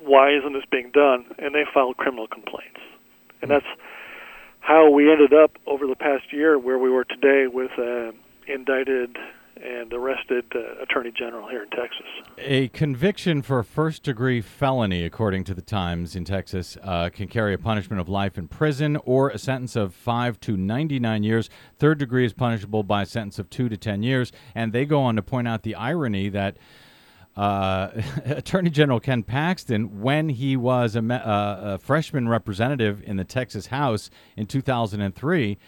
Why 0.00 0.34
isn't 0.36 0.52
this 0.52 0.64
being 0.70 0.90
done?" 0.90 1.26
And 1.38 1.54
they 1.54 1.64
filed 1.72 1.96
criminal 1.96 2.26
complaints, 2.26 2.80
and 3.42 3.50
that's 3.50 3.66
how 4.60 4.90
we 4.90 5.10
ended 5.10 5.34
up 5.34 5.52
over 5.66 5.86
the 5.86 5.94
past 5.96 6.32
year 6.32 6.58
where 6.58 6.78
we 6.78 6.90
were 6.90 7.04
today 7.04 7.46
with 7.46 7.70
uh, 7.78 8.12
indicted 8.46 9.16
and 9.62 9.92
arrested 9.92 10.44
uh, 10.54 10.82
attorney 10.82 11.12
general 11.16 11.48
here 11.48 11.62
in 11.62 11.70
Texas. 11.70 12.06
A 12.38 12.68
conviction 12.68 13.42
for 13.42 13.62
first 13.62 14.02
degree 14.02 14.40
felony, 14.40 15.04
according 15.04 15.44
to 15.44 15.54
the 15.54 15.62
Times 15.62 16.16
in 16.16 16.24
Texas, 16.24 16.76
uh, 16.82 17.08
can 17.10 17.28
carry 17.28 17.54
a 17.54 17.58
punishment 17.58 18.00
of 18.00 18.08
life 18.08 18.36
in 18.36 18.48
prison 18.48 18.96
or 19.04 19.30
a 19.30 19.38
sentence 19.38 19.76
of 19.76 19.94
five 19.94 20.40
to 20.40 20.56
99 20.56 21.22
years. 21.22 21.50
Third 21.78 21.98
degree 21.98 22.24
is 22.24 22.32
punishable 22.32 22.82
by 22.82 23.02
a 23.02 23.06
sentence 23.06 23.38
of 23.38 23.48
two 23.50 23.68
to 23.68 23.76
10 23.76 24.02
years. 24.02 24.32
And 24.54 24.72
they 24.72 24.84
go 24.84 25.02
on 25.02 25.16
to 25.16 25.22
point 25.22 25.48
out 25.48 25.62
the 25.62 25.74
irony 25.74 26.28
that. 26.30 26.56
Uh, 27.36 27.90
Attorney 28.26 28.70
General 28.70 29.00
Ken 29.00 29.24
Paxton, 29.24 30.00
when 30.00 30.28
he 30.28 30.56
was 30.56 30.94
a, 30.94 31.02
me- 31.02 31.16
uh, 31.16 31.74
a 31.74 31.78
freshman 31.78 32.28
representative 32.28 33.02
in 33.02 33.16
the 33.16 33.24
Texas 33.24 33.66
House 33.66 34.08
in 34.36 34.46
2003, 34.46 35.58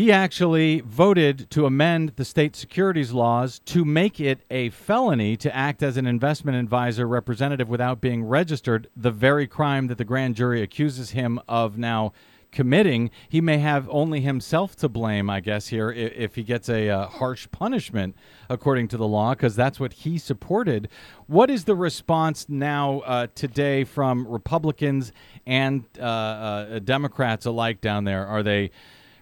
he 0.00 0.10
actually 0.10 0.80
voted 0.80 1.50
to 1.50 1.66
amend 1.66 2.14
the 2.16 2.24
state 2.24 2.56
securities 2.56 3.12
laws 3.12 3.58
to 3.66 3.84
make 3.84 4.18
it 4.18 4.40
a 4.50 4.70
felony 4.70 5.36
to 5.36 5.54
act 5.54 5.82
as 5.82 5.98
an 5.98 6.06
investment 6.06 6.56
advisor 6.56 7.06
representative 7.06 7.68
without 7.68 8.00
being 8.00 8.24
registered, 8.24 8.88
the 8.96 9.10
very 9.10 9.46
crime 9.46 9.88
that 9.88 9.98
the 9.98 10.04
grand 10.04 10.34
jury 10.34 10.62
accuses 10.62 11.10
him 11.10 11.38
of 11.46 11.76
now 11.76 12.14
committing. 12.50 13.10
He 13.28 13.42
may 13.42 13.58
have 13.58 13.90
only 13.90 14.22
himself 14.22 14.74
to 14.76 14.88
blame, 14.88 15.28
I 15.28 15.40
guess, 15.40 15.66
here 15.66 15.90
if, 15.92 16.12
if 16.14 16.34
he 16.34 16.44
gets 16.44 16.70
a 16.70 16.88
uh, 16.88 17.06
harsh 17.06 17.46
punishment 17.50 18.16
according 18.48 18.88
to 18.88 18.96
the 18.96 19.06
law, 19.06 19.34
because 19.34 19.54
that's 19.54 19.78
what 19.78 19.92
he 19.92 20.16
supported. 20.16 20.88
What 21.26 21.50
is 21.50 21.64
the 21.64 21.76
response 21.76 22.48
now 22.48 23.00
uh, 23.00 23.26
today 23.34 23.84
from 23.84 24.26
Republicans 24.26 25.12
and 25.46 25.84
uh, 25.98 26.02
uh, 26.02 26.78
Democrats 26.78 27.44
alike 27.44 27.82
down 27.82 28.04
there? 28.04 28.26
Are 28.26 28.42
they 28.42 28.70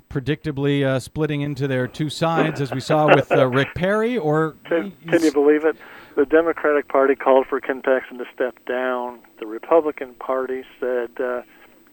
predictably 0.08 0.84
uh, 0.84 0.98
splitting 0.98 1.40
into 1.42 1.68
their 1.68 1.86
two 1.86 2.10
sides, 2.10 2.60
as 2.60 2.72
we 2.72 2.80
saw 2.80 3.14
with 3.14 3.30
uh, 3.30 3.46
Rick 3.46 3.74
Perry, 3.74 4.16
or 4.16 4.56
Can, 4.64 4.92
can 5.08 5.22
you 5.22 5.32
believe 5.32 5.64
it? 5.64 5.76
The 6.16 6.26
Democratic 6.26 6.88
Party 6.88 7.14
called 7.14 7.46
for 7.46 7.60
Ken 7.60 7.80
Paxton 7.82 8.18
to 8.18 8.24
step 8.34 8.56
down. 8.66 9.20
The 9.38 9.46
Republican 9.46 10.14
Party 10.14 10.64
said 10.80 11.10
uh, 11.20 11.42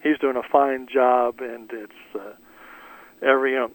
he's 0.01 0.17
doing 0.17 0.35
a 0.35 0.43
fine 0.43 0.87
job, 0.91 1.41
and 1.41 1.69
it's 1.71 2.15
uh, 2.15 2.33
every 3.21 3.51
you 3.51 3.57
know 3.57 3.71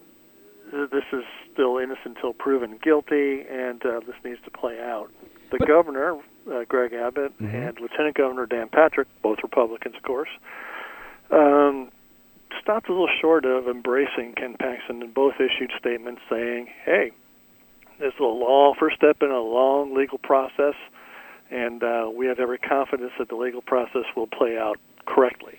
this 0.72 1.05
is 1.12 1.24
still 1.53 1.78
innocent 1.78 2.16
until 2.16 2.32
proven 2.32 2.78
guilty, 2.82 3.43
and 3.51 3.84
uh, 3.84 4.01
this 4.07 4.16
needs 4.24 4.41
to 4.45 4.51
play 4.51 4.80
out. 4.80 5.11
The 5.51 5.59
governor, 5.59 6.16
uh, 6.53 6.64
Greg 6.68 6.93
Abbott, 6.93 7.32
and 7.41 7.78
Lieutenant 7.80 8.16
Governor 8.16 8.47
Dan 8.47 8.68
Patrick, 8.68 9.09
both 9.20 9.38
Republicans, 9.43 9.97
of 9.97 10.03
course, 10.03 10.28
um, 11.32 11.91
stopped 12.61 12.88
a 12.88 12.92
little 12.92 13.09
short 13.20 13.44
of 13.44 13.68
embracing 13.68 14.34
Ken 14.34 14.57
Paxton, 14.59 15.03
and 15.03 15.14
both 15.14 15.34
issued 15.36 15.72
statements 15.78 16.22
saying, 16.28 16.68
"Hey, 16.84 17.12
this 17.98 18.14
is 18.14 18.20
a 18.20 18.24
long 18.24 18.74
first 18.78 18.96
step 18.96 19.22
in 19.22 19.30
a 19.30 19.40
long 19.40 19.94
legal 19.94 20.18
process, 20.18 20.74
and 21.51 21.82
uh, 21.82 22.11
we 22.12 22.26
have 22.26 22.40
every 22.40 22.59
confidence 22.59 23.12
that 23.18 23.28
the 23.28 23.36
legal 23.36 23.62
process 23.62 24.05
will 24.16 24.26
play 24.26 24.59
out 24.59 24.78
correctly." 25.07 25.59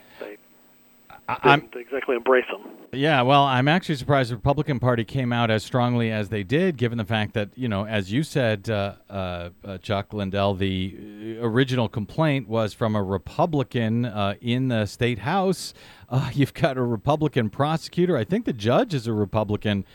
I'm, 1.43 1.69
exactly 1.75 2.15
embrace 2.15 2.45
them. 2.51 2.61
yeah, 2.93 3.21
well, 3.21 3.43
I'm 3.43 3.67
actually 3.67 3.95
surprised 3.95 4.31
the 4.31 4.35
Republican 4.35 4.79
Party 4.79 5.03
came 5.03 5.31
out 5.31 5.49
as 5.49 5.63
strongly 5.63 6.11
as 6.11 6.29
they 6.29 6.43
did, 6.43 6.77
given 6.77 6.97
the 6.97 7.05
fact 7.05 7.33
that, 7.33 7.49
you 7.55 7.67
know, 7.67 7.85
as 7.85 8.11
you 8.11 8.23
said, 8.23 8.69
uh, 8.69 8.95
uh, 9.09 9.49
uh, 9.63 9.77
Chuck 9.77 10.13
Lindell, 10.13 10.55
the 10.55 11.37
original 11.41 11.87
complaint 11.89 12.47
was 12.47 12.73
from 12.73 12.95
a 12.95 13.03
Republican 13.03 14.05
uh, 14.05 14.35
in 14.41 14.67
the 14.67 14.85
state 14.85 15.19
house. 15.19 15.73
Uh, 16.09 16.29
you've 16.33 16.53
got 16.53 16.77
a 16.77 16.83
Republican 16.83 17.49
prosecutor. 17.49 18.17
I 18.17 18.23
think 18.23 18.45
the 18.45 18.53
judge 18.53 18.93
is 18.93 19.07
a 19.07 19.13
Republican. 19.13 19.85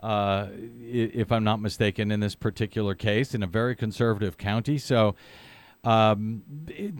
Uh, 0.00 0.48
if 0.80 1.30
I'm 1.30 1.44
not 1.44 1.60
mistaken, 1.60 2.10
in 2.10 2.20
this 2.20 2.34
particular 2.34 2.94
case, 2.94 3.34
in 3.34 3.42
a 3.42 3.46
very 3.46 3.76
conservative 3.76 4.38
county. 4.38 4.78
So, 4.78 5.14
um, 5.84 6.42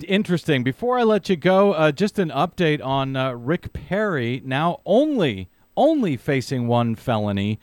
interesting. 0.06 0.62
Before 0.62 0.98
I 0.98 1.02
let 1.02 1.28
you 1.28 1.36
go, 1.36 1.72
uh, 1.72 1.92
just 1.92 2.18
an 2.18 2.30
update 2.30 2.84
on 2.84 3.16
uh, 3.16 3.32
Rick 3.32 3.72
Perry 3.72 4.40
now 4.44 4.80
only 4.86 5.48
only 5.76 6.16
facing 6.16 6.66
one 6.66 6.94
felony 6.94 7.58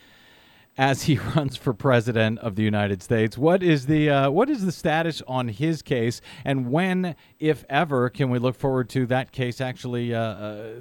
as 0.78 1.03
he 1.03 1.18
runs 1.36 1.57
for 1.57 1.74
president 1.74 2.39
of 2.39 2.55
the 2.55 2.63
United 2.63 3.01
States. 3.01 3.38
What 3.38 3.63
is 3.63 3.88
the 3.88 4.09
uh, 4.09 4.30
what 4.30 4.49
is 4.49 4.65
the 4.65 4.72
status 4.72 5.22
on 5.28 5.47
his 5.47 5.82
case, 5.82 6.22
and 6.45 6.72
when, 6.72 7.15
if 7.39 7.65
ever, 7.70 8.09
can 8.09 8.30
we 8.30 8.39
look 8.39 8.55
forward 8.55 8.89
to 8.89 9.05
that 9.07 9.32
case 9.32 9.59
actually 9.59 10.13
uh, 10.13 10.20
uh, 10.20 10.74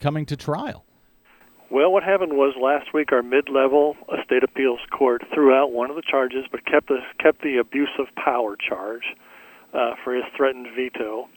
coming 0.00 0.24
to 0.26 0.36
trial? 0.36 0.84
Well, 1.70 1.90
what 1.90 2.04
happened 2.04 2.34
was 2.34 2.54
last 2.60 2.94
week 2.94 3.10
our 3.10 3.22
mid-level 3.22 3.96
uh, 4.08 4.16
state 4.24 4.44
appeals 4.44 4.78
court 4.96 5.22
threw 5.34 5.52
out 5.52 5.72
one 5.72 5.90
of 5.90 5.96
the 5.96 6.02
charges, 6.08 6.44
but 6.52 6.64
kept 6.66 6.86
the 6.86 6.98
kept 7.18 7.42
the 7.42 7.56
abuse 7.56 7.90
of 7.98 8.06
power 8.14 8.56
charge 8.56 9.02
uh, 9.74 9.94
for 10.02 10.14
his 10.14 10.24
threatened 10.36 10.68
veto 10.74 11.28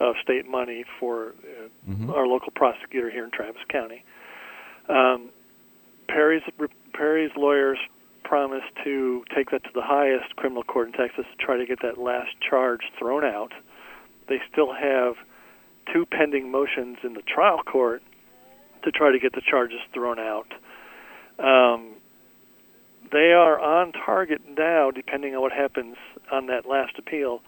of 0.00 0.16
state 0.22 0.48
money 0.48 0.84
for 0.98 1.34
uh, 1.88 2.12
our 2.12 2.26
local 2.26 2.50
prosecutor 2.54 3.10
here 3.10 3.24
in 3.24 3.30
Travis 3.30 3.62
County. 3.68 4.04
Um, 4.88 5.30
Perry's 6.08 6.42
Perry's 6.92 7.30
lawyers 7.36 7.78
promised 8.24 8.66
to 8.82 9.24
take 9.34 9.50
that 9.50 9.62
to 9.64 9.70
the 9.74 9.82
highest 9.82 10.34
criminal 10.36 10.62
court 10.64 10.88
in 10.88 10.92
Texas 10.92 11.24
to 11.30 11.44
try 11.44 11.56
to 11.56 11.66
get 11.66 11.80
that 11.82 11.98
last 11.98 12.30
charge 12.48 12.80
thrown 12.98 13.24
out. 13.24 13.52
They 14.28 14.40
still 14.50 14.72
have 14.72 15.14
two 15.92 16.06
pending 16.06 16.50
motions 16.50 16.98
in 17.04 17.14
the 17.14 17.22
trial 17.22 17.62
court 17.62 18.02
to 18.82 18.90
try 18.90 19.12
to 19.12 19.18
get 19.18 19.34
the 19.34 19.42
charges 19.48 19.80
thrown 19.92 20.18
out. 20.18 20.52
Um, 21.38 21.94
they 23.12 23.32
are 23.32 23.60
on 23.60 23.92
target 23.92 24.42
now, 24.56 24.90
depending 24.90 25.34
on 25.34 25.42
what 25.42 25.52
happens 25.52 25.96
on 26.32 26.46
that 26.46 26.66
last 26.66 26.98
appeal, 26.98 27.40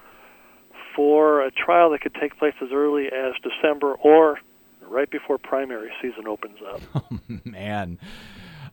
for 0.96 1.42
a 1.42 1.50
trial 1.52 1.90
that 1.90 2.00
could 2.00 2.14
take 2.14 2.36
place 2.38 2.54
as 2.62 2.70
early 2.72 3.06
as 3.06 3.34
December 3.42 3.92
or 3.94 4.40
right 4.80 5.10
before 5.10 5.38
primary 5.38 5.90
season 6.00 6.26
opens 6.26 6.58
up. 6.66 6.80
Oh, 6.94 7.18
Man. 7.44 7.98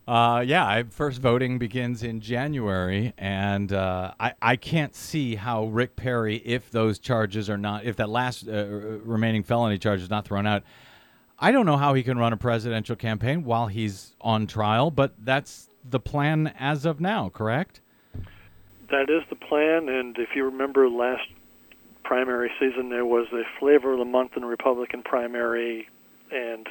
Uh, 0.06 0.44
yeah, 0.46 0.84
first 0.90 1.22
voting 1.22 1.58
begins 1.58 2.04
in 2.04 2.20
January, 2.20 3.14
and 3.18 3.72
uh, 3.72 4.14
I, 4.20 4.34
I 4.42 4.56
can't 4.58 4.94
see 4.94 5.36
how 5.36 5.66
Rick 5.68 5.96
Perry, 5.96 6.38
if 6.44 6.70
those 6.72 7.00
charges 7.00 7.50
are 7.50 7.58
not, 7.58 7.86
if 7.86 7.96
that 7.96 8.10
last 8.10 8.46
uh, 8.46 8.66
remaining 9.06 9.44
felony 9.44 9.78
charge 9.78 10.02
is 10.02 10.10
not 10.10 10.26
thrown 10.26 10.46
out, 10.46 10.64
I 11.40 11.52
don't 11.52 11.66
know 11.66 11.78
how 11.78 11.94
he 11.94 12.04
can 12.04 12.18
run 12.18 12.34
a 12.34 12.38
presidential 12.38 12.98
campaign 12.98 13.46
while 13.46 13.68
he's 13.68 14.14
on 14.20 14.46
trial, 14.46 14.92
but 14.92 15.14
that's 15.24 15.70
the 15.90 16.02
plan 16.02 16.54
as 16.60 16.86
of 16.86 17.00
now, 17.00 17.30
correct? 17.30 17.80
That 18.92 19.10
is 19.10 19.24
the 19.30 19.38
plan, 19.38 19.88
and 19.88 20.18
if 20.18 20.36
you 20.36 20.44
remember 20.44 20.90
last 20.90 21.30
primary 22.04 22.52
season, 22.60 22.90
there 22.90 23.06
was 23.06 23.28
the 23.32 23.44
flavor 23.60 23.94
of 23.94 24.00
the 24.00 24.06
month 24.06 24.32
in 24.36 24.42
the 24.42 24.48
Republican 24.48 25.04
primary, 25.04 25.88
and 26.32 26.68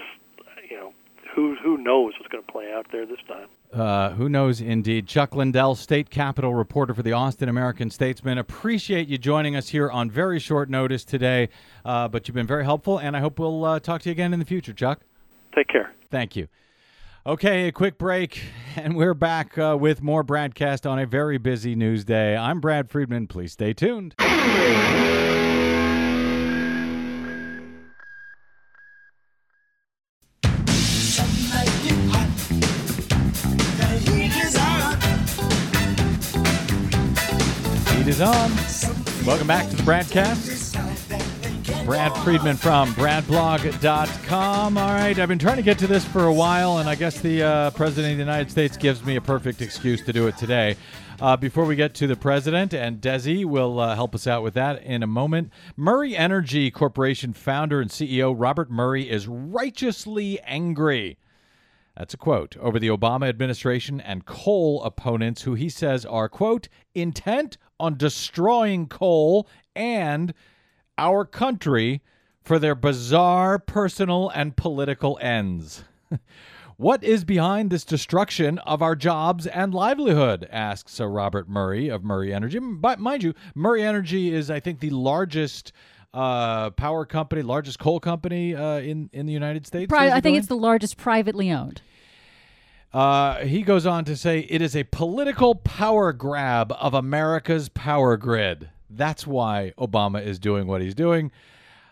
you 0.68 0.76
know 0.76 0.92
who 1.34 1.56
who 1.62 1.76
knows 1.78 2.14
what's 2.18 2.30
going 2.30 2.44
to 2.44 2.52
play 2.52 2.72
out 2.72 2.86
there 2.92 3.06
this 3.06 3.18
time. 3.26 3.48
Uh, 3.72 4.10
who 4.10 4.28
knows 4.28 4.60
indeed. 4.60 5.06
Chuck 5.06 5.34
Lindell, 5.34 5.74
state 5.74 6.10
capitol 6.10 6.54
reporter 6.54 6.92
for 6.92 7.02
the 7.02 7.12
Austin 7.12 7.48
American 7.48 7.88
Statesman. 7.88 8.36
Appreciate 8.36 9.08
you 9.08 9.16
joining 9.16 9.56
us 9.56 9.70
here 9.70 9.90
on 9.90 10.10
very 10.10 10.38
short 10.38 10.68
notice 10.68 11.04
today, 11.04 11.48
uh, 11.84 12.06
but 12.08 12.28
you've 12.28 12.34
been 12.34 12.46
very 12.46 12.64
helpful, 12.64 12.98
and 12.98 13.16
I 13.16 13.20
hope 13.20 13.38
we'll 13.38 13.64
uh, 13.64 13.80
talk 13.80 14.02
to 14.02 14.10
you 14.10 14.12
again 14.12 14.34
in 14.34 14.40
the 14.40 14.44
future, 14.44 14.74
Chuck. 14.74 15.00
Take 15.54 15.68
care. 15.68 15.92
Thank 16.10 16.36
you. 16.36 16.48
Okay, 17.24 17.68
a 17.68 17.72
quick 17.72 17.98
break, 17.98 18.42
and 18.76 18.96
we're 18.96 19.14
back 19.14 19.56
uh, 19.56 19.76
with 19.78 20.02
more 20.02 20.24
broadcast 20.24 20.84
on 20.84 20.98
a 20.98 21.06
very 21.06 21.38
busy 21.38 21.76
news 21.76 22.04
day. 22.04 22.36
I'm 22.36 22.58
Brad 22.60 22.90
Friedman. 22.90 23.28
Please 23.28 23.52
stay 23.52 23.72
tuned. 23.72 24.16
Heat 24.18 24.28
is 38.08 38.20
on. 38.20 38.50
Welcome 39.24 39.46
back 39.46 39.70
to 39.70 39.76
the 39.76 39.84
BradCast. 39.84 40.61
Brad 41.84 42.16
Friedman 42.24 42.56
from 42.56 42.92
bradblog.com. 42.94 44.78
All 44.78 44.94
right, 44.94 45.18
I've 45.18 45.28
been 45.28 45.38
trying 45.38 45.56
to 45.56 45.62
get 45.62 45.78
to 45.80 45.86
this 45.86 46.04
for 46.04 46.24
a 46.24 46.32
while, 46.32 46.78
and 46.78 46.88
I 46.88 46.94
guess 46.94 47.20
the 47.20 47.42
uh, 47.42 47.70
President 47.70 48.12
of 48.12 48.18
the 48.18 48.22
United 48.22 48.50
States 48.50 48.76
gives 48.76 49.04
me 49.04 49.16
a 49.16 49.20
perfect 49.20 49.60
excuse 49.62 50.02
to 50.04 50.12
do 50.12 50.26
it 50.26 50.36
today. 50.36 50.76
Uh, 51.20 51.36
before 51.36 51.64
we 51.64 51.76
get 51.76 51.94
to 51.94 52.06
the 52.06 52.16
President, 52.16 52.74
and 52.74 53.00
Desi 53.00 53.44
will 53.44 53.78
uh, 53.78 53.94
help 53.94 54.14
us 54.14 54.26
out 54.26 54.42
with 54.42 54.54
that 54.54 54.82
in 54.82 55.02
a 55.02 55.06
moment, 55.06 55.50
Murray 55.76 56.16
Energy 56.16 56.70
Corporation 56.70 57.32
founder 57.32 57.80
and 57.80 57.90
CEO 57.90 58.34
Robert 58.36 58.70
Murray 58.70 59.10
is 59.10 59.28
righteously 59.28 60.40
angry. 60.40 61.18
That's 61.96 62.14
a 62.14 62.16
quote 62.18 62.56
over 62.56 62.78
the 62.78 62.88
Obama 62.88 63.28
administration 63.28 64.00
and 64.00 64.24
coal 64.24 64.82
opponents 64.82 65.42
who 65.42 65.54
he 65.54 65.68
says 65.68 66.06
are, 66.06 66.28
quote, 66.28 66.68
intent 66.94 67.58
on 67.78 67.98
destroying 67.98 68.86
coal 68.86 69.46
and 69.76 70.32
our 70.98 71.24
country 71.24 72.02
for 72.42 72.58
their 72.58 72.74
bizarre 72.74 73.58
personal 73.58 74.28
and 74.30 74.56
political 74.56 75.18
ends. 75.20 75.84
what 76.76 77.02
is 77.04 77.24
behind 77.24 77.70
this 77.70 77.84
destruction 77.84 78.58
of 78.60 78.82
our 78.82 78.96
jobs 78.96 79.46
and 79.46 79.72
livelihood? 79.72 80.48
asks 80.50 80.92
Sir 80.92 81.08
Robert 81.08 81.48
Murray 81.48 81.88
of 81.88 82.02
Murray 82.02 82.34
Energy. 82.34 82.58
But 82.58 82.98
mind 82.98 83.22
you, 83.22 83.34
Murray 83.54 83.82
Energy 83.82 84.32
is, 84.32 84.50
I 84.50 84.60
think, 84.60 84.80
the 84.80 84.90
largest 84.90 85.72
uh, 86.14 86.70
power 86.70 87.06
company, 87.06 87.42
largest 87.42 87.78
coal 87.78 88.00
company 88.00 88.54
uh, 88.54 88.78
in 88.78 89.08
in 89.12 89.26
the 89.26 89.32
United 89.32 89.66
States. 89.66 89.88
Pri- 89.88 90.10
I 90.10 90.20
think 90.20 90.36
it's 90.36 90.48
the 90.48 90.56
largest 90.56 90.96
privately 90.96 91.50
owned. 91.50 91.80
Uh, 92.92 93.38
he 93.38 93.62
goes 93.62 93.86
on 93.86 94.04
to 94.04 94.14
say 94.14 94.40
it 94.50 94.60
is 94.60 94.76
a 94.76 94.84
political 94.84 95.54
power 95.54 96.12
grab 96.12 96.74
of 96.78 96.92
America's 96.92 97.70
power 97.70 98.18
grid. 98.18 98.68
That's 98.96 99.26
why 99.26 99.72
Obama 99.78 100.24
is 100.24 100.38
doing 100.38 100.66
what 100.66 100.80
he's 100.82 100.94
doing. 100.94 101.30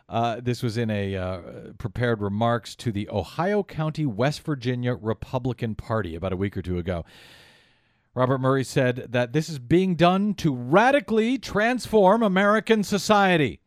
Uh, 0.09 0.41
this 0.41 0.63
was 0.63 0.77
in 0.77 0.91
a 0.91 1.17
uh, 1.17 1.41
prepared 1.79 2.21
remarks 2.21 2.75
to 2.75 2.91
the 2.91 3.09
Ohio 3.11 3.63
County, 3.63 4.05
West 4.05 4.43
Virginia 4.43 4.95
Republican 4.95 5.77
Party 5.77 6.17
about 6.17 6.33
a 6.33 6.37
week 6.37 6.57
or 6.57 6.63
two 6.63 6.79
ago. 6.79 7.05
Robert 8.13 8.39
Murray 8.39 8.65
said 8.65 9.07
that 9.11 9.33
this 9.33 9.49
is 9.49 9.61
being 9.61 9.95
done 9.95 10.35
to 10.35 10.53
radically 10.53 11.39
transform 11.39 12.25
American 12.25 12.83
society. 12.83 13.61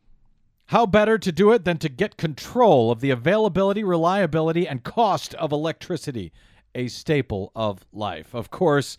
How 0.67 0.85
better 0.85 1.17
to 1.17 1.31
do 1.31 1.51
it 1.53 1.63
than 1.63 1.77
to 1.77 1.87
get 1.87 2.17
control 2.17 2.91
of 2.91 2.99
the 2.99 3.09
availability, 3.09 3.83
reliability, 3.83 4.67
and 4.67 4.83
cost 4.83 5.33
of 5.35 5.53
electricity, 5.53 6.33
a 6.75 6.87
staple 6.89 7.53
of 7.55 7.85
life. 7.93 8.33
Of 8.33 8.49
course, 8.49 8.97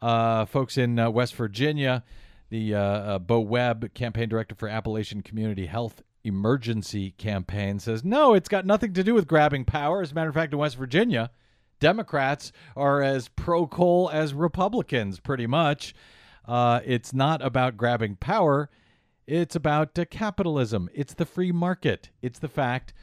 uh, 0.00 0.44
folks 0.44 0.78
in 0.78 0.98
uh, 0.98 1.10
West 1.10 1.34
Virginia, 1.34 2.04
the 2.50 2.74
uh, 2.74 2.80
uh, 2.80 3.18
Bo 3.18 3.40
Webb, 3.40 3.94
campaign 3.94 4.28
director 4.28 4.54
for 4.54 4.68
Appalachian 4.68 5.22
Community 5.22 5.66
Health 5.66 6.02
Emergency 6.24 7.12
Campaign, 7.12 7.78
says 7.78 8.04
no, 8.04 8.34
it's 8.34 8.48
got 8.48 8.66
nothing 8.66 8.92
to 8.94 9.04
do 9.04 9.14
with 9.14 9.26
grabbing 9.26 9.64
power. 9.64 10.02
As 10.02 10.12
a 10.12 10.14
matter 10.14 10.28
of 10.28 10.34
fact, 10.34 10.52
in 10.52 10.58
West 10.58 10.76
Virginia, 10.76 11.30
Democrats 11.80 12.52
are 12.76 13.02
as 13.02 13.28
pro 13.28 13.66
coal 13.66 14.10
as 14.12 14.34
Republicans, 14.34 15.20
pretty 15.20 15.46
much. 15.46 15.94
Uh, 16.46 16.80
it's 16.84 17.12
not 17.12 17.44
about 17.44 17.76
grabbing 17.76 18.16
power. 18.16 18.70
It's 19.26 19.54
about 19.54 19.98
uh, 19.98 20.06
capitalism. 20.06 20.88
It's 20.94 21.14
the 21.14 21.26
free 21.26 21.52
market. 21.52 22.10
It's 22.22 22.38
the 22.38 22.48
fact 22.48 22.94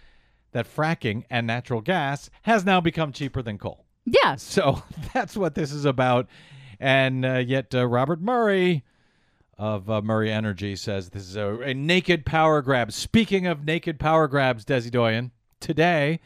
that 0.52 0.66
fracking 0.66 1.24
and 1.30 1.46
natural 1.46 1.82
gas 1.82 2.30
has 2.44 2.66
now 2.66 2.82
become 2.82 3.12
cheaper 3.12 3.42
than 3.42 3.58
coal. 3.58 3.86
Yeah. 4.06 4.36
So 4.36 4.82
that's 5.14 5.38
what 5.38 5.54
this 5.54 5.72
is 5.72 5.86
about. 5.86 6.28
And 6.80 7.24
uh, 7.24 7.38
yet, 7.38 7.74
uh, 7.76 7.86
Robert 7.86 8.22
Murray 8.22 8.84
of 9.58 9.90
uh, 9.90 10.02
Murray 10.02 10.32
Energy 10.32 10.76
says 10.76 11.10
this 11.10 11.24
is 11.24 11.36
a, 11.36 11.60
a 11.62 11.74
naked 11.74 12.26
power 12.26 12.62
grab. 12.62 12.92
Speaking 12.92 13.48
of 13.48 13.66
naked 13.66 14.00
power 14.00 14.28
grabs, 14.28 14.66
Desi 14.66 14.92
Doyen, 14.92 15.32
today, 15.60 16.20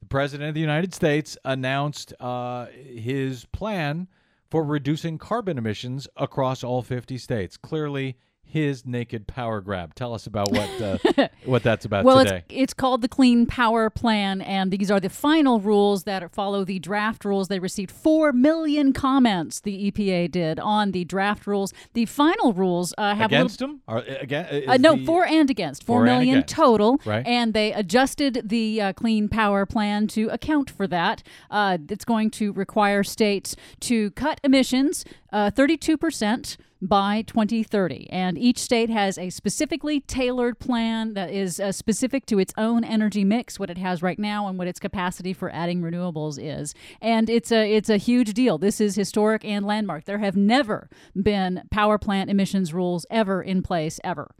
the 0.00 0.06
President 0.06 0.48
of 0.48 0.54
the 0.54 0.60
United 0.60 0.94
States 0.94 1.36
announced 1.44 2.12
uh, 2.20 2.66
his 2.66 3.44
plan 3.46 4.08
for 4.50 4.62
reducing 4.64 5.18
carbon 5.18 5.58
emissions 5.58 6.06
across 6.16 6.62
all 6.62 6.82
50 6.82 7.18
states. 7.18 7.56
Clearly, 7.56 8.16
his 8.48 8.86
naked 8.86 9.26
power 9.26 9.60
grab. 9.60 9.94
Tell 9.94 10.14
us 10.14 10.26
about 10.26 10.50
what 10.52 10.80
uh, 10.80 11.28
what 11.44 11.62
that's 11.62 11.84
about 11.84 12.04
well, 12.04 12.24
today. 12.24 12.44
it's, 12.48 12.62
it's 12.62 12.74
called 12.74 13.02
the 13.02 13.08
Clean 13.08 13.44
Power 13.44 13.90
Plan, 13.90 14.40
and 14.40 14.70
these 14.70 14.90
are 14.90 15.00
the 15.00 15.10
final 15.10 15.60
rules 15.60 16.04
that 16.04 16.30
follow 16.32 16.64
the 16.64 16.78
draft 16.78 17.24
rules. 17.24 17.48
They 17.48 17.58
received 17.58 17.90
4 17.90 18.32
million 18.32 18.92
comments, 18.92 19.60
the 19.60 19.90
EPA 19.90 20.30
did, 20.30 20.58
on 20.60 20.92
the 20.92 21.04
draft 21.04 21.46
rules. 21.46 21.72
The 21.92 22.06
final 22.06 22.52
rules 22.52 22.94
uh, 22.96 23.14
have 23.14 23.26
Against 23.30 23.60
little. 23.60 23.74
him? 23.76 23.82
Or, 23.86 23.98
uh, 23.98 24.04
again, 24.20 24.62
Uh, 24.68 24.76
no, 24.78 24.96
the- 24.96 25.04
for 25.04 25.26
and 25.26 25.50
against. 25.50 25.84
Four 25.84 26.06
For 26.06 26.12
against. 26.12 26.48
total. 26.48 27.00
Right. 27.04 27.26
And 27.26 27.52
they 27.52 27.72
adjusted 27.72 28.42
the 28.48 28.80
uh, 28.80 28.92
Clean 28.92 29.28
Power 29.28 29.66
Plan 29.66 30.06
to 30.08 30.28
account 30.28 30.70
for 30.70 30.86
that. 30.86 31.22
Uh, 31.50 31.78
it's 31.88 32.04
going 32.04 32.30
to 32.32 32.52
require 32.52 33.02
states 33.04 33.56
to 33.80 34.10
cut 34.12 34.40
emissions 34.44 35.04
uh, 35.32 35.50
32% 35.50 36.56
by 36.86 37.22
2030. 37.22 38.08
And 38.10 38.38
each 38.38 38.58
state 38.58 38.90
has 38.90 39.18
a 39.18 39.30
specifically 39.30 40.00
tailored 40.00 40.58
plan 40.58 41.14
that 41.14 41.30
is 41.30 41.60
uh, 41.60 41.72
specific 41.72 42.26
to 42.26 42.38
its 42.38 42.52
own 42.56 42.84
energy 42.84 43.24
mix, 43.24 43.58
what 43.58 43.70
it 43.70 43.78
has 43.78 44.02
right 44.02 44.18
now, 44.18 44.48
and 44.48 44.58
what 44.58 44.68
its 44.68 44.80
capacity 44.80 45.32
for 45.32 45.50
adding 45.52 45.82
renewables 45.82 46.38
is. 46.40 46.74
And 47.00 47.28
it's 47.28 47.52
a 47.52 47.70
it's 47.70 47.90
a 47.90 47.96
huge 47.96 48.34
deal. 48.34 48.58
This 48.58 48.80
is 48.80 48.94
historic 48.94 49.44
and 49.44 49.66
landmark. 49.66 50.04
There 50.04 50.18
have 50.18 50.36
never 50.36 50.88
been 51.20 51.62
power 51.70 51.98
plant 51.98 52.30
emissions 52.30 52.72
rules 52.72 53.06
ever 53.10 53.42
in 53.42 53.62
place 53.62 54.00
ever. 54.04 54.30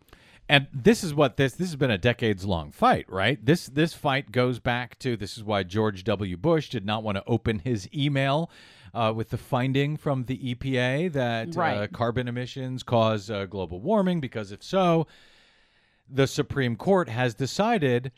And 0.49 0.69
this 0.73 1.03
is 1.03 1.13
what 1.13 1.37
this 1.37 1.55
this 1.55 1.69
has 1.69 1.77
been 1.77 1.91
a 1.91 1.99
decades 1.99 2.45
long 2.45 2.71
fight, 2.71 3.07
right? 3.09 3.45
This 3.45 3.67
this 3.67 3.95
fight 3.95 4.31
goes 4.31 4.61
back 4.61 4.99
to 5.01 5.17
this 5.17 5.37
is 5.37 5.43
why 5.43 5.65
George 5.65 6.05
W. 6.05 6.37
Bush 6.37 6.69
did 6.69 6.87
not 6.87 7.03
want 7.03 7.17
to 7.17 7.25
open 7.27 7.61
his 7.61 7.89
email 7.93 8.51
uh, 8.97 9.13
with 9.13 9.31
the 9.31 9.37
finding 9.37 9.97
from 9.97 10.25
the 10.25 10.55
EPA 10.55 11.13
that 11.13 11.57
uh, 11.57 11.87
carbon 11.89 12.29
emissions 12.29 12.83
cause 12.83 13.31
uh, 13.31 13.45
global 13.47 13.81
warming 13.81 14.21
because 14.21 14.51
if 14.53 14.63
so, 14.63 15.07
the 16.09 16.27
Supreme 16.27 16.77
Court 16.77 17.09
has 17.09 17.35
decided 17.35 18.11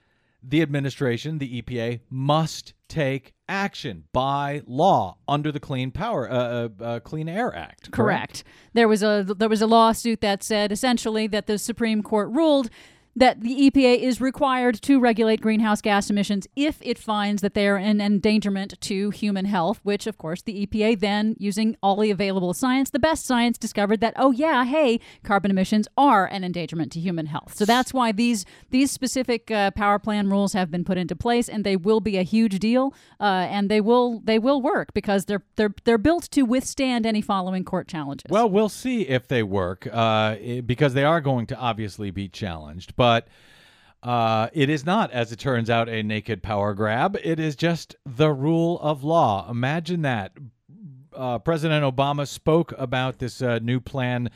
the 0.43 0.63
administration, 0.63 1.39
the 1.39 1.61
EPA, 1.61 2.01
must 2.11 2.75
take 2.87 3.35
action 3.49 4.05
by 4.13 4.63
law 4.67 5.17
under 5.27 5.51
the 5.51 5.59
Clean 5.59 5.91
Power 5.91 6.31
uh, 6.31 6.35
uh, 6.35 6.69
uh, 6.81 7.01
Clean 7.01 7.29
Air 7.29 7.55
Act. 7.55 7.91
Correct. 7.91 8.45
There 8.73 8.87
was 8.87 9.03
a 9.03 9.25
there 9.37 9.49
was 9.49 9.63
a 9.63 9.67
lawsuit 9.67 10.21
that 10.21 10.45
said 10.45 10.71
essentially 10.71 11.27
that 11.29 11.47
the 11.47 11.59
Supreme 11.59 12.03
Court 12.03 12.29
ruled 12.31 12.71
that 13.19 13.41
the 13.41 13.71
EPA 13.71 13.99
is 13.99 14.21
required 14.21 14.81
to 14.83 15.01
regulate 15.01 15.41
greenhouse 15.41 15.81
gas 15.81 16.09
emissions 16.09 16.47
if 16.55 16.79
it 16.83 16.99
finds 16.99 17.43
that 17.43 17.55
they 17.55 17.67
are 17.67 17.77
an 17.77 18.01
endangerment 18.01 18.81
to 18.81 19.11
human 19.11 19.45
health, 19.45 19.81
which, 19.83 20.07
of 20.07 20.19
course, 20.19 20.43
the 20.43 20.65
EPA 20.67 21.01
then, 21.01 21.35
using 21.39 21.77
all 21.83 21.97
the 21.97 22.13
available 22.13 22.55
science, 22.55 22.91
the 22.91 22.99
best 22.99 23.27
science, 23.27 23.59
discovered 23.59 24.01
that, 24.01 24.15
oh, 24.17 24.31
yeah, 24.31 24.65
hey, 24.65 25.01
carbon 25.25 25.51
emissions 25.51 25.89
are 25.97 26.27
an 26.27 26.45
endangerment 26.45 26.93
to 26.93 27.01
human 27.01 27.27
health. 27.27 27.55
So 27.57 27.65
that's 27.65 27.93
why 27.93 28.13
these, 28.13 28.47
these 28.71 28.93
specific 28.93 29.51
uh, 29.51 29.73
power 29.73 29.99
plan 29.99 30.31
rules 30.31 30.53
have 30.53 30.71
been 30.71 30.85
put 30.85 30.97
into 30.97 31.17
place, 31.17 31.49
and 31.49 31.65
they 31.65 31.77
will 31.77 32.01
be 32.01 32.19
a 32.19 32.23
huge 32.23 32.61
deal, 32.61 32.95
uh, 33.19 33.49
and 33.51 33.69
they 33.69 33.81
will, 33.81 34.21
they 34.21 34.39
will 34.39 34.63
work 34.63 34.95
because 34.95 35.25
they're, 35.25 35.43
they're, 35.57 35.75
they're 35.85 35.99
built 35.99 36.31
to 36.31 36.43
withstand 36.43 37.05
any 37.05 37.21
following 37.21 37.65
court 37.65 37.89
challenges. 37.89 38.31
Well, 38.31 38.49
we'll 38.49 38.69
see 38.69 39.03
if 39.03 39.27
they 39.27 39.43
work 39.43 39.89
uh, 39.91 40.37
because 40.65 40.95
they 40.95 41.05
are 41.05 41.21
going 41.21 41.47
to 41.47 41.57
obviously 41.57 42.13
be 42.13 42.29
challenged. 42.29 42.95
But 42.95 43.08
uh, 44.03 44.49
it 44.53 44.69
is 44.71 44.87
not, 44.87 45.11
as 45.13 45.33
it 45.33 45.39
turns 45.39 45.69
out, 45.69 45.89
a 45.89 46.03
naked 46.03 46.43
power 46.43 46.75
grab. 46.75 47.17
It 47.23 47.41
is 47.41 47.57
just 47.57 47.97
the 48.07 48.31
rule 48.31 48.79
of 48.81 49.03
law. 49.03 49.51
Imagine 49.51 50.03
that. 50.03 50.33
Uh, 51.13 51.39
President 51.39 51.85
Obama 51.85 52.27
spoke 52.27 52.73
about 52.79 53.19
this 53.19 53.43
uh, 53.43 53.59
new 53.61 53.81
plan 53.81 54.31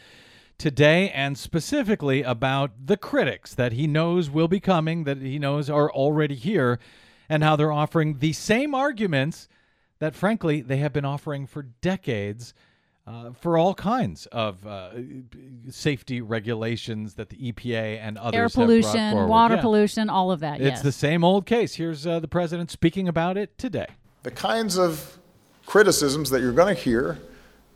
today 0.59 1.11
and 1.11 1.39
specifically 1.39 2.23
about 2.23 2.71
the 2.87 2.97
critics 2.97 3.55
that 3.55 3.73
he 3.73 3.87
knows 3.87 4.31
will 4.31 4.49
be 4.49 4.61
coming, 4.61 5.05
that 5.05 5.19
he 5.19 5.39
knows 5.39 5.71
are 5.71 5.91
already 5.91 6.35
here, 6.35 6.79
and 7.29 7.43
how 7.43 7.57
they're 7.57 7.73
offering 7.73 8.19
the 8.19 8.33
same 8.33 8.75
arguments 8.75 9.49
that, 10.01 10.15
frankly, 10.15 10.61
they 10.61 10.79
have 10.79 10.93
been 10.93 11.05
offering 11.05 11.47
for 11.47 11.63
decades 11.63 12.53
uh, 13.07 13.33
for 13.33 13.59
all 13.59 13.75
kinds 13.75 14.27
of 14.27 14.65
uh, 14.67 14.91
safety 15.69 16.21
regulations 16.21 17.15
that 17.15 17.31
the 17.31 17.53
EPA 17.53 17.99
and 18.01 18.17
others 18.17 18.39
Air 18.39 18.49
pollution, 18.49 19.13
forward. 19.13 19.27
water 19.29 19.55
Yeah. 19.57 19.61
pollution, 19.61 20.09
all 20.09 20.31
of 20.31 20.41
that. 20.41 20.61
It's 20.61 20.77
yes. 20.77 20.83
the 20.83 20.93
same 20.93 21.25
old 21.25 21.45
case. 21.47 21.75
Here's 21.75 22.07
uh, 22.07 22.21
the 22.21 22.29
president 22.29 22.71
speaking 22.71 23.09
about 23.09 23.37
it 23.37 23.59
today. 23.59 23.87
The 24.23 24.31
kinds 24.31 24.79
of 24.79 25.19
criticisms 25.67 26.31
that 26.31 26.41
you're 26.41 26.53
going 26.53 26.75
to 26.75 26.81
hear 26.81 27.19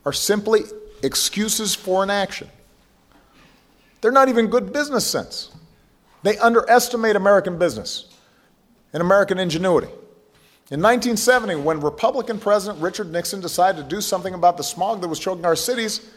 are 0.04 0.12
simply 0.12 0.62
excuses 1.02 1.74
for 1.74 2.04
inaction. 2.04 2.48
They're 4.00 4.12
not 4.12 4.28
even 4.28 4.46
good 4.46 4.72
business 4.72 5.04
sense. 5.04 5.50
They 6.22 6.38
underestimate 6.38 7.16
American 7.16 7.58
business 7.58 8.06
and 8.92 9.00
American 9.00 9.38
ingenuity. 9.38 9.88
In 10.68 10.80
1970, 10.82 11.56
when 11.56 11.80
Republican 11.80 12.40
President 12.40 12.82
Richard 12.82 13.12
Nixon 13.12 13.40
decided 13.40 13.88
to 13.88 13.88
do 13.88 14.00
something 14.00 14.34
about 14.34 14.56
the 14.56 14.64
smog 14.64 15.00
that 15.00 15.08
was 15.08 15.20
choking 15.20 15.44
our 15.44 15.54
cities, 15.54 16.10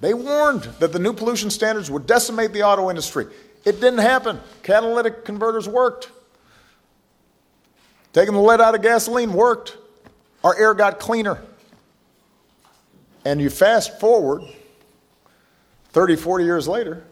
they 0.00 0.12
warned 0.12 0.62
that 0.80 0.92
the 0.92 0.98
new 0.98 1.12
pollution 1.12 1.50
standards 1.50 1.88
would 1.88 2.04
decimate 2.04 2.52
the 2.52 2.64
auto 2.64 2.90
industry. 2.90 3.26
It 3.64 3.80
didn't 3.80 4.00
happen. 4.00 4.40
Catalytic 4.64 5.24
converters 5.24 5.68
worked. 5.68 6.10
Taking 8.12 8.34
the 8.34 8.40
lead 8.40 8.60
out 8.60 8.74
of 8.74 8.82
gasoline 8.82 9.32
worked. 9.32 9.76
Our 10.42 10.58
air 10.58 10.74
got 10.74 10.98
cleaner. 10.98 11.40
And 13.24 13.40
you 13.40 13.50
fast 13.50 14.00
forward 14.00 14.42
30, 15.90 16.16
40 16.16 16.44
years 16.44 16.68
later, 16.68 17.04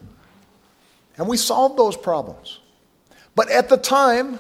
and 1.17 1.29
we 1.29 1.37
solved 1.37 1.79
those 1.79 1.97
problems. 1.97 2.59
But 3.35 3.51
at 3.51 3.69
the 3.69 3.77
time, 3.77 4.39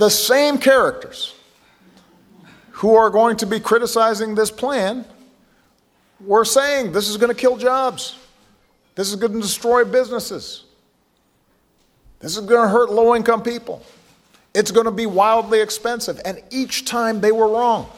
the 0.00 0.08
same 0.08 0.56
characters 0.56 1.34
who 2.70 2.94
are 2.94 3.10
going 3.10 3.36
to 3.36 3.44
be 3.44 3.60
criticizing 3.60 4.34
this 4.34 4.50
plan 4.50 5.04
were 6.20 6.46
saying 6.46 6.90
this 6.92 7.06
is 7.06 7.18
going 7.18 7.28
to 7.28 7.38
kill 7.38 7.58
jobs. 7.58 8.16
This 8.94 9.10
is 9.10 9.16
going 9.16 9.34
to 9.34 9.40
destroy 9.42 9.84
businesses. 9.84 10.64
This 12.18 12.34
is 12.38 12.46
going 12.46 12.62
to 12.62 12.68
hurt 12.68 12.90
low 12.90 13.14
income 13.14 13.42
people. 13.42 13.82
It's 14.54 14.70
going 14.70 14.86
to 14.86 14.90
be 14.90 15.04
wildly 15.04 15.60
expensive. 15.60 16.18
And 16.24 16.42
each 16.48 16.86
time 16.86 17.20
they 17.20 17.30
were 17.30 17.48
wrong. 17.48 17.90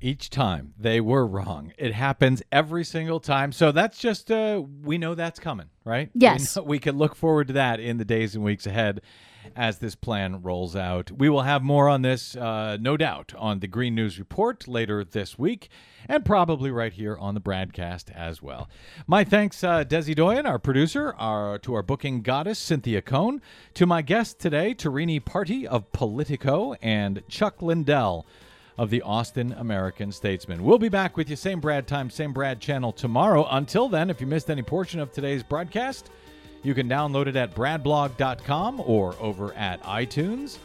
Each 0.00 0.28
time 0.28 0.74
they 0.78 1.00
were 1.00 1.26
wrong. 1.26 1.72
It 1.78 1.94
happens 1.94 2.42
every 2.52 2.84
single 2.84 3.18
time. 3.18 3.50
So 3.52 3.72
that's 3.72 3.98
just, 3.98 4.30
uh, 4.30 4.62
we 4.82 4.98
know 4.98 5.14
that's 5.14 5.40
coming, 5.40 5.66
right? 5.84 6.10
Yes. 6.14 6.56
know- 6.56 6.62
We, 6.64 6.78
can 6.78 6.98
look 6.98 7.14
forward 7.14 7.46
to 7.48 7.54
that 7.54 7.80
in 7.80 7.96
the 7.96 8.04
days 8.04 8.34
and 8.34 8.44
weeks 8.44 8.66
ahead 8.66 9.00
as 9.54 9.78
this 9.78 9.94
plan 9.94 10.42
rolls 10.42 10.76
out. 10.76 11.10
We 11.12 11.28
will 11.30 11.42
have 11.42 11.62
more 11.62 11.88
on 11.88 12.02
this, 12.02 12.36
uh, 12.36 12.76
no 12.80 12.96
doubt, 12.96 13.32
on 13.38 13.60
the 13.60 13.68
Green 13.68 13.94
News 13.94 14.18
Report 14.18 14.66
later 14.68 15.02
this 15.04 15.38
week 15.38 15.70
and 16.08 16.24
probably 16.26 16.70
right 16.70 16.92
here 16.92 17.16
on 17.16 17.32
the 17.34 17.40
broadcast 17.40 18.10
as 18.10 18.42
well. 18.42 18.68
My 19.06 19.24
thanks, 19.24 19.64
uh, 19.64 19.84
Desi 19.84 20.14
Doyen, 20.14 20.44
our 20.46 20.58
producer, 20.58 21.14
our, 21.16 21.58
to 21.60 21.72
our 21.74 21.82
booking 21.82 22.20
goddess, 22.22 22.58
Cynthia 22.58 23.00
Cohn, 23.00 23.40
to 23.74 23.86
my 23.86 24.02
guest 24.02 24.38
today, 24.40 24.74
Tarini 24.74 25.24
Parti 25.24 25.66
of 25.66 25.90
Politico, 25.92 26.74
and 26.82 27.22
Chuck 27.28 27.62
Lindell 27.62 28.26
of 28.78 28.90
the 28.90 29.02
Austin 29.02 29.52
American 29.58 30.12
Statesman. 30.12 30.62
We'll 30.62 30.78
be 30.78 30.88
back 30.88 31.16
with 31.16 31.30
you, 31.30 31.36
same 31.36 31.60
Brad 31.60 31.86
time, 31.86 32.10
same 32.10 32.32
Brad 32.32 32.60
channel 32.60 32.92
tomorrow. 32.92 33.46
Until 33.50 33.88
then, 33.88 34.10
if 34.10 34.20
you 34.20 34.26
missed 34.26 34.50
any 34.50 34.62
portion 34.62 35.00
of 35.00 35.12
today's 35.12 35.42
broadcast, 35.42 36.10
you 36.62 36.74
can 36.74 36.88
download 36.88 37.26
it 37.26 37.36
at 37.36 37.54
bradblog.com 37.54 38.80
or 38.80 39.14
over 39.20 39.54
at 39.54 39.82
iTunes. 39.82 40.58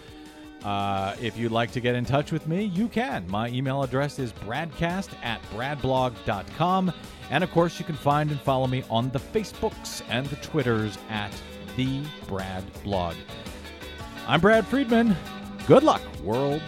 Uh, 0.64 1.16
if 1.22 1.38
you'd 1.38 1.51
like 1.51 1.72
to 1.72 1.80
get 1.80 1.95
in 1.95 2.05
touch 2.05 2.32
with 2.32 2.47
me, 2.47 2.64
you 2.66 2.88
can. 2.88 3.28
My 3.30 3.47
email 3.49 3.82
address 3.82 4.20
is 4.20 4.32
bradcast 4.34 5.09
at 5.24 5.41
bradblog.com. 5.53 6.93
And 7.32 7.43
of 7.43 7.51
course, 7.51 7.80
you 7.80 7.86
can 7.86 7.95
find 7.95 8.30
and 8.30 8.39
follow 8.39 8.68
me 8.68 8.84
on 8.89 9.09
the 9.12 9.20
Facebooks 9.20 10.03
and 10.09 10.26
the 10.28 10.36
Twitters 10.38 10.97
at 11.09 11.32
the 11.78 12.01
Brad 12.28 12.64
Blog. 12.84 13.16
I'm 14.28 14.41
Brad 14.41 14.68
Friedman. 14.68 15.16
Good 15.66 15.84
luck, 15.84 16.01
world. 16.24 16.62